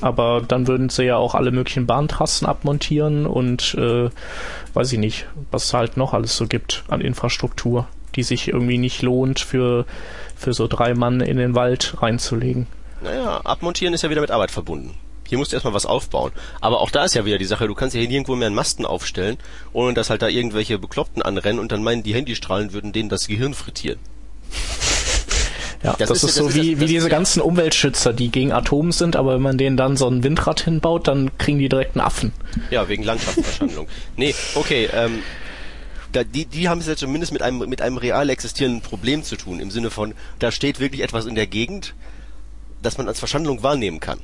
[0.00, 4.10] Aber dann würden sie ja auch alle möglichen Bahntrassen abmontieren und äh,
[4.74, 8.78] weiß ich nicht, was es halt noch alles so gibt an Infrastruktur, die sich irgendwie
[8.78, 9.86] nicht lohnt für,
[10.36, 12.66] für so drei Mann in den Wald reinzulegen.
[13.02, 14.94] Naja, abmontieren ist ja wieder mit Arbeit verbunden.
[15.26, 16.32] Hier musst du erstmal was aufbauen.
[16.60, 18.56] Aber auch da ist ja wieder die Sache, du kannst ja hier nirgendwo mehr einen
[18.56, 19.38] Masten aufstellen,
[19.72, 23.26] ohne dass halt da irgendwelche Bekloppten anrennen und dann meinen, die Handystrahlen würden denen das
[23.26, 23.98] Gehirn frittieren.
[25.84, 28.52] Ja, Das das, ist- ist, so wie, das wie ist- diese ganzen Umweltschützer, die gegen
[28.52, 31.94] Atom sind, aber wenn man denen dann so ein Windrad hinbaut, dann kriegen die direkt
[31.96, 32.32] einen Affen.
[32.70, 33.86] Ja, wegen Landschaftsverschandlung.
[34.16, 35.18] nee, okay, ähm,
[36.12, 39.36] da, die, die haben es ja zumindest mit einem, mit einem real existierenden Problem zu
[39.36, 41.94] tun, im Sinne von, da steht wirklich etwas in der Gegend,
[42.82, 44.20] das man als Verschandlung wahrnehmen kann,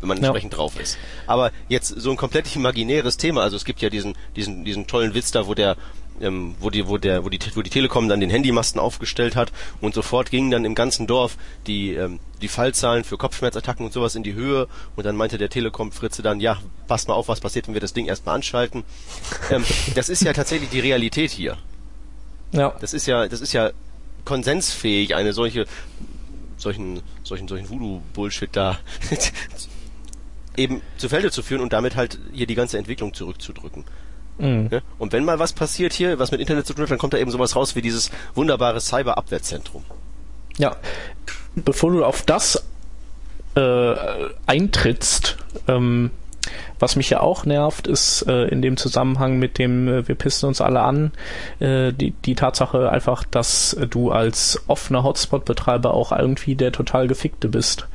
[0.00, 0.24] wenn man Ja.
[0.28, 0.98] entsprechend drauf ist.
[1.26, 5.14] Aber jetzt so ein komplett imaginäres Thema, also es gibt ja diesen, diesen, diesen tollen
[5.14, 5.76] Witz da, wo der,
[6.20, 9.52] ähm, wo die, wo der, wo die, wo die Telekom dann den Handymasten aufgestellt hat
[9.80, 11.36] und sofort gingen dann im ganzen Dorf
[11.66, 15.48] die, ähm, die Fallzahlen für Kopfschmerzattacken und sowas in die Höhe und dann meinte der
[15.48, 18.84] Telekom-Fritze dann, ja, passt mal auf, was passiert, wenn wir das Ding erstmal anschalten.
[19.50, 19.64] Ähm,
[19.94, 21.56] das ist ja tatsächlich die Realität hier.
[22.52, 22.74] Ja.
[22.80, 23.70] Das ist ja, das ist ja
[24.24, 25.66] konsensfähig, eine solche,
[26.56, 28.78] solchen, solchen, solchen Voodoo-Bullshit da
[30.56, 33.84] eben zu Felde zu führen und damit halt hier die ganze Entwicklung zurückzudrücken.
[34.38, 34.68] Mhm.
[34.70, 34.82] Ne?
[34.98, 37.18] Und wenn mal was passiert hier, was mit Internet zu tun hat, dann kommt da
[37.18, 39.84] eben sowas raus wie dieses wunderbare Cyberabwehrzentrum.
[40.58, 40.76] Ja,
[41.54, 42.64] bevor du auf das
[43.54, 43.94] äh,
[44.46, 45.36] eintrittst,
[45.68, 46.10] ähm,
[46.78, 50.48] was mich ja auch nervt, ist äh, in dem Zusammenhang mit dem äh, wir pissen
[50.48, 51.12] uns alle an,
[51.58, 57.48] äh, die, die Tatsache einfach, dass du als offener Hotspot-Betreiber auch irgendwie der total gefickte
[57.48, 57.86] bist.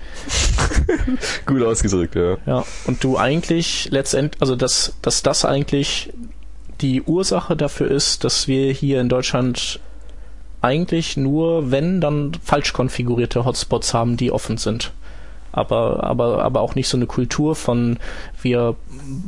[1.45, 2.37] Gut ausgedrückt, ja.
[2.45, 6.11] Ja, und du eigentlich letztendlich, also dass, dass das eigentlich
[6.81, 9.79] die Ursache dafür ist, dass wir hier in Deutschland
[10.61, 14.91] eigentlich nur, wenn, dann falsch konfigurierte Hotspots haben, die offen sind.
[15.51, 17.99] Aber, aber, aber auch nicht so eine Kultur von,
[18.41, 18.75] wir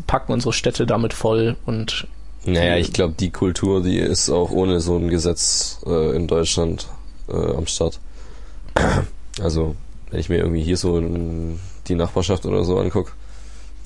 [0.07, 2.07] packen unsere Städte damit voll und
[2.45, 6.87] Naja, ich glaube, die Kultur, die ist auch ohne so ein Gesetz äh, in Deutschland
[7.27, 7.99] äh, am Start.
[9.41, 9.75] Also,
[10.11, 13.15] wenn ich mir irgendwie hier so in die Nachbarschaft oder so anguck,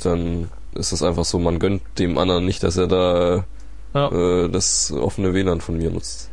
[0.04, 3.46] dann ist es einfach so, man gönnt dem anderen nicht, dass er da
[3.94, 4.12] ja.
[4.12, 6.30] äh, das offene WLAN von mir nutzt.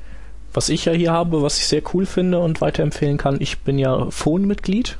[0.52, 3.78] Was ich ja hier habe, was ich sehr cool finde und weiterempfehlen kann, ich bin
[3.78, 4.98] ja Phone-Mitglied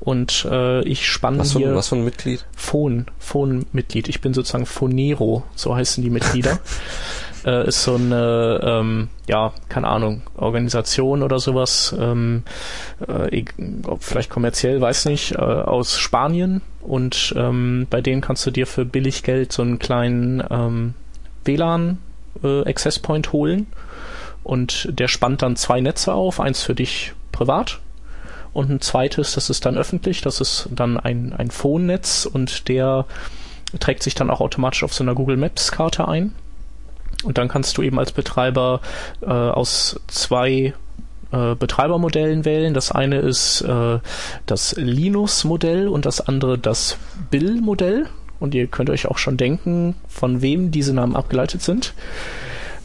[0.00, 2.44] und äh, ich spanne Was für, hier was für ein Mitglied?
[2.54, 4.08] Phone, Phone-Mitglied.
[4.08, 6.58] Ich bin sozusagen Phonero, so heißen die Mitglieder.
[7.46, 12.42] äh, ist so eine, ähm, ja, keine Ahnung, Organisation oder sowas, ähm,
[13.06, 13.44] äh,
[14.00, 18.84] vielleicht kommerziell, weiß nicht, äh, aus Spanien und ähm, bei denen kannst du dir für
[18.84, 20.94] billig Geld so einen kleinen ähm,
[21.44, 21.98] WLAN
[22.42, 23.68] äh, Access Point holen
[24.42, 27.80] und der spannt dann zwei Netze auf, eins für dich privat
[28.56, 33.04] und ein zweites, das ist dann öffentlich, das ist dann ein, ein Phone-Netz und der
[33.78, 36.34] trägt sich dann auch automatisch auf so einer Google Maps Karte ein.
[37.24, 38.80] Und dann kannst du eben als Betreiber
[39.22, 40.74] äh, aus zwei
[41.32, 42.72] äh, Betreibermodellen wählen.
[42.72, 43.98] Das eine ist äh,
[44.46, 46.98] das Linus-Modell und das andere das
[47.30, 48.06] Bill-Modell.
[48.38, 51.94] Und ihr könnt euch auch schon denken, von wem diese Namen abgeleitet sind.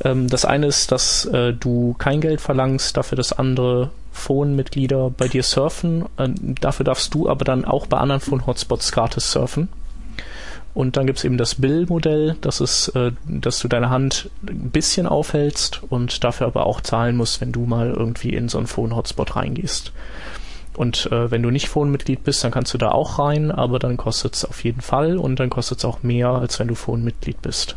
[0.04, 5.28] Ähm, das eine ist, dass äh, du kein Geld verlangst, dafür das andere Phone-Mitglieder bei
[5.28, 6.06] dir surfen.
[6.18, 6.30] Äh,
[6.60, 9.70] dafür darfst du aber dann auch bei anderen Phone-Hotspots gratis surfen.
[10.74, 15.06] Und dann gibt's eben das Bill-Modell, das ist, äh, dass du deine Hand ein bisschen
[15.06, 19.36] aufhältst und dafür aber auch zahlen musst, wenn du mal irgendwie in so einen Phone-Hotspot
[19.36, 19.92] reingehst.
[20.78, 23.98] Und äh, wenn du nicht Phone-Mitglied bist, dann kannst du da auch rein, aber dann
[23.98, 27.76] kostet's auf jeden Fall und dann kostet's auch mehr, als wenn du Phone-Mitglied bist.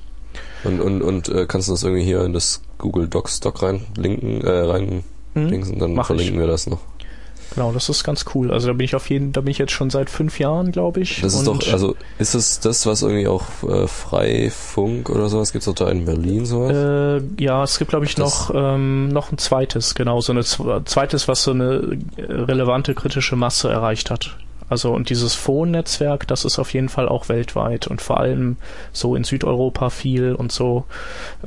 [0.63, 4.43] Und, und, und äh, kannst du das irgendwie hier in das Google Docs Doc reinlinken,
[4.43, 5.05] äh, rein
[5.35, 5.47] Mhm.
[5.49, 6.41] links und dann Mach verlinken ich.
[6.41, 6.79] wir das noch.
[7.55, 8.51] Genau, das ist ganz cool.
[8.51, 11.01] Also da bin ich auf jeden, da bin ich jetzt schon seit fünf Jahren, glaube
[11.01, 11.21] ich.
[11.21, 15.67] Das ist doch, also ist es das, was irgendwie auch äh, Freifunk oder sowas, gibt's
[15.67, 16.73] doch da in Berlin sowas?
[16.73, 20.43] Äh, ja, es gibt, glaube ich, Das- noch, ähm, noch ein zweites, genau, so ein
[20.43, 24.37] zweites, was so eine äh, relevante kritische Masse erreicht hat.
[24.69, 28.57] Also und dieses Phone-Netzwerk, das ist auf jeden Fall auch weltweit und vor allem
[28.93, 30.85] so in Südeuropa viel und so.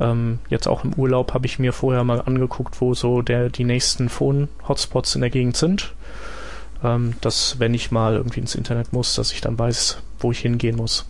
[0.00, 3.64] Ähm, jetzt auch im Urlaub habe ich mir vorher mal angeguckt, wo so der die
[3.64, 5.92] nächsten Phone-Hotspots in der Gegend sind.
[6.84, 10.38] Ähm, dass wenn ich mal irgendwie ins Internet muss, dass ich dann weiß, wo ich
[10.38, 11.04] hingehen muss.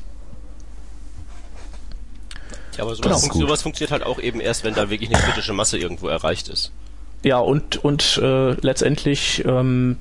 [2.76, 3.18] Ja, aber sowas, Genau.
[3.18, 3.43] funkt, Gut.
[3.43, 6.72] sowas funktioniert halt auch eben erst, wenn da wirklich eine kritische Masse irgendwo erreicht ist.
[7.24, 9.97] Ja, und, und äh, letztendlich ähm,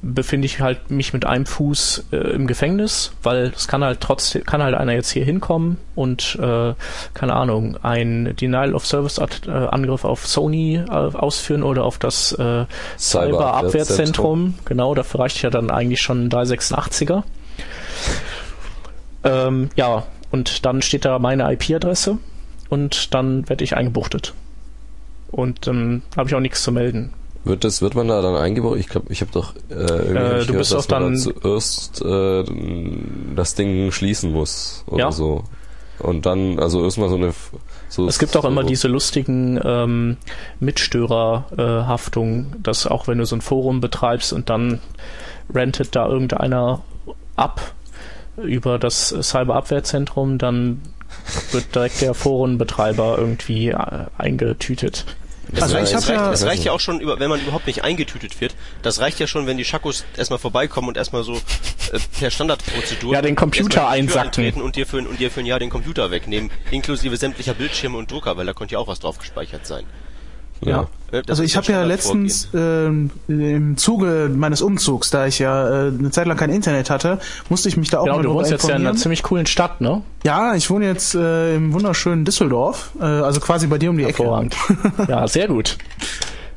[0.00, 4.44] befinde ich halt mich mit einem Fuß äh, im Gefängnis, weil es kann halt trotzdem,
[4.44, 6.72] kann halt einer jetzt hier hinkommen und, äh,
[7.12, 12.32] keine Ahnung, ein Denial of Service äh, Angriff auf Sony äh, ausführen oder auf das
[12.32, 12.64] äh,
[12.98, 14.54] Cyberabwehrzentrum.
[14.64, 17.24] Genau, dafür reicht ja dann eigentlich schon ein 386er.
[19.24, 22.16] Ähm, ja, und dann steht da meine IP-Adresse
[22.70, 24.32] und dann werde ich eingebuchtet.
[25.30, 27.12] Und dann habe ich auch nichts zu melden.
[27.44, 28.78] Wird das, wird man da dann eingebaut?
[28.78, 32.44] Ich glaube, ich habe doch äh, irgendwie Äh, du gehört, bist dass dann- zuerst äh,
[33.36, 35.12] das Ding schließen muss oder Ja.
[35.12, 35.44] so.
[36.00, 37.32] Und dann, also erstmal so eine
[37.88, 40.16] so Es gibt auch so, immer diese lustigen ähm,
[40.60, 44.80] Mitstörerhaftungen, dass auch wenn du so ein Forum betreibst und dann
[45.54, 46.82] rentet da irgendeiner
[47.36, 47.72] ab
[48.36, 50.82] über das Cyberabwehrzentrum, dann
[51.52, 53.76] wird direkt der Forenbetreiber irgendwie äh,
[54.16, 55.04] eingetütet.
[55.60, 57.66] Also Ja, ich es habe ja, es reicht ja auch schon, über, wenn man überhaupt
[57.66, 58.54] nicht eingetütet wird.
[58.82, 63.14] Das reicht ja schon, wenn die Schakos erstmal vorbeikommen und erstmal so äh, per Standardprozedur
[63.14, 64.26] Ja, den Computer einsacken.
[64.28, 67.54] antreten und dir für, ein- und dir für ein Jahr den Computer wegnehmen, inklusive sämtlicher
[67.54, 69.84] Bildschirme und Drucker, weil da könnte ja auch was drauf gespeichert sein.
[70.60, 70.86] Ja.
[71.10, 75.86] Äh, das Also ich habe ja letztens ähm, im Zuge meines Umzugs, da ich ja
[75.86, 77.18] äh, eine Zeit lang kein Internet hatte,
[77.48, 79.46] musste ich mich da auch Genau, mal du wohnst jetzt ja in einer ziemlich coolen
[79.46, 80.02] Stadt, ne?
[80.24, 84.04] Ja, ich wohne jetzt äh, im wunderschönen Düsseldorf, äh, also quasi bei dir um die
[84.04, 84.18] Ecke.
[85.08, 85.78] Ja, sehr gut.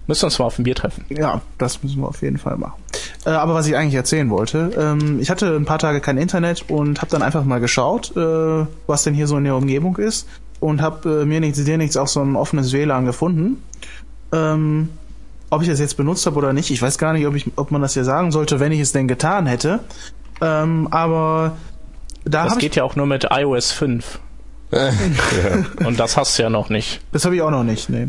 [0.07, 1.05] Müssen wir uns mal auf ein Bier treffen.
[1.09, 2.81] Ja, das müssen wir auf jeden Fall machen.
[3.25, 6.65] Äh, aber was ich eigentlich erzählen wollte, ähm, ich hatte ein paar Tage kein Internet
[6.69, 10.27] und habe dann einfach mal geschaut, äh, was denn hier so in der Umgebung ist
[10.61, 13.61] und habe äh, mir nichts, dir nichts auch so ein offenes WLAN gefunden.
[14.31, 14.87] Ähm,
[15.49, 17.71] ob ich das jetzt benutzt habe oder nicht, ich weiß gar nicht, ob, ich, ob
[17.71, 19.81] man das hier sagen sollte, wenn ich es denn getan hätte.
[20.39, 21.57] Ähm, aber
[22.23, 24.19] da Das geht ja auch nur mit iOS 5.
[25.85, 27.01] Und das hast du ja noch nicht.
[27.11, 28.07] Das habe ich auch noch nicht, nee.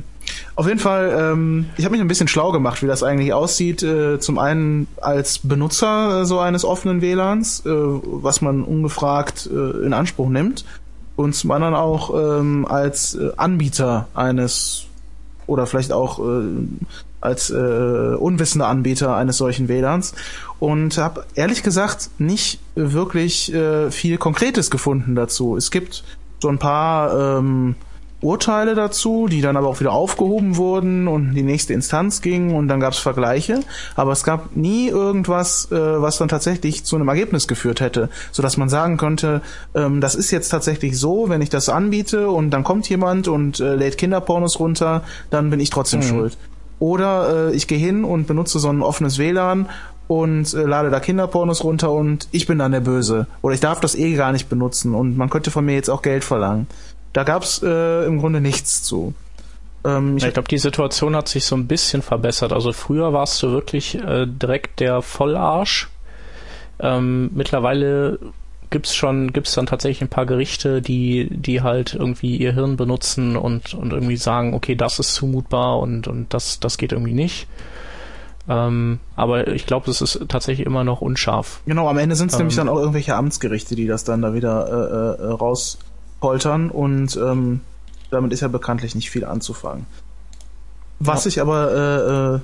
[0.54, 3.82] Auf jeden Fall, ähm, ich habe mich ein bisschen schlau gemacht, wie das eigentlich aussieht.
[3.82, 9.84] Äh, zum einen als Benutzer äh, so eines offenen WLANs, äh, was man ungefragt äh,
[9.84, 10.64] in Anspruch nimmt.
[11.16, 14.86] Und zum anderen auch ähm, als äh, Anbieter eines
[15.46, 16.42] oder vielleicht auch äh,
[17.20, 20.14] als äh, unwissender Anbieter eines solchen WLANs
[20.58, 25.56] und habe ehrlich gesagt nicht wirklich äh, viel Konkretes gefunden dazu.
[25.56, 26.02] Es gibt
[26.40, 27.76] so ein paar ähm,
[28.22, 32.54] Urteile dazu, die dann aber auch wieder aufgehoben wurden und in die nächste Instanz gingen
[32.54, 33.60] und dann gab es Vergleiche,
[33.96, 38.42] aber es gab nie irgendwas, äh, was dann tatsächlich zu einem Ergebnis geführt hätte, so
[38.42, 39.42] dass man sagen könnte,
[39.74, 43.58] ähm, das ist jetzt tatsächlich so, wenn ich das anbiete und dann kommt jemand und
[43.60, 46.38] äh, lädt Kinderpornos runter, dann bin ich trotzdem schuld.
[46.78, 49.68] Oder äh, ich gehe hin und benutze so ein offenes WLAN
[50.08, 53.26] und äh, lade da Kinderpornos runter und ich bin dann der Böse.
[53.40, 56.02] Oder ich darf das eh gar nicht benutzen und man könnte von mir jetzt auch
[56.02, 56.66] Geld verlangen.
[57.12, 59.14] Da gab's äh, im Grunde nichts zu.
[59.84, 62.52] Ähm, ich ich glaube, die Situation hat sich so ein bisschen verbessert.
[62.52, 65.88] Also früher warst du wirklich äh, direkt der Vollarsch.
[66.80, 68.18] Ähm, mittlerweile
[68.70, 73.36] gibt's schon, gibt's dann tatsächlich ein paar Gerichte, die, die halt irgendwie ihr Hirn benutzen
[73.36, 77.46] und, und irgendwie sagen, okay, das ist zumutbar und, und das, das geht irgendwie nicht.
[78.48, 81.60] Ähm, aber ich glaube, es ist tatsächlich immer noch unscharf.
[81.66, 82.38] Genau, am Ende sind es Ähm.
[82.38, 84.66] nämlich dann auch irgendwelche Amtsgerichte, die das dann da wieder
[85.20, 85.26] äh, äh,
[86.22, 87.60] rauspoltern und ähm,
[88.10, 89.86] damit ist ja bekanntlich nicht viel anzufangen.
[90.98, 91.28] Was Ja.
[91.28, 92.40] ich aber äh, äh,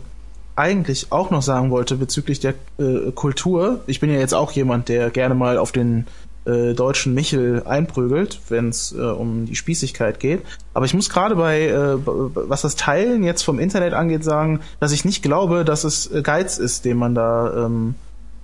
[0.57, 4.89] eigentlich auch noch sagen wollte bezüglich der äh, Kultur, ich bin ja jetzt auch jemand,
[4.89, 6.07] der gerne mal auf den
[6.47, 10.43] äh, deutschen Michel einprügelt, wenn es äh, um die Spießigkeit geht.
[10.75, 14.93] Aber ich muss gerade bei, äh, was das Teilen jetzt vom Internet angeht, sagen, dass
[14.93, 17.95] ich nicht glaube, dass es Geiz ist, dem man da, ähm,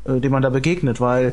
[0.04, 1.32] äh, dem man da begegnet, weil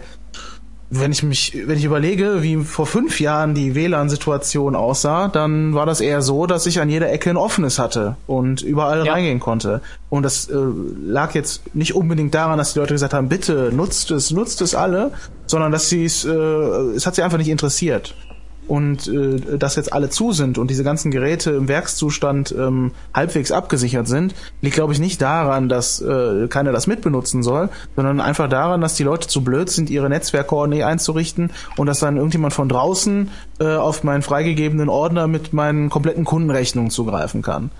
[0.93, 5.85] wenn ich mich, wenn ich überlege, wie vor fünf Jahren die WLAN-Situation aussah, dann war
[5.85, 9.13] das eher so, dass ich an jeder Ecke ein offenes hatte und überall Ja.
[9.13, 9.80] reingehen konnte.
[10.09, 10.55] Und das äh,
[11.01, 14.76] lag jetzt nicht unbedingt daran, dass die Leute gesagt haben, bitte nutzt es, nutzt es
[14.76, 15.11] alle,
[15.47, 18.13] sondern dass sie es, äh, es hat sie einfach nicht interessiert.
[18.72, 23.52] Und äh, dass jetzt alle zu sind und diese ganzen Geräte im Werkszustand ähm, halbwegs
[23.52, 27.68] abgesichert sind, liegt glaube ich nicht daran, dass äh, keiner das mitbenutzen soll,
[27.98, 32.15] sondern einfach daran, dass die Leute zu blöd sind, ihre Netzwerkkoordinate einzurichten und dass dann
[32.15, 33.30] irgendjemand von draußen
[33.60, 37.72] äh, auf meinen freigegebenen Ordner mit meinen kompletten Kundenrechnungen zugreifen kann.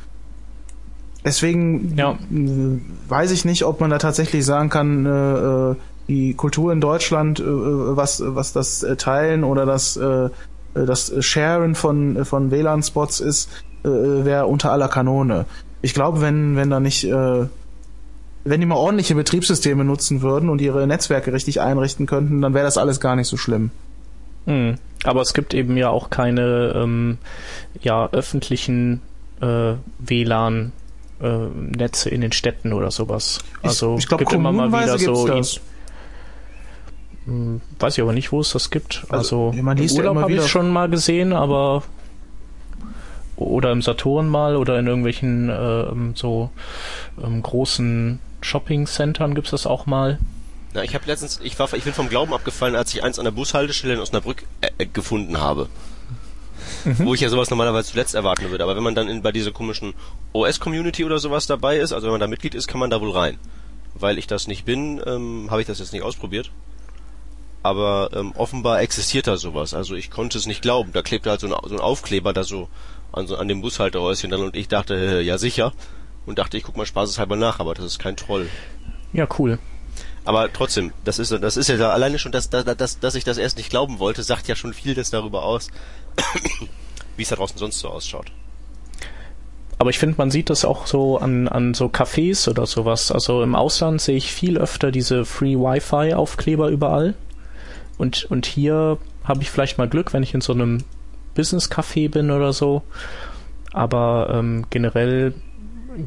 [1.24, 2.18] Deswegen Ja.
[2.34, 5.76] äh, weiß ich nicht, ob man da tatsächlich sagen kann, äh, äh,
[6.10, 10.30] die Kultur in Deutschland, äh, was, was das äh, Teilen oder das, äh,
[10.74, 13.50] das Sharen von, von WLAN-Spots ist,
[13.84, 15.46] äh, wäre unter aller Kanone.
[15.82, 17.46] Ich glaube, wenn, wenn da nicht, äh,
[18.44, 22.66] wenn die mal ordentliche Betriebssysteme nutzen würden und ihre Netzwerke richtig einrichten könnten, dann wäre
[22.66, 23.72] das alles gar nicht so schlimm.
[24.46, 24.76] Hm.
[25.04, 27.18] Aber es gibt eben ja auch keine ähm,
[27.82, 29.02] ja, öffentlichen
[29.42, 30.72] äh, WLAN
[31.22, 33.40] äh, Netze in den Städten oder sowas.
[33.62, 35.28] Also ich glaube, gibt immer mal wieder so
[37.26, 39.06] Weiß ich aber nicht, wo es das gibt.
[39.10, 41.84] Also, Also, man im liest ja Urlaub immer habe ich es schon mal gesehen, aber
[43.36, 46.50] oder im Saturn mal oder in irgendwelchen ähm, so
[47.24, 50.20] ähm, großen Shopping-Centern gibt's das auch mal.
[50.74, 53.26] Na, ich habe letztens, ich war, ich bin vom Glauben abgefallen, als ich eins an
[53.26, 55.68] der Bushaltestelle in Osnabrück äh, äh, gefunden habe.
[57.00, 58.64] Wo ich ja sowas normalerweise zuletzt erwarten würde.
[58.64, 59.94] Aber wenn man dann in, bei dieser komischen
[60.34, 63.12] OS-Community oder sowas dabei ist, also wenn man da Mitglied ist, kann man da wohl
[63.12, 63.38] rein.
[63.96, 66.52] Weil ich das nicht bin, ähm, habe ich das jetzt nicht ausprobiert.
[67.64, 69.74] Aber ähm, offenbar existiert da sowas.
[69.74, 70.92] Also ich konnte es nicht glauben.
[70.94, 72.70] Da klebte halt so ein, so ein Aufkleber da so
[73.12, 75.74] an, so an dem Bushaltehäuschen dann und ich dachte, äh, ja sicher.
[76.26, 78.48] Und dachte, ich guck mal spaßeshalber nach, aber das ist kein Troll.
[79.14, 79.60] Ja, cool.
[80.24, 83.24] Aber trotzdem, das ist, das ist ja da, alleine schon, dass, dass, dass, dass ich
[83.24, 85.70] das erst nicht glauben wollte, sagt ja schon vieles darüber aus,
[87.18, 88.32] wie es da draußen sonst so ausschaut.
[89.80, 93.12] Aber ich finde, man sieht das auch so an, an so Cafés oder sowas.
[93.12, 97.16] Also im Ausland sehe ich viel öfter diese Free Wi-Fi Aufkleber überall.
[97.98, 100.84] Und, und hier habe ich vielleicht mal Glück, wenn ich in so einem
[101.36, 102.82] Business Café bin oder so.
[103.72, 105.34] Aber ähm, generell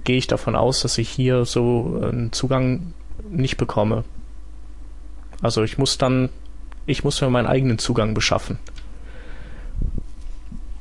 [0.05, 2.95] gehe ich davon aus, dass ich hier so einen Zugang
[3.31, 4.05] nicht bekomme.
[5.43, 6.31] Also ich muss dann,
[6.87, 8.59] ich muss mir meinen eigenen Zugang beschaffen.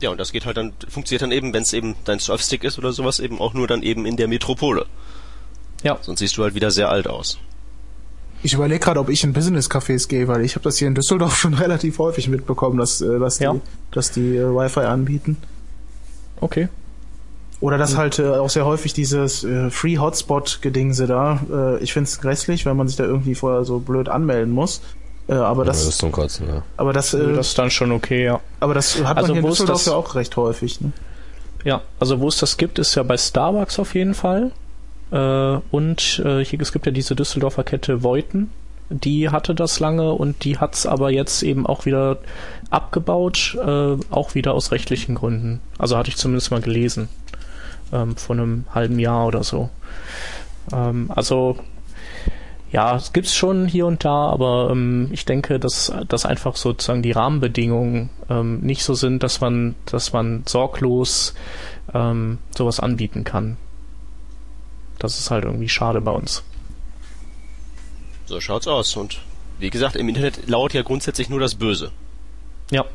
[0.01, 2.77] Ja, und das geht halt dann, funktioniert dann eben, wenn es eben dein Surfstick ist
[2.77, 4.85] oder sowas, eben auch nur dann eben in der Metropole.
[5.83, 5.97] Ja.
[6.01, 7.39] Sonst siehst du halt wieder sehr alt aus.
[8.43, 11.35] Ich überlege gerade, ob ich in Business-Cafés gehe, weil ich habe das hier in Düsseldorf
[11.37, 13.55] schon relativ häufig mitbekommen, dass, äh, dass die, Ja.
[13.91, 15.37] dass die äh, Wi-Fi anbieten.
[16.41, 16.67] Okay.
[17.61, 21.39] Oder dass halt äh, auch sehr häufig dieses äh, Free Hotspot-Gedingse da.
[21.49, 24.81] Äh, ich find's grässlich, wenn man sich da irgendwie vorher so blöd anmelden muss.
[25.29, 26.63] Äh, aber Das, ja, das ist zum Kotzen, ja.
[26.75, 28.41] aber das, äh, Das ist dann schon okay, ja.
[28.59, 30.81] aber das hat Also man hier in Düsseldorf das- ja auch recht häufig.
[30.81, 30.91] Ne?
[31.63, 34.51] Ja, also wo es das gibt, ist ja bei Starbucks auf jeden Fall.
[35.13, 38.49] Äh, und äh, hier, es gibt ja diese Düsseldorfer Kette Voiten.
[38.89, 42.17] Die hatte das lange und die hat's aber jetzt eben auch wieder
[42.69, 45.61] abgebaut, äh, auch wieder aus rechtlichen Gründen.
[45.77, 47.09] Also hatte ich zumindest mal gelesen.
[47.91, 49.69] Ähm, vor einem halben Jahr oder so.
[50.71, 51.57] Ähm, also
[52.71, 57.03] ja, es gibt's schon hier und da, aber ähm, ich denke, dass, dass einfach sozusagen
[57.03, 61.35] die Rahmenbedingungen ähm, nicht so sind, dass man, dass man sorglos
[61.93, 63.57] ähm, sowas anbieten kann.
[65.03, 66.43] Das ist halt irgendwie schade bei uns.
[68.25, 68.95] So schaut's aus.
[68.95, 69.19] Und
[69.59, 71.91] wie gesagt, im Internet lauert ja grundsätzlich nur das Böse.
[72.71, 72.85] Ja,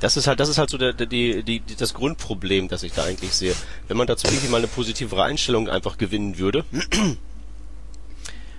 [0.00, 2.92] Das ist halt, das ist halt so der, der, die, die, das Grundproblem, das ich
[2.94, 3.54] da eigentlich sehe.
[3.86, 6.64] Wenn man dazu irgendwie mal eine positivere Einstellung einfach gewinnen würde.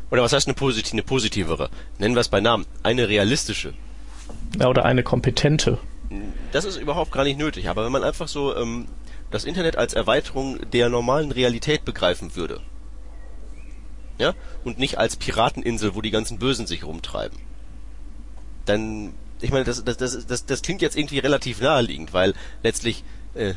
[0.09, 1.69] Oder was heißt eine, posit eine positivere?
[1.99, 2.65] Nennen wir es bei Namen.
[2.83, 3.73] Eine realistische.
[4.57, 5.77] ja oder eine kompetente.
[6.53, 7.67] Das ist überhaupt gar nicht nötig.
[7.67, 8.87] Aber wenn man einfach so ähm,
[9.29, 12.61] das Internet als Erweiterung der normalen Realität begreifen würde.
[14.17, 14.33] Ja?
[14.63, 17.37] Und nicht als Pirateninsel, wo die ganzen Bösen sich rumtreiben.
[18.65, 22.33] Dann, ich meine, das, das, das, das, das klingt jetzt irgendwie relativ naheliegend, weil
[22.63, 23.03] letztlich
[23.33, 23.53] äh,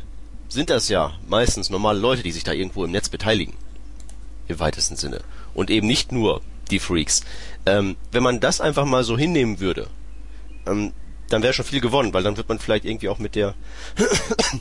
[0.48, 3.54] sind das ja meistens normale Leute, die sich da irgendwo im Netz beteiligen.
[4.48, 5.22] Im weitesten Sinne.
[5.54, 7.22] Und eben nicht nur die Freaks.
[7.66, 9.88] Ähm, wenn man das einfach mal so hinnehmen würde,
[10.66, 10.92] ähm,
[11.28, 13.54] dann wäre schon viel gewonnen, weil dann wird man vielleicht irgendwie auch mit der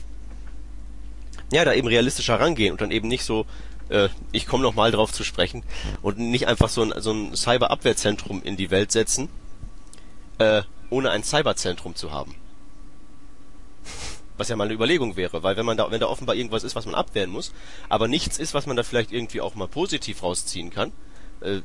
[1.52, 3.46] ja, da eben realistischer rangehen und dann eben nicht so,
[3.90, 5.62] äh, ich komme noch mal drauf zu sprechen
[6.00, 9.28] und nicht einfach so ein, so ein Cyber-Abwehrzentrum in die Welt setzen,
[10.38, 12.34] äh, ohne ein Cyberzentrum zu haben.
[14.36, 16.74] Was ja mal eine Überlegung wäre, weil wenn man da, wenn da offenbar irgendwas ist,
[16.74, 17.52] was man abwehren muss,
[17.88, 20.92] aber nichts ist, was man da vielleicht irgendwie auch mal positiv rausziehen kann,
[21.42, 21.60] äh,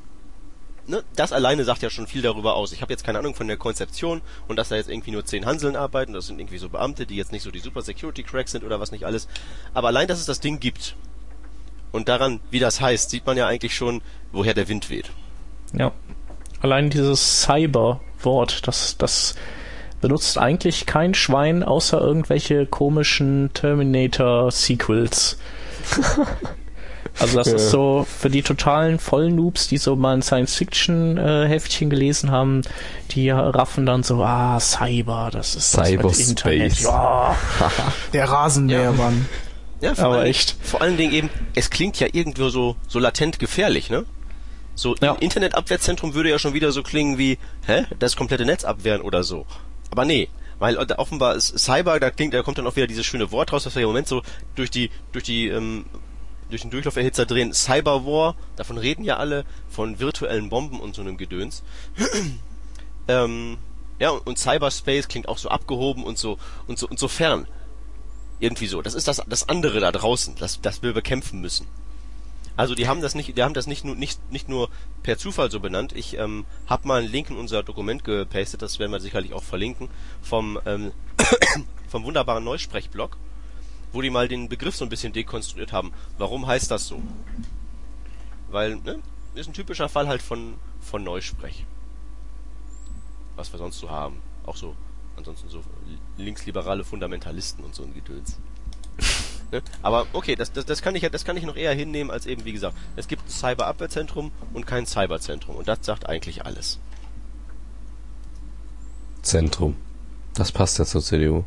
[0.88, 2.73] ne, das alleine sagt ja schon viel darüber aus.
[2.73, 5.45] Ich habe jetzt keine Ahnung von der Konzeption und dass da jetzt irgendwie nur zehn
[5.45, 8.52] Hanseln arbeiten, das sind irgendwie so Beamte, die jetzt nicht so die super Security Cracks
[8.52, 9.27] sind oder was nicht alles.
[9.73, 10.95] Aber allein, dass es das Ding gibt
[11.91, 14.01] und daran, wie das heißt, sieht man ja eigentlich schon,
[14.31, 15.11] woher der Wind weht.
[15.73, 15.91] Ja.
[16.61, 19.35] Allein dieses Cyber-Wort, das, das
[20.01, 25.37] benutzt eigentlich kein Schwein außer irgendwelche komischen Terminator-Sequels.
[27.19, 27.55] Also das ja.
[27.55, 32.61] ist so für die totalen Vollnoobs, die so mal ein Science-Fiction-Heftchen gelesen haben,
[33.11, 36.29] die raffen dann so, ah, Cyber, das ist Cyberspace.
[36.29, 36.79] Internet.
[36.81, 37.35] Ja.
[38.13, 39.27] Der Rasenmähermann.
[39.85, 40.57] Ja, vor, Aber allen, echt.
[40.61, 44.05] vor allen Dingen eben, es klingt ja irgendwo so, so latent gefährlich, ne?
[44.73, 45.13] So, ja.
[45.13, 49.45] Internetabwehrzentrum würde ja schon wieder so klingen wie, hä, das komplette Netz abwehren oder so.
[49.91, 50.27] Aber nee,
[50.59, 53.65] weil offenbar ist Cyber, da klingt, da kommt dann auch wieder dieses schöne Wort raus,
[53.65, 54.23] was wir im Moment so
[54.55, 55.85] durch die, durch die ähm,
[56.49, 57.53] durch den Durchlauferhitzer drehen.
[57.53, 61.63] Cyberwar, davon reden ja alle, von virtuellen Bomben und so einem Gedöns.
[63.07, 63.57] ähm,
[63.99, 66.37] ja, und Cyberspace klingt auch so abgehoben und so
[66.67, 67.47] und so und so fern.
[68.39, 68.81] Irgendwie so.
[68.81, 71.67] Das ist das das andere da draußen, das das wir bekämpfen müssen.
[72.57, 74.69] Also die haben das nicht, die haben das nicht nur nicht nicht nur
[75.03, 75.93] per Zufall so benannt.
[75.93, 79.43] Ich ähm, habe mal einen Link in unser Dokument gepastet, das werden wir sicherlich auch
[79.43, 79.89] verlinken
[80.21, 80.91] vom ähm,
[81.87, 83.17] vom wunderbaren Neusprechblog
[83.95, 85.93] wo die mal den Begriff so ein bisschen dekonstruiert haben.
[86.17, 87.01] Warum heißt das so?
[88.49, 88.99] Weil, ne,
[89.33, 91.65] ist ein typischer Fall halt von, von Neusprech.
[93.37, 94.21] Was wir sonst so haben.
[94.45, 94.75] Auch so,
[95.17, 95.61] ansonsten so
[96.17, 98.39] linksliberale Fundamentalisten und so ein Gedöns.
[99.51, 99.61] ne?
[99.81, 102.45] Aber okay, das, das, das kann ich das kann ich noch eher hinnehmen als eben,
[102.45, 105.55] wie gesagt, es gibt ein Cyberabwehrzentrum und kein Cyberzentrum.
[105.55, 106.79] Und das sagt eigentlich alles.
[109.21, 109.75] Zentrum.
[110.35, 111.45] Das passt ja zur CDU.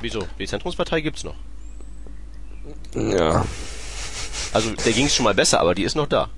[0.00, 0.28] Wieso?
[0.38, 1.36] Die Zentrumspartei gibt's noch.
[2.94, 3.44] Ja.
[4.52, 6.28] Also, der ging's schon mal besser, aber die ist noch da.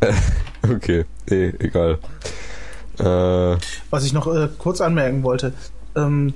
[0.62, 1.98] okay, nee, egal.
[2.98, 3.56] Äh,
[3.90, 5.52] Was ich noch äh, kurz anmerken wollte,
[5.94, 6.32] ähm,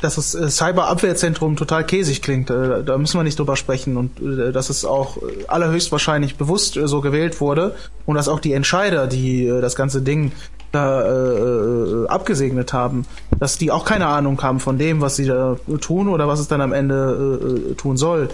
[0.00, 4.20] dass das äh, Cyberabwehrzentrum total käsig klingt, äh, da müssen wir nicht drüber sprechen und
[4.20, 7.74] äh, dass es auch äh, allerhöchstwahrscheinlich bewusst äh, so gewählt wurde
[8.06, 10.32] und dass auch die Entscheider, die äh, das ganze Ding
[10.72, 13.04] da abgesegnet haben,
[13.40, 16.46] dass die auch keine Ahnung haben von dem, was sie da tun oder was es
[16.46, 18.28] dann am Ende tun soll.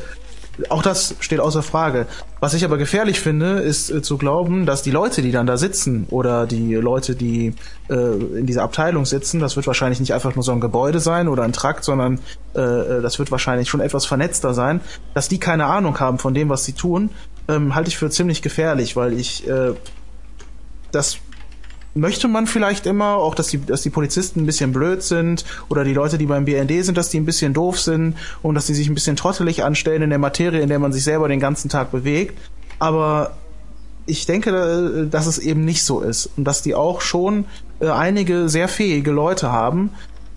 [0.68, 2.06] Auch das steht außer Frage.
[2.40, 5.56] Was ich aber gefährlich finde, ist äh, zu glauben, dass die Leute, die dann da
[5.56, 7.54] sitzen oder die Leute, die
[7.88, 11.28] äh, in dieser Abteilung sitzen, das wird wahrscheinlich nicht einfach nur so ein Gebäude sein
[11.28, 12.20] oder ein Trakt, sondern
[12.54, 14.80] äh, äh das wird wahrscheinlich schon etwas vernetzter sein,
[15.14, 17.10] dass die keine Ahnung haben von dem, was sie tun,
[17.48, 19.74] ähm, halte ich für ziemlich gefährlich, weil ich äh,
[20.90, 21.18] das
[21.96, 25.82] möchte man vielleicht immer, auch dass die, dass die Polizisten ein bisschen blöd sind oder
[25.82, 28.74] die Leute, die beim BND sind, dass die ein bisschen doof sind und dass die
[28.74, 31.68] sich ein bisschen trottelig anstellen in der Materie, in der man sich selber den ganzen
[31.68, 32.38] Tag bewegt.
[32.78, 33.32] Aber
[34.06, 37.44] ich denke, äh, dass es eben nicht so ist und dass die auch schon
[37.80, 39.90] äh, einige sehr fähige Leute haben.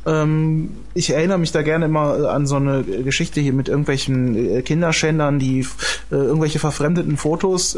[0.06, 4.64] Ähm, ich erinnere mich da gerne immer äh, an so eine Geschichte hier mit irgendwelchen
[4.64, 5.66] Kinderschändern, die
[6.10, 7.78] irgendwelche verfremdeten Fotos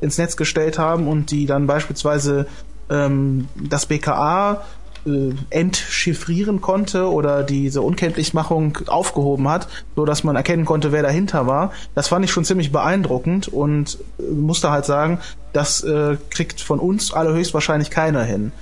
[0.00, 2.46] ins Netz gestellt haben und die dann beispielsweise
[2.90, 4.64] ähm, das BKA
[5.06, 11.46] äh, entchiffrieren konnte oder diese Unkenntlichmachung aufgehoben hat, so dass man erkennen konnte, wer dahinter
[11.46, 11.72] war.
[11.94, 15.20] Das fand ich schon ziemlich beeindruckend und äh, musste halt sagen,
[15.52, 18.52] das äh, kriegt von uns alle höchstwahrscheinlich keiner hin.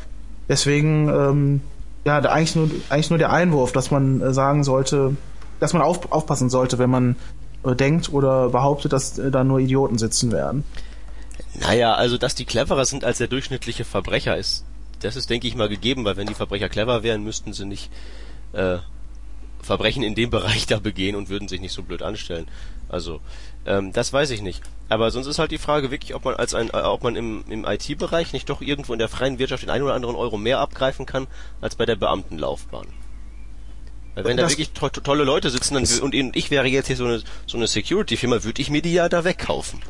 [0.48, 1.60] Deswegen ähm,
[2.04, 5.16] ja, eigentlich nur eigentlich nur der Einwurf, dass man äh, sagen sollte,
[5.60, 7.16] dass man auf, aufpassen sollte, wenn man
[7.64, 10.64] äh, denkt oder behauptet, dass äh, da nur Idioten sitzen werden.
[11.54, 14.64] Naja, also dass die cleverer sind als der durchschnittliche Verbrecher ist,
[15.00, 17.90] das ist, denke ich mal, gegeben, weil wenn die Verbrecher clever wären, müssten sie nicht
[18.52, 18.78] äh,
[19.60, 22.46] Verbrechen in dem Bereich da begehen und würden sich nicht so blöd anstellen.
[22.88, 23.20] Also,
[23.66, 24.62] ähm, das weiß ich nicht.
[24.88, 27.44] Aber sonst ist halt die Frage wirklich, ob man als ein, äh, ob man im,
[27.48, 30.60] im IT-Bereich nicht doch irgendwo in der freien Wirtschaft den einen oder anderen Euro mehr
[30.60, 31.26] abgreifen kann
[31.60, 32.86] als bei der Beamtenlaufbahn.
[34.14, 36.96] Weil wenn das da wirklich to tolle Leute sitzen dann, und ich wäre jetzt hier
[36.96, 39.80] so eine, so eine Security-Firma, würde ich mir die ja da wegkaufen.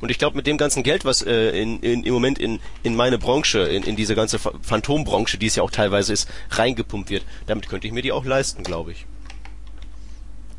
[0.00, 2.94] Und ich glaube, mit dem ganzen Geld, was äh, in, in, im Moment in, in
[2.94, 7.24] meine Branche, in, in diese ganze Phantombranche, die es ja auch teilweise ist, reingepumpt wird,
[7.46, 9.06] damit könnte ich mir die auch leisten, glaube ich.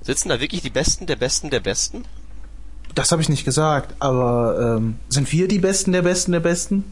[0.01, 2.05] Sitzen da wirklich die Besten der Besten der Besten?
[2.93, 6.85] Das habe ich nicht gesagt, aber ähm, sind wir die Besten der Besten der Besten?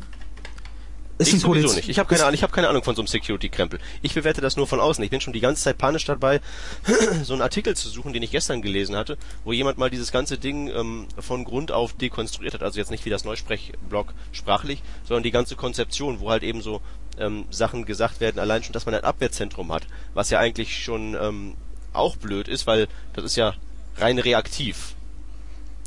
[1.18, 1.90] Ist ich ein sowieso Poliz nicht.
[1.90, 3.80] Ich habe keine Ahnung, ich habe keine Ahnung von so einem Security-Krempel.
[4.02, 5.03] Ich bewerte das nur von außen.
[5.03, 6.41] Ich bin schon die ganze Zeit panisch dabei,
[7.23, 10.38] so einen Artikel zu suchen, den ich gestern gelesen hatte, wo jemand mal dieses ganze
[10.38, 12.64] Ding ähm, von Grund auf dekonstruiert hat.
[12.64, 16.81] Also jetzt nicht wie das Neusprechblog sprachlich, sondern die ganze Konzeption, wo halt eben so
[17.19, 19.84] ähm, Sachen gesagt werden, allein schon, dass man ein Abwehrzentrum hat,
[20.14, 21.53] was ja eigentlich schon ähm,
[21.94, 23.53] auch blöd ist, weil das ist ja
[23.98, 24.93] rein reaktiv.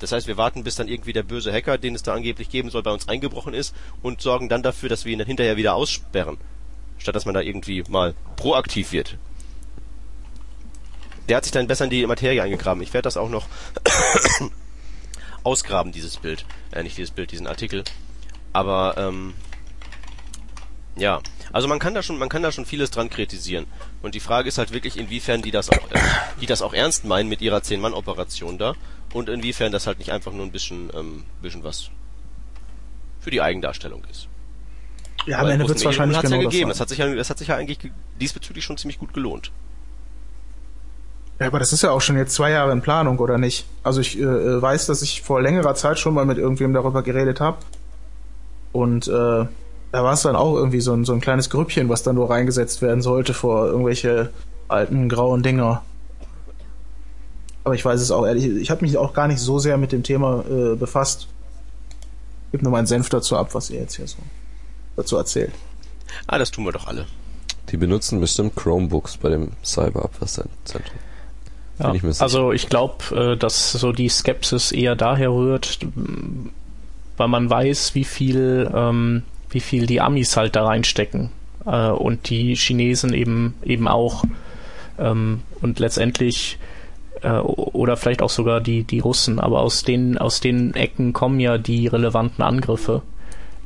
[0.01, 2.70] Das heißt, wir warten, bis dann irgendwie der böse Hacker, den es da angeblich geben
[2.70, 5.74] soll, bei uns eingebrochen ist und sorgen dann dafür, dass wir ihn dann hinterher wieder
[5.74, 6.36] aussperren.
[6.98, 9.16] Statt dass man da irgendwie mal proaktiv wird.
[11.28, 12.82] Der hat sich dann besser in die Materie eingegraben.
[12.82, 13.47] Ich werde das auch noch
[15.43, 16.44] ausgraben, dieses Bild.
[16.73, 17.82] Äh, nicht dieses Bild, diesen Artikel.
[18.52, 19.35] Aber, ähm,
[20.94, 21.20] ja.
[21.52, 23.66] Also man kann da schon, man kann da schon vieles dran kritisieren.
[24.02, 25.98] Und die Frage ist halt wirklich, inwiefern die das auch, äh,
[26.40, 28.74] die das auch ernst meinen mit ihrer Zehn-Mann-Operation da
[29.16, 31.90] und inwiefern das halt nicht einfach nur ein bisschen, ähm, bisschen was
[33.20, 34.28] für die Eigendarstellung ist.
[35.26, 36.62] Ja, am Ende wird es wahrscheinlich genau ja das gegeben.
[36.64, 36.68] sein.
[36.68, 37.90] Das hat sich ja, das hat sich ja eigentlich ge-
[38.20, 39.51] diesbezüglich schon ziemlich gut gelohnt.
[41.40, 43.66] Ja, aber das ist ja auch schon jetzt zwei Jahre in Planung, oder nicht?
[43.82, 47.02] Also ich äh, äh, weiß, dass ich vor längerer Zeit schon mal mit irgendwem darüber
[47.02, 47.59] geredet habe.
[48.72, 49.48] Und äh, da
[50.05, 52.80] war es dann auch irgendwie so ein, so ein kleines Grüppchen, was dann nur reingesetzt
[52.82, 54.30] werden sollte vor irgendwelche
[54.68, 55.82] alten grauen Dinger.
[57.66, 59.90] Aber ich weiß es auch ehrlich, ich habe mich auch gar nicht so sehr mit
[59.90, 61.26] dem Thema äh, befasst.
[62.52, 64.18] Gib nur meinen Senf dazu ab, was ihr jetzt hier so
[64.94, 65.51] dazu erzählt.
[66.28, 67.06] Ah, das tun wir doch alle.
[67.68, 70.80] Die benutzen bestimmt Chromebooks bei dem Cyberabwehrzentrum.
[71.80, 75.80] Ja, ich also ich glaube, äh, dass so die Skepsis eher daher rührt,
[77.16, 81.30] weil man weiß, wie viel, ähm, wie viel die Amis halt da reinstecken
[81.64, 84.22] äh, und die Chinesen eben eben auch
[84.98, 86.60] ähm, und letztendlich
[87.22, 91.40] äh, oder vielleicht auch sogar die die Russen, aber aus den aus den Ecken kommen
[91.40, 93.02] ja die relevanten Angriffe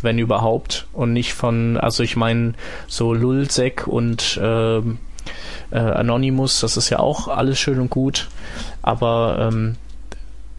[0.02, 2.54] wenn überhaupt und nicht von also ich meine
[2.86, 4.98] so Lulzek und ähm,
[5.70, 8.28] äh, Anonymous, das ist ja auch alles schön und gut,
[8.82, 9.76] aber ähm,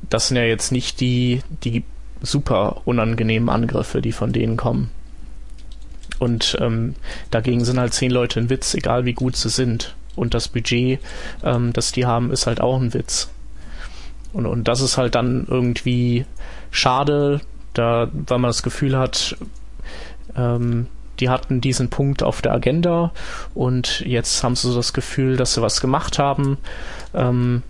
[0.10, 1.84] das sind ja jetzt nicht die, die
[2.22, 4.92] super unangenehmen Angriffe, die von denen kommen.
[6.20, 6.96] Und ähm,
[7.32, 9.96] dagegen sind halt zehn Leute ein Witz, egal wie gut sie sind.
[10.16, 11.00] Und das Budget,
[11.44, 13.30] ähm, das die haben, ist halt auch ein Witz.
[14.34, 16.26] Und, und das ist halt dann irgendwie
[16.70, 17.42] schade,
[17.74, 19.38] da, weil man das Gefühl hat,
[20.36, 20.88] ähm,
[21.20, 23.12] die hatten diesen Punkt auf der Agenda
[23.54, 26.58] und jetzt haben sie so das Gefühl, dass sie was gemacht haben,
[27.14, 27.64] ähm,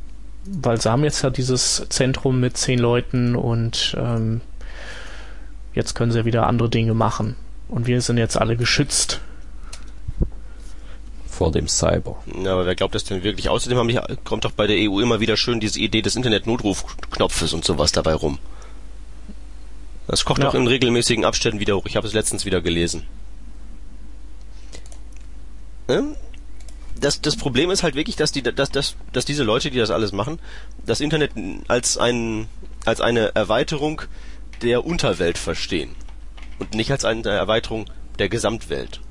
[0.45, 4.41] weil sie haben jetzt ja dieses Zentrum mit zehn Leuten und ähm,
[5.73, 7.35] jetzt können sie ja wieder andere Dinge machen.
[7.67, 9.21] Und wir sind jetzt alle geschützt.
[11.41, 12.21] Vor dem Cyber.
[12.43, 13.49] Ja, aber wer glaubt das denn wirklich?
[13.49, 17.53] Außerdem haben die, kommt doch bei der EU immer wieder schön diese Idee des Internet-Notrufknopfes
[17.53, 18.37] und sowas dabei rum.
[20.05, 20.45] Das kocht Ja.
[20.45, 21.87] doch in regelmäßigen Abständen wieder hoch.
[21.87, 23.07] Ich habe es letztens wieder gelesen.
[25.87, 26.15] Ähm,
[26.99, 29.89] Das, das Problem ist halt wirklich, dass die, dass, dass, dass diese Leute, die das
[29.89, 30.37] alles machen,
[30.85, 31.31] das Internet
[31.67, 32.47] als ein,
[32.85, 34.03] als eine Erweiterung
[34.61, 35.95] der Unterwelt verstehen.
[36.59, 37.85] Und nicht als eine Erweiterung
[38.19, 39.01] der Gesamtwelt.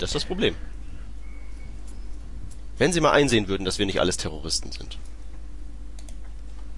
[0.00, 0.54] Das ist das Problem.
[2.78, 4.98] Wenn sie mal einsehen würden, dass wir nicht alles Terroristen sind.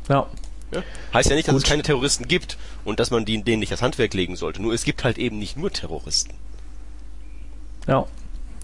[0.08, 0.26] Ja,
[0.72, 0.82] Ja?
[1.14, 1.64] Heißt ja nicht, dass Gut.
[1.64, 4.60] es keine Terroristen gibt und dass man denen nicht das Handwerk legen sollte.
[4.60, 6.34] Nur es gibt halt eben nicht nur Terroristen.
[7.86, 8.04] ja.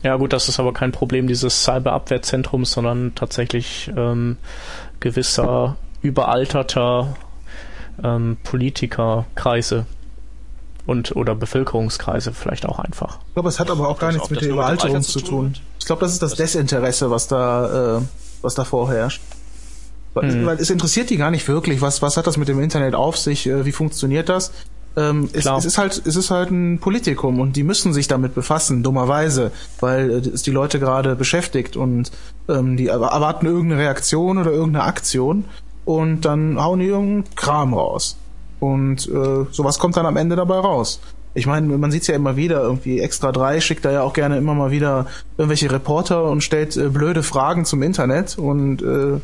[0.04, 4.36] Ja gut, das ist aber kein Problem dieses Cyberabwehrzentrums, sondern tatsächlich ähm,
[5.00, 7.16] gewisser überalterter
[8.04, 9.86] ähm, Politikerkreise
[10.88, 13.18] und oder Bevölkerungskreise vielleicht auch einfach.
[13.28, 15.54] Ich glaube, es hat aber auch gar das- nichts mit der Überalterung Alter zu tun?
[15.78, 18.02] Ich glaube, das ist das Desinteresse, was da, äh,
[18.42, 19.20] was da vorherrscht.
[20.14, 20.46] Weil, Hm.
[20.46, 23.16] weil es interessiert die gar nicht wirklich, was, was hat das mit dem Internet auf
[23.18, 24.50] sich, äh, wie funktioniert das?
[24.96, 28.34] Ähm, es, es ist halt, es ist halt ein Politikum und die müssen sich damit
[28.34, 32.10] befassen, dummerweise, weil äh, es die Leute gerade beschäftigt und
[32.48, 35.44] ähm, die erwa- erwarten irgendeine Reaktion oder irgendeine Aktion
[35.84, 38.16] und dann hauen die irgendeinen Kram raus.
[38.60, 41.00] Und äh, sowas kommt dann am Ende dabei raus.
[41.34, 44.38] Ich meine, man sieht's ja immer wieder, irgendwie Extra 3 schickt da ja auch gerne
[44.38, 45.06] immer mal wieder
[45.36, 49.20] irgendwelche Reporter und stellt äh, blöde Fragen zum Internet und äh,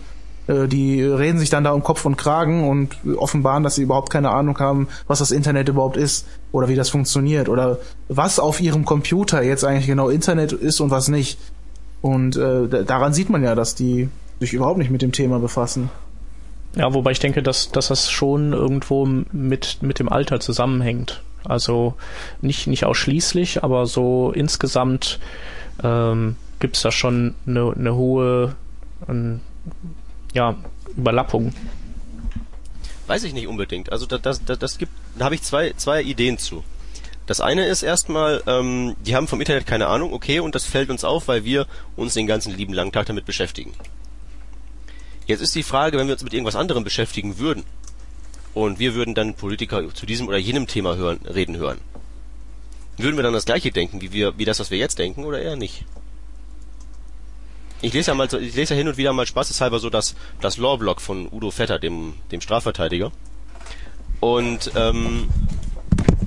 [0.52, 4.11] äh, die reden sich dann da um Kopf und Kragen und offenbaren, dass sie überhaupt
[4.11, 7.78] keine Ahnung haben, was das Internet überhaupt ist oder wie das funktioniert oder
[8.09, 11.39] was auf ihrem Computer jetzt eigentlich genau Internet ist und was nicht.
[12.02, 14.09] Und äh, da- daran sieht man ja, dass die
[14.39, 15.90] sich überhaupt nicht mit dem Thema befassen.
[16.76, 21.22] Ja, wobei ich denke, dass, dass das schon irgendwo mit, mit dem Alter zusammenhängt.
[21.44, 21.94] Also
[22.40, 25.20] nicht, nicht ausschließlich, aber so insgesamt
[25.82, 28.56] ähm, gibt es da schon eine, eine hohe
[29.09, 29.40] ähm,
[30.32, 30.56] ja,
[30.96, 31.52] Überlappung.
[33.06, 33.92] Weiß ich nicht unbedingt.
[33.92, 36.64] Also das, das, das, gibt, da habe ich zwei, zwei Ideen zu.
[37.26, 40.90] Das eine ist erstmal, ähm, die haben vom Internet keine Ahnung, okay, und das fällt
[40.90, 43.72] uns auf, weil wir uns den ganzen lieben langen Tag damit beschäftigen.
[45.26, 47.64] Jetzt ist die Frage, wenn wir uns mit irgendwas anderem beschäftigen würden
[48.52, 51.78] und wir würden dann Politiker zu diesem oder jenem Thema hören, reden hören,
[52.96, 55.40] würden wir dann das gleiche denken, wie wir, wie das, was wir jetzt denken, oder
[55.40, 55.84] eher nicht?
[57.80, 60.56] Ich lese ja mal, ich lese ja hin und wieder mal spaßeshalber so das, das
[60.56, 63.12] Law-Blog von Udo Vetter, dem, dem Strafverteidiger.
[64.20, 65.28] Und ähm,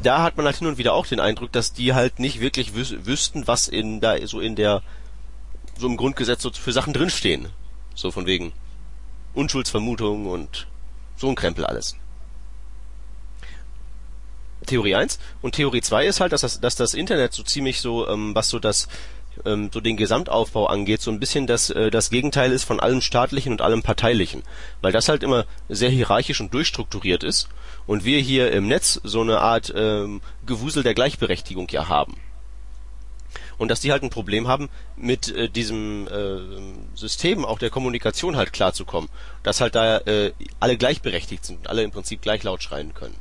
[0.04, 2.76] da hat man halt hin und wieder auch den Eindruck, dass die halt nicht wirklich
[2.76, 4.84] wüs wüssten, was in da so in der
[5.80, 7.48] so im Grundgesetz so für Sachen drinstehen.
[7.96, 8.54] So von wegen
[9.38, 10.68] Unschuldsvermutung und
[11.16, 11.96] so ein Krempel alles.
[14.66, 18.08] Theorie 1 und Theorie 2 ist halt, dass das, dass das Internet so ziemlich so,
[18.08, 18.88] ähm, was so das
[19.46, 23.02] ähm, so den Gesamtaufbau angeht, so ein bisschen das, äh, das Gegenteil ist von allem
[23.02, 24.44] staatlichen und allem parteilichen.
[24.82, 27.48] Weil das halt immer sehr hierarchisch und durchstrukturiert ist
[27.86, 32.18] und wir hier im Netz so eine Art ähm, Gewusel der Gleichberechtigung ja haben.
[33.58, 38.36] Und dass die halt ein Problem haben, mit äh, diesem äh, System auch der Kommunikation
[38.36, 39.10] halt klarzukommen.
[39.44, 43.16] Dass halt da äh, alle gleichberechtigt sind und alle im Prinzip gleich laut schreien können.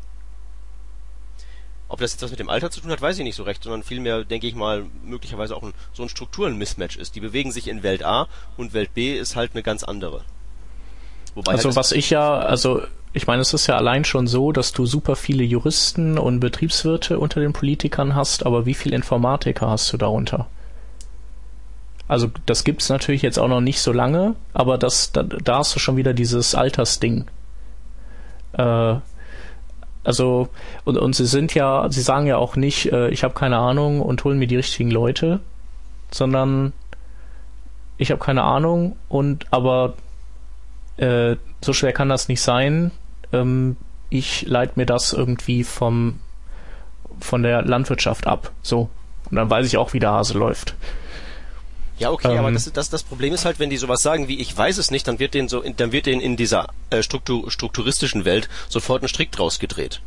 [1.89, 3.63] Ob das jetzt was mit dem Alter zu tun hat, weiß ich nicht so recht,
[3.63, 7.15] sondern vielmehr, denke ich mal, möglicherweise auch ein, so ein Strukturen-Mismatch ist.
[7.15, 10.25] Die bewegen sich in Welt A und Welt B ist halt eine ganz andere.
[11.37, 12.83] Wobei Also halt was ich ja, also
[13.17, 17.19] ich meine, es ist ja allein schon so, dass du super viele Juristen und Betriebswirte
[17.19, 20.49] unter den Politikern hast, aber wie viele Informatiker hast du darunter?
[22.09, 25.75] Also das gibt's natürlich jetzt auch noch nicht so lange, aber das da, da hast
[25.75, 27.25] du schon wieder dieses Altersding.
[28.53, 28.97] Äh,
[30.05, 30.49] also
[30.85, 34.03] und, und sie sind ja, sie sagen ja auch nicht, äh, ich habe keine Ahnung
[34.03, 35.41] und holen mir die richtigen Leute,
[36.11, 36.75] sondern
[37.97, 39.95] ich habe keine Ahnung und aber
[40.99, 42.91] äh, so schwer kann das nicht sein.
[43.33, 43.77] Ähm,
[44.11, 46.21] ich leite mir das irgendwie vom
[47.21, 48.53] von der Landwirtschaft ab.
[48.63, 48.91] So.
[49.31, 50.75] Und dann weiß ich auch, wie der Hase läuft.
[51.99, 52.55] Ja, okay, aber Ähm.
[52.55, 55.09] das, das, das Problem ist halt, wenn die sowas sagen wie ich weiß es nicht,
[55.09, 59.09] dann wird denen so, dann wird denen in dieser äh, struktur, strukturistischen Welt sofort ein
[59.09, 60.01] Strick draus gedreht.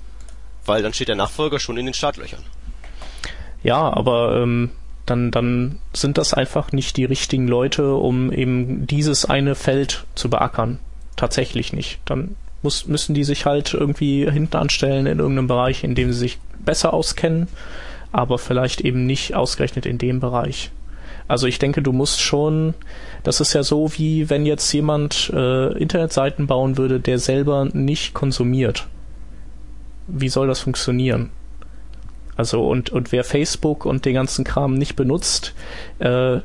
[0.65, 2.43] Weil dann steht der Nachfolger schon in den Startlöchern.
[3.63, 4.69] Ja, aber ähm,
[5.07, 10.29] dann, dann sind das einfach nicht die richtigen Leute, um eben dieses eine Feld zu
[10.29, 10.79] beackern.
[11.15, 11.99] Tatsächlich nicht.
[12.05, 16.19] Dann muss, müssen die sich halt irgendwie hinten anstellen in irgendeinem Bereich, in dem sie
[16.19, 17.47] sich besser auskennen,
[18.11, 20.71] aber vielleicht eben nicht ausgerechnet in dem Bereich.
[21.27, 22.73] Also ich denke, du musst schon,
[23.23, 28.15] das ist ja so, wie wenn jetzt jemand äh, Internetseiten bauen würde, der selber nicht
[28.15, 28.87] konsumiert.
[30.07, 31.29] Wie soll das funktionieren?
[32.35, 35.53] Also und, und wer Facebook und den ganzen Kram nicht benutzt,
[35.99, 36.39] äh,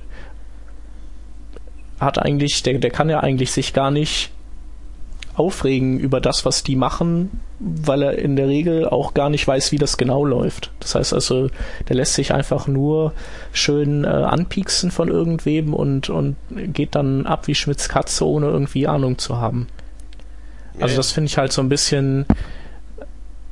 [1.98, 4.33] hat eigentlich, der, der kann ja eigentlich sich gar nicht
[5.36, 9.72] aufregen über das, was die machen, weil er in der Regel auch gar nicht weiß,
[9.72, 10.70] wie das genau läuft.
[10.80, 11.48] Das heißt also,
[11.88, 13.12] der lässt sich einfach nur
[13.52, 18.86] schön äh, anpieksen von irgendwem und, und geht dann ab wie Schmitz Katze, ohne irgendwie
[18.86, 19.66] Ahnung zu haben.
[20.80, 22.26] Also Ja, das finde ich halt so ein bisschen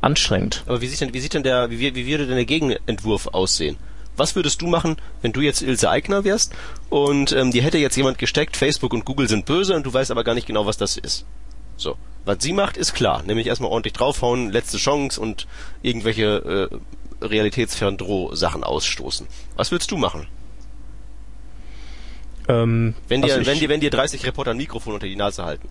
[0.00, 0.64] anstrengend.
[0.66, 3.76] Aber wie sieht denn, wie sieht denn der, wie, wie würde denn der Gegenentwurf aussehen?
[4.16, 6.52] Was würdest du machen, wenn du jetzt Ilse Aigner wärst
[6.90, 10.10] und ähm, dir hätte jetzt jemand gesteckt, Facebook und Google sind böse und du weißt
[10.10, 11.24] aber gar nicht genau, was das ist?
[11.82, 11.96] So.
[12.24, 13.22] Was sie macht, ist klar.
[13.24, 15.46] Nämlich erstmal ordentlich draufhauen, letzte Chance und
[15.82, 19.26] irgendwelche äh, realitätsfernen Droh-Sachen ausstoßen.
[19.56, 20.28] Was würdest du machen?
[22.48, 25.44] Ähm, Wenn dir, also wenn dir, wenn dir 30 Reporter ein Mikrofon unter die Nase
[25.44, 25.68] halten.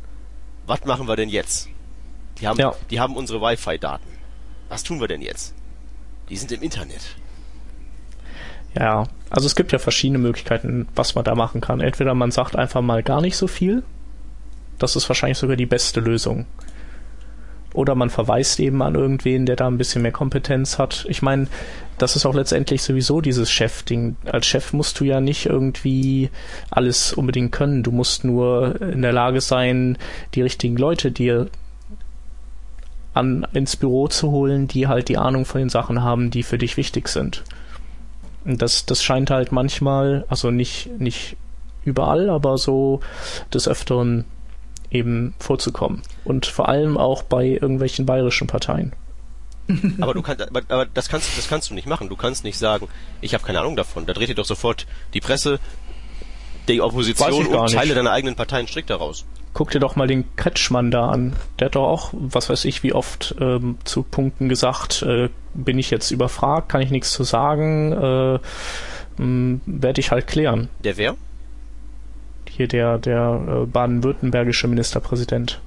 [0.68, 1.68] Was machen wir denn jetzt?
[2.40, 2.74] Die haben, Ja.
[2.90, 4.08] die haben unsere Wi-Fi-Daten.
[4.70, 5.54] Was tun wir denn jetzt?
[6.30, 7.02] Die sind im Internet.
[8.74, 11.82] Ja, also es gibt ja verschiedene Möglichkeiten, was man da machen kann.
[11.82, 13.84] Entweder man sagt einfach mal gar nicht so viel.
[14.82, 16.48] Das ist wahrscheinlich sogar die beste Lösung.
[17.74, 21.06] Oder man verweist eben an irgendwen, der da ein bisschen mehr Kompetenz hat.
[21.08, 21.48] Ich meine,
[21.98, 24.18] das ist auch letztendlich sowieso dieses Chef-Ding.
[24.26, 26.32] Als Chef musst du ja nicht irgendwie
[26.72, 27.84] alles unbedingt können.
[27.84, 29.98] Du musst nur in der Lage sein,
[30.34, 31.48] die richtigen Leute dir
[33.14, 36.58] an, ins Büro zu holen, die halt die Ahnung von den Sachen haben, die für
[36.58, 37.44] dich wichtig sind.
[38.46, 41.38] Und das, das scheint halt manchmal, also nicht, nicht
[41.86, 43.00] überall, aber so
[43.54, 44.26] des Öfteren
[44.92, 46.02] eben vorzukommen.
[46.24, 48.94] Und vor allem auch bei irgendwelchen bayerischen Parteien.
[50.02, 52.10] Aber du kannst, aber, aber das kannst, das kannst du nicht machen.
[52.10, 52.88] Du kannst nicht sagen,
[53.22, 54.06] ich habe keine Ahnung davon.
[54.06, 55.60] Da dreht dir doch sofort die Presse,
[56.68, 57.76] die Opposition gar und nicht.
[57.76, 59.26] Teile deiner eigenen Parteien strikt daraus.
[59.54, 61.36] Guck dir doch mal den Kretschmann da an.
[61.60, 65.78] Der hat doch auch, was weiß ich, wie oft ähm, zu Punkten gesagt, äh, bin
[65.78, 68.40] ich jetzt überfragt, kann ich nichts zu sagen, äh,
[69.18, 70.70] werde ich halt klären.
[70.84, 71.16] Der wer?
[72.56, 75.62] Hier der, der äh, baden-württembergische Ministerpräsident.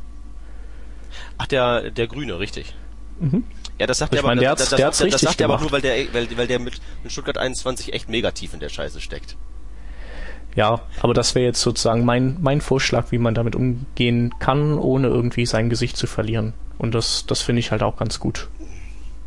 [1.38, 2.74] Ach, der, der Grüne, richtig.
[3.18, 3.44] Mhm.
[3.78, 5.72] Ja, das sagt Ich er aber, meine, das, das, das, das sagt er aber nur,
[5.72, 9.00] weil der, weil, weil der mit, mit Stuttgart 21 echt mega tief in der Scheiße
[9.00, 9.36] steckt.
[10.54, 15.08] Ja, aber das wäre jetzt sozusagen mein, mein Vorschlag, wie man damit umgehen kann, ohne
[15.08, 16.52] irgendwie sein Gesicht zu verlieren.
[16.78, 18.48] Und das, das finde ich halt auch ganz gut.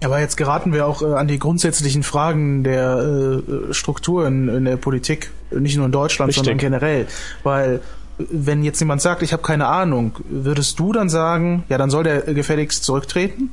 [0.04, 4.66] Aber jetzt geraten wir auch äh, an die grundsätzlichen Fragen der äh, Struktur in, in
[4.66, 6.46] der Politik, nicht nur in Deutschland, Richtig.
[6.46, 7.08] sondern generell.
[7.44, 7.82] Weil
[8.18, 12.04] wenn jetzt jemand sagt, ich habe keine Ahnung, würdest du dann sagen, ja, dann soll
[12.04, 13.50] der gefälligst zurücktreten?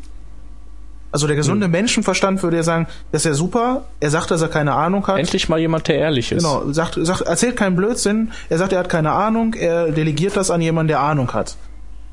[1.13, 4.49] Also der gesunde Menschenverstand würde ja sagen, das ist ja super, er sagt, dass er
[4.49, 5.19] keine Ahnung hat.
[5.19, 6.43] Endlich mal jemand, der ehrlich ist.
[6.43, 10.51] Genau, sagt, sagt, erzählt keinen Blödsinn, er sagt, er hat keine Ahnung, er delegiert das
[10.51, 11.57] an jemanden, der Ahnung hat.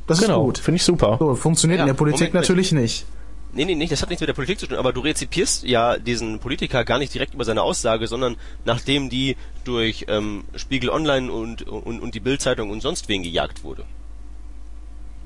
[0.06, 0.60] Das ist Genau, gut.
[0.60, 1.16] finde ich super.
[1.20, 3.06] So, funktioniert Ja, in der Politik natürlich nicht.
[3.53, 5.98] Nee, nee, nee, das hat nichts mit der Politik zu tun, aber du rezipierst ja
[5.98, 11.32] diesen Politiker gar nicht direkt über seine Aussage, sondern nachdem die durch ähm, Spiegel Online
[11.32, 13.84] und, und, und die Bildzeitung und sonst wen gejagt wurde.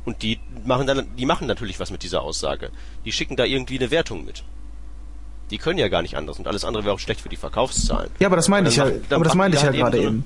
[0.05, 2.71] Und die machen dann, die machen natürlich was mit dieser Aussage.
[3.05, 4.43] Die schicken da irgendwie eine Wertung mit.
[5.51, 8.09] Die können ja gar nicht anders und alles andere wäre auch schlecht für die Verkaufszahlen.
[8.19, 10.25] Ja, aber das meine ich ja, aber das meine ich ja halt gerade eben.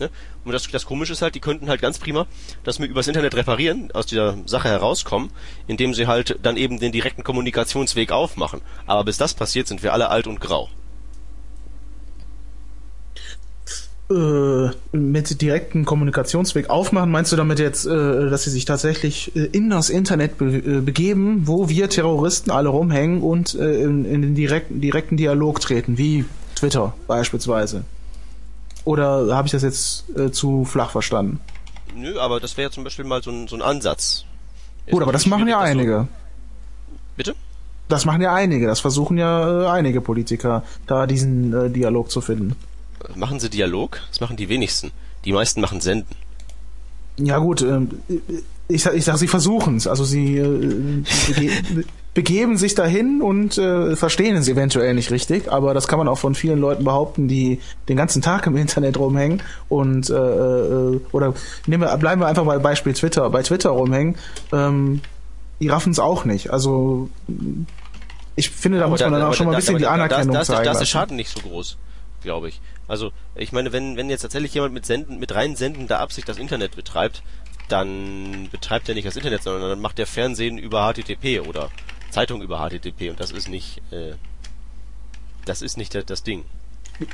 [0.00, 0.10] Ne?
[0.44, 2.26] Und das, das Komische ist halt, die könnten halt ganz prima
[2.64, 5.30] das mir übers Internet reparieren, aus dieser Sache herauskommen,
[5.66, 8.60] indem sie halt dann eben den direkten Kommunikationsweg aufmachen.
[8.86, 10.68] Aber bis das passiert, sind wir alle alt und grau.
[14.10, 19.44] Äh, mit direkten Kommunikationsweg aufmachen, meinst du damit jetzt, äh, dass sie sich tatsächlich äh,
[19.52, 24.80] in das Internet be begeben, wo wir Terroristen alle rumhängen und in, in den direkten,
[24.80, 26.24] direkten Dialog treten, wie
[26.56, 27.84] Twitter beispielsweise?
[28.84, 31.40] Oder habe ich das jetzt äh, zu flach verstanden?
[31.94, 34.24] Nö, aber das wäre zum Beispiel mal so ein, so ein Ansatz.
[34.86, 36.08] Ist Gut, aber das machen ja einige.
[36.88, 37.34] So, bitte?
[37.88, 38.66] Das machen ja einige.
[38.66, 42.56] Das versuchen ja äh, einige Politiker, da diesen äh, Dialog zu finden.
[43.14, 44.00] Machen sie Dialog?
[44.08, 44.92] Das machen die wenigsten.
[45.24, 46.14] Die meisten machen Senden.
[47.18, 47.90] Ja gut, ähm,
[48.68, 49.86] ich, ich sag, sie versuchen es.
[49.86, 51.84] Also sie äh, bege
[52.14, 56.18] begeben sich dahin und äh, verstehen es eventuell nicht richtig, aber das kann man auch
[56.18, 61.34] von vielen Leuten behaupten, die den ganzen Tag im Internet rumhängen und äh, äh, oder
[61.66, 64.16] nehmen wir, bleiben wir einfach bei Beispiel Twitter, bei Twitter rumhängen.
[64.52, 65.00] Ähm,
[65.60, 66.50] die raffen es auch nicht.
[66.50, 67.10] Also
[68.34, 70.32] ich finde, da muss man dann auch aber schon mal ein bisschen die aber Anerkennung
[70.32, 70.64] da, da, da, zeigen.
[70.64, 70.86] da ist der.
[70.86, 71.76] Schaden nicht so groß,
[72.22, 72.60] glaube ich.
[72.88, 76.38] Also, ich meine, wenn, wenn jetzt tatsächlich jemand mit Senden, mit rein sendender Absicht das
[76.38, 77.22] Internet betreibt,
[77.68, 81.68] dann betreibt er nicht das Internet, sondern dann macht er Fernsehen über HTTP oder
[82.10, 84.14] Zeitung über HTTP und das ist nicht, äh,
[85.44, 86.44] das ist nicht das, Ding.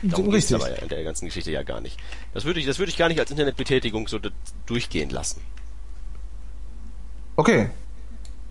[0.02, 0.56] Darum geht's Richtig.
[0.56, 1.98] aber ja in der ganzen Geschichte ja gar nicht.
[2.34, 4.18] Das würde ich, das würde ich gar nicht als Internetbetätigung so
[4.66, 5.40] durchgehen lassen.
[7.36, 7.70] Okay.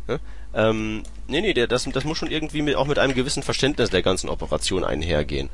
[0.08, 0.20] Ne?
[0.54, 3.90] Ähm, nee, nee, der, das, das muss schon irgendwie mit, auch mit einem gewissen Verständnis
[3.90, 5.50] der ganzen Operation einhergehen.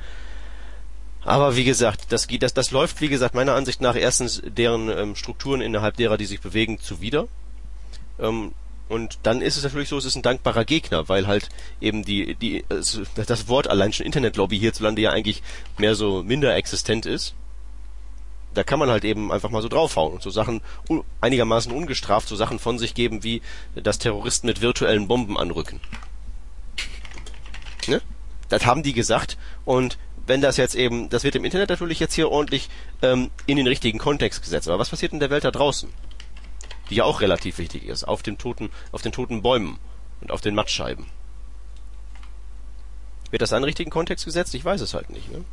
[1.24, 4.90] Aber wie gesagt, das geht, das, das läuft, wie gesagt, meiner Ansicht nach erstens deren
[4.90, 7.28] ähm, Strukturen innerhalb derer, die sich bewegen, zuwider.
[8.20, 8.54] Ähm,
[8.92, 11.48] und dann ist es natürlich so, es ist ein dankbarer Gegner, weil halt
[11.80, 15.42] eben die, die, das Wort allein schon Internetlobby hierzulande ja eigentlich
[15.78, 17.34] mehr so minder existent ist.
[18.54, 20.60] Da kann man halt eben einfach mal so draufhauen und so Sachen
[21.22, 23.42] einigermaßen ungestraft so Sachen von sich geben, wie
[23.76, 25.80] dass Terroristen mit virtuellen Bomben anrücken.
[27.88, 28.02] Ne?
[28.50, 29.98] Das haben die gesagt und
[30.28, 32.70] wenn das jetzt eben, das wird im Internet natürlich jetzt hier ordentlich
[33.02, 34.68] ähm, in den richtigen Kontext gesetzt.
[34.68, 35.90] Aber was passiert in der Welt da draußen?
[36.92, 39.80] Die ja auch relativ wichtig ist, auf den toten, auf den toten Bäumen
[40.20, 41.08] und auf den Mattscheiben.
[43.32, 44.54] Wird das da in den richtigen Kontext gesetzt?
[44.54, 45.32] Ich weiß es halt nicht.
[45.32, 45.44] Ne?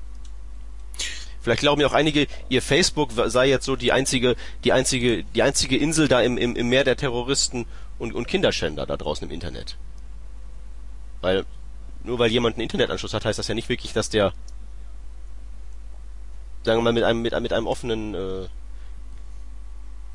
[1.40, 5.42] Vielleicht glauben ja auch einige, ihr Facebook sei jetzt so die einzige, die einzige, die
[5.42, 7.66] einzige Insel da im, im, im Meer der Terroristen
[7.98, 9.76] und, und Kinderschänder da draußen im Internet.
[11.20, 11.46] Weil,
[12.02, 14.32] nur weil jemand einen Internetanschluss hat, heißt das ja nicht wirklich, dass der,
[16.64, 18.48] sagen wir mal, mit einem, mit mit einem offenen, äh,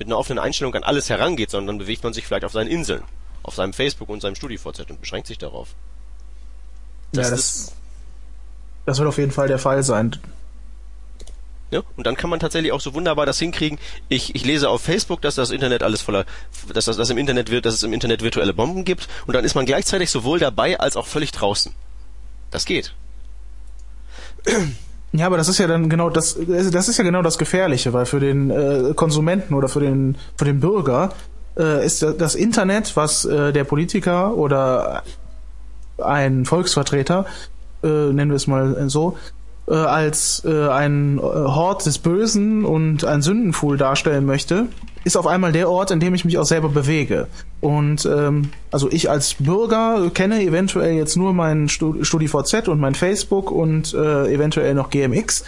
[0.04, 2.68] mit einer offenen Einstellung an alles herangeht, sondern dann bewegt man sich vielleicht auf seinen
[2.68, 3.04] Inseln,
[3.42, 5.70] auf seinem Facebook und seinem StudiVZ und beschränkt sich darauf.
[7.14, 7.72] Das ja, das,
[8.86, 10.18] das wird auf jeden Fall der Fall sein.
[11.72, 13.80] Ja, und dann kann man tatsächlich auch so wunderbar das hinkriegen.
[14.10, 16.26] Ich, ich lese auf Facebook, dass das Internet alles voller,
[16.74, 19.46] dass das, dass im Internet wird, dass es im Internet virtuelle Bomben gibt, und dann
[19.46, 21.74] ist man gleichzeitig sowohl dabei als auch völlig draußen.
[22.52, 22.94] Das geht.
[25.14, 28.08] Ja, aber das ist ja dann genau das, das ist ja genau das Gefährliche, weil
[28.08, 31.14] für den äh, Konsumenten oder für den für den Bürger
[31.58, 35.04] äh, ist das Internet, was äh, der Politiker oder
[36.04, 37.28] ein Volksvertreter,
[37.84, 39.16] äh, nennen wir es mal so,
[39.68, 44.68] äh, als äh, ein äh, Hort des Bösen und ein Sündenfuhl darstellen möchte,
[45.06, 47.28] ist auf einmal der Ort, in dem ich mich auch selber bewege.
[47.62, 52.96] Und ähm, also ich als Bürger kenne eventuell jetzt nur mein Stu- StudiVZ und mein
[52.96, 55.44] Facebook und äh, eventuell noch GMX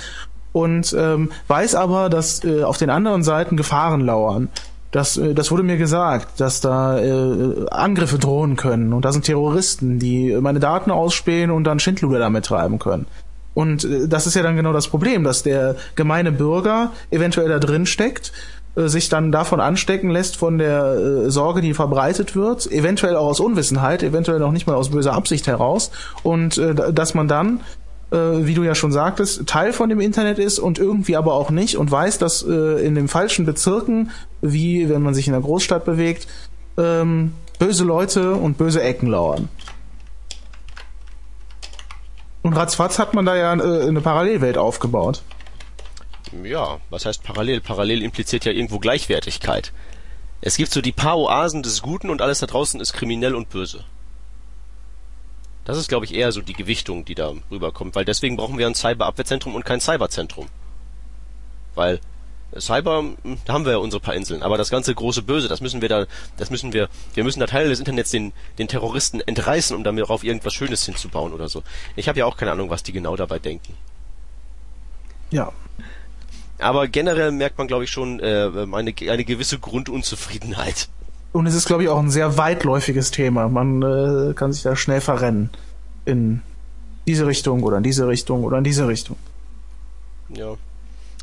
[0.51, 4.47] und ähm, weiß aber, dass äh, auf den anderen Seiten Gefahren lauern.
[4.91, 9.25] Das, äh, das wurde mir gesagt, dass da äh, Angriffe drohen können und da sind
[9.25, 13.05] Terroristen, die meine Daten ausspähen und dann Schindluder damit treiben können.
[13.55, 17.57] Und äh, das ist ja dann genau das Problem, dass der gemeine Bürger eventuell da
[17.57, 18.31] drin steckt,
[18.75, 20.93] äh, sich dann davon anstecken lässt von der
[21.25, 25.13] äh, Sorge, die verbreitet wird, eventuell auch aus Unwissenheit, eventuell noch nicht mal aus böser
[25.13, 25.89] Absicht heraus
[26.21, 27.61] und dass man dann
[28.11, 31.75] wie du ja schon sagtest, Teil von dem Internet ist und irgendwie aber auch nicht
[31.75, 34.11] und weiß, dass äh, in den falschen Bezirken,
[34.41, 36.27] wie wenn man sich in der Großstadt bewegt,
[36.77, 39.49] ähm, böse Leute und böse Ecken lauern.
[42.45, 45.23] Und ratzfatz hat man da ja äh, eine Parallelwelt aufgebaut.
[46.43, 47.59] Ja, was heißt parallel?
[47.59, 49.73] Parallel impliziert ja irgendwo Gleichwertigkeit.
[50.41, 53.49] Es gibt so die paar Oasen des Guten und alles da draußen ist kriminell und
[53.49, 53.83] böse.
[55.63, 58.67] Das ist, glaube ich, eher so die Gewichtung, die da rüberkommt, weil deswegen brauchen wir
[58.67, 60.45] ein Cyberabwehrzentrum und kein Cyberzentrum.
[61.73, 61.99] Weil
[62.57, 63.03] Cyber,
[63.45, 65.89] da haben wir ja unsere paar Inseln, aber das ganze große Böse, das müssen wir
[65.89, 66.05] da,
[66.37, 69.97] das müssen wir, wir müssen da Teile des Internets den, den Terroristen entreißen, um dann
[69.97, 71.63] darauf irgendwas Schönes hinzubauen oder so.
[71.95, 73.73] Ich habe ja auch keine Ahnung, was die genau dabei denken.
[75.31, 75.51] Ja.
[76.59, 80.87] Aber generell merkt man, glaube ich, schon äh, eine, eine gewisse Grundunzufriedenheit.
[81.33, 83.49] Und es ist, glaube ich, auch ein sehr weitläufiges Thema.
[83.49, 85.49] Man äh, kann sich da schnell verrennen.
[86.05, 86.41] In
[87.07, 89.17] diese Richtung oder in diese Richtung oder in diese Richtung.
[90.29, 90.55] Ja.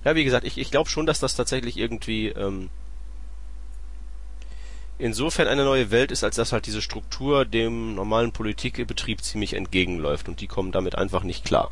[0.05, 2.71] Ja, wie gesagt, ich, ich glaube schon, dass das tatsächlich irgendwie ähm,
[4.99, 10.29] insofern eine neue Welt ist, als dass halt diese Struktur dem normalen Politikbetrieb ziemlich entgegenläuft
[10.29, 11.71] und die kommen damit einfach nicht klar.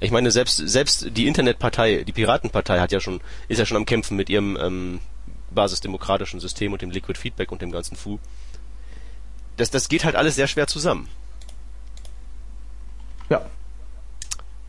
[0.00, 3.86] Ich meine, selbst selbst die Internetpartei, die Piratenpartei hat ja schon ist ja schon am
[3.86, 5.00] kämpfen mit ihrem ähm,
[5.50, 8.18] basisdemokratischen System und dem Liquid Feedback und dem ganzen Fu.
[9.56, 11.08] Das, das geht halt alles sehr schwer zusammen.
[13.28, 13.44] Ja.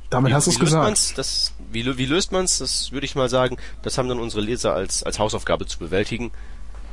[0.10, 1.18] Damit wie, hast du es gesagt.
[1.18, 2.58] Das, wie, wie löst man's?
[2.58, 6.32] Das würde ich mal sagen, das haben dann unsere Leser als, als Hausaufgabe zu bewältigen.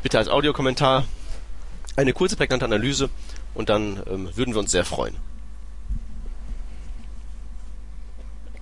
[0.03, 1.05] Bitte als Audiokommentar
[1.97, 3.09] eine kurze, prägnante Analyse
[3.55, 5.17] und dann ähm, würden wir uns sehr freuen.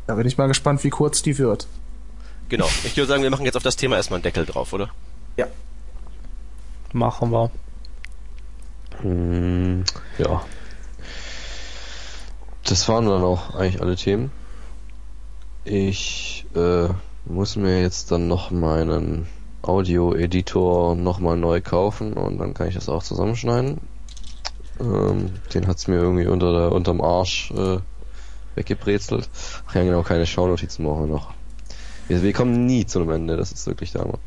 [0.07, 1.67] Da bin ich mal gespannt, wie kurz die wird.
[2.49, 2.69] Genau.
[2.85, 4.91] Ich würde sagen, wir machen jetzt auf das Thema erstmal einen Deckel drauf, oder?
[5.37, 5.47] Ja.
[6.93, 7.51] Machen wir.
[9.01, 9.85] Hm,
[10.19, 10.45] ja.
[12.65, 14.31] Das waren dann auch eigentlich alle Themen.
[15.65, 16.89] Ich äh,
[17.25, 19.27] muss mir jetzt dann noch meinen
[19.63, 23.81] Audio-Editor nochmal neu kaufen und dann kann ich das auch zusammenschneiden.
[24.79, 27.79] Ähm, den hat's mir irgendwie unter der, unterm Arsch äh,
[28.57, 29.31] weggebrezelt.
[29.67, 31.33] Ach ja, genau, keine Schaunotizen brauchen wir noch.
[32.09, 34.19] Wir, wir kommen nie zu einem Ende, das ist wirklich der Hammer.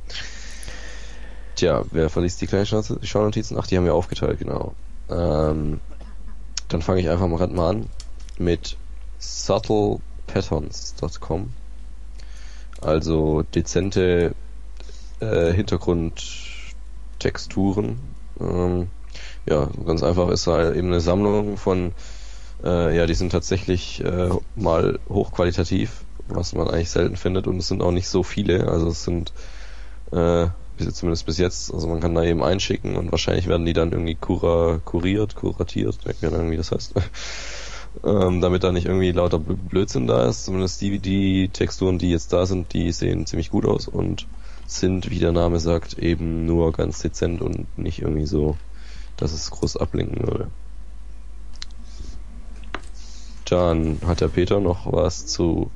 [1.55, 3.57] Tja, wer verliest die kleinen Schaunotizen?
[3.59, 4.73] Ach, die haben wir aufgeteilt, genau.
[5.09, 5.81] Ähm,
[6.67, 7.85] dann fange ich einfach mal, mal an
[8.39, 8.75] mit
[10.27, 11.49] subtlepatterns.com.
[12.81, 14.35] Also dezente
[15.19, 17.97] äh, Hintergrundtexturen.
[18.39, 18.89] Ähm,
[19.47, 21.93] ja, ganz einfach ist halt eben eine Sammlung von,
[22.63, 27.67] äh, ja, die sind tatsächlich äh, mal hochqualitativ, was man eigentlich selten findet und es
[27.67, 28.67] sind auch nicht so viele.
[28.67, 29.33] Also es sind
[30.11, 30.49] äh,
[30.91, 34.13] zumindest bis jetzt, also man kann da eben einschicken und wahrscheinlich werden die dann irgendwie
[34.13, 36.93] kura, kuriert, kuratiert, wie das heißt.
[38.03, 40.45] Ähm, damit da nicht irgendwie lauter Blödsinn da ist.
[40.45, 44.27] Zumindest die, die Texturen, die jetzt da sind, die sehen ziemlich gut aus und
[44.65, 48.57] sind, wie der Name sagt, eben nur ganz dezent und nicht irgendwie so,
[49.15, 50.49] dass es groß ablenken würde.
[53.45, 55.71] Dann hat der Peter noch was zu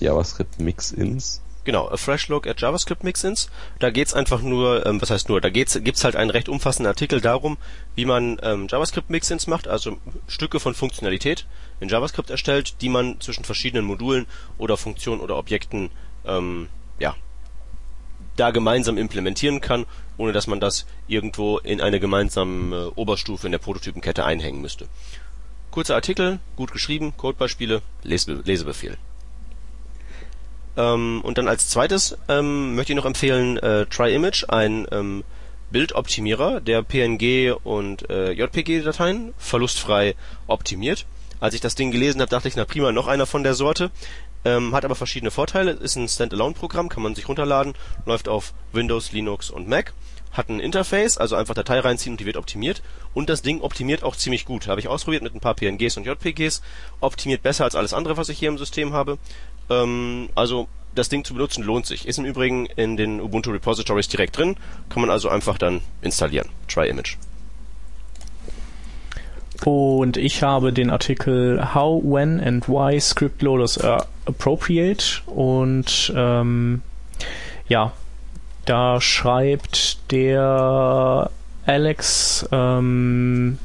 [0.00, 1.40] JavaScript Mix-Ins.
[1.66, 3.50] Genau, a fresh look at JavaScript Mix-ins.
[3.80, 6.88] Da geht's einfach nur, ähm, was heißt nur, da geht's, gibt's halt einen recht umfassenden
[6.88, 7.58] Artikel darum,
[7.96, 9.96] wie man ähm, JavaScript Mix-ins macht, also
[10.28, 11.44] Stücke von Funktionalität
[11.80, 14.26] in JavaScript erstellt, die man zwischen verschiedenen Modulen
[14.58, 15.90] oder Funktionen oder Objekten
[16.24, 16.68] ähm,
[17.00, 17.16] ja
[18.36, 19.86] da gemeinsam implementieren kann,
[20.18, 24.86] ohne dass man das irgendwo in eine gemeinsame äh, Oberstufe in der Prototypenkette einhängen müsste.
[25.72, 28.98] Kurzer Artikel, gut geschrieben, Codebeispiele, Lese Lesebefehl.
[30.76, 35.24] Ähm, und dann als zweites ähm, möchte ich noch empfehlen äh, TryImage, ein ähm,
[35.70, 40.14] Bildoptimierer, der PNG und äh, JPG-Dateien verlustfrei
[40.46, 41.06] optimiert.
[41.40, 43.90] Als ich das Ding gelesen habe, dachte ich, na prima, noch einer von der Sorte.
[44.44, 47.74] Ähm, hat aber verschiedene Vorteile, ist ein Standalone-Programm, kann man sich runterladen,
[48.04, 49.92] läuft auf Windows, Linux und Mac,
[50.30, 52.82] hat ein Interface, also einfach Datei reinziehen und die wird optimiert.
[53.12, 54.68] Und das Ding optimiert auch ziemlich gut.
[54.68, 56.62] Habe ich ausprobiert mit ein paar PNGs und JPGs.
[57.00, 59.18] Optimiert besser als alles andere, was ich hier im System habe.
[59.70, 62.06] Ähm, also das Ding zu benutzen lohnt sich.
[62.08, 64.56] Ist im Übrigen in den Ubuntu Repositories direkt drin.
[64.88, 66.48] Kann man also einfach dann installieren.
[66.68, 67.16] Try Image.
[69.64, 76.82] Und ich habe den Artikel How, When and Why Script Loaders are Appropriate und ähm,
[77.68, 77.92] ja,
[78.66, 81.30] da schreibt der
[81.64, 83.58] Alex ähm,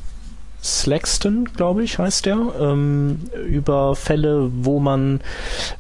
[0.64, 5.22] Slaxton, glaube ich, heißt der, ähm, über Fälle, wo man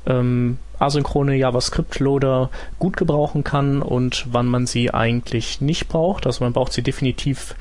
[0.05, 2.49] ähm, asynchrone JavaScript-Loader
[2.79, 6.25] gut gebrauchen kann und wann man sie eigentlich nicht braucht.
[6.25, 7.55] Also man braucht sie definitiv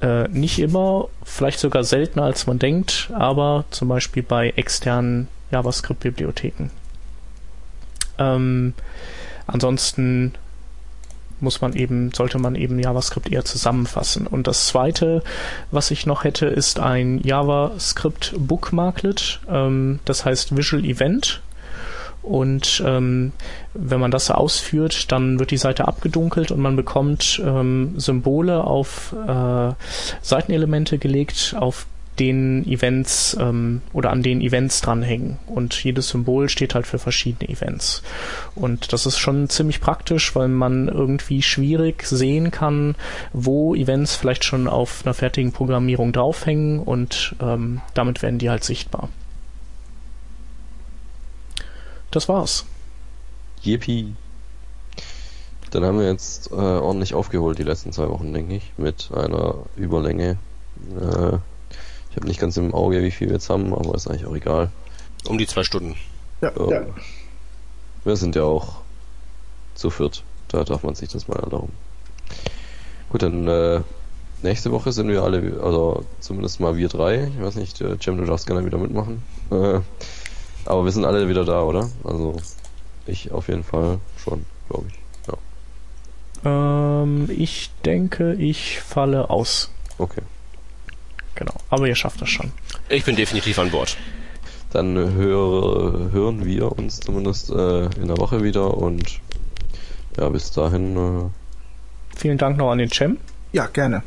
[0.00, 6.70] äh, nicht immer, vielleicht sogar seltener als man denkt, aber zum Beispiel bei externen JavaScript-Bibliotheken.
[8.18, 8.72] Ähm,
[9.46, 10.32] ansonsten
[11.40, 14.26] muss man eben, sollte man eben JavaScript eher zusammenfassen.
[14.26, 15.22] Und das zweite,
[15.70, 21.42] was ich noch hätte, ist ein JavaScript Bookmarklet, ähm, das heißt Visual Event.
[22.22, 23.32] Und ähm,
[23.72, 29.14] wenn man das ausführt, dann wird die Seite abgedunkelt und man bekommt ähm, Symbole auf
[29.28, 29.72] äh,
[30.22, 31.86] Seitenelemente gelegt, auf
[32.18, 35.38] den Events ähm, oder an den Events dranhängen.
[35.46, 38.02] Und jedes Symbol steht halt für verschiedene Events.
[38.54, 42.94] Und das ist schon ziemlich praktisch, weil man irgendwie schwierig sehen kann,
[43.32, 48.64] wo Events vielleicht schon auf einer fertigen Programmierung draufhängen und ähm, damit werden die halt
[48.64, 49.08] sichtbar.
[52.10, 52.64] Das war's.
[53.62, 54.14] Yippie.
[55.70, 59.56] Dann haben wir jetzt äh, ordentlich aufgeholt die letzten zwei Wochen, denke ich, mit einer
[59.76, 60.38] Überlänge.
[60.98, 61.38] Äh,
[62.16, 64.34] ich habe nicht ganz im Auge, wie viel wir jetzt haben, aber ist eigentlich auch
[64.34, 64.70] egal.
[65.28, 65.96] Um die zwei Stunden.
[66.40, 66.50] Ja.
[66.56, 66.82] Ähm, Ja.
[68.04, 68.76] Wir sind ja auch
[69.74, 70.22] zu viert.
[70.48, 71.74] Da darf man sich das mal erlauben.
[73.10, 73.82] Gut, dann äh,
[74.42, 77.24] nächste Woche sind wir alle, also zumindest mal wir drei.
[77.36, 79.22] Ich weiß nicht, äh, Cem, du darfst gerne wieder mitmachen.
[79.50, 79.80] Äh,
[80.64, 81.90] aber wir sind alle wieder da, oder?
[82.02, 82.36] Also
[83.06, 85.34] ich auf jeden Fall schon, glaube ich.
[86.44, 87.02] Ja.
[87.02, 89.70] Ähm, ich denke, ich falle aus.
[89.98, 90.22] Okay.
[91.36, 91.54] Genau.
[91.70, 92.50] Aber ihr schafft das schon.
[92.88, 93.96] Ich bin definitiv an Bord.
[94.72, 99.20] Dann höre, hören wir uns zumindest äh, in der Woche wieder und
[100.18, 103.18] ja, bis dahin äh, Vielen Dank noch an den Cem
[103.52, 104.02] Ja, gerne.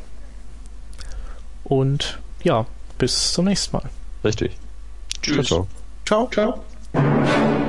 [1.64, 2.66] und ja,
[2.98, 3.90] bis zum nächsten Mal.
[4.24, 4.52] richtig.
[5.22, 5.48] Tschüss.
[5.48, 5.68] Ciao,
[6.06, 6.28] ciao.
[6.32, 6.64] Ciao.
[6.94, 7.66] Ciao.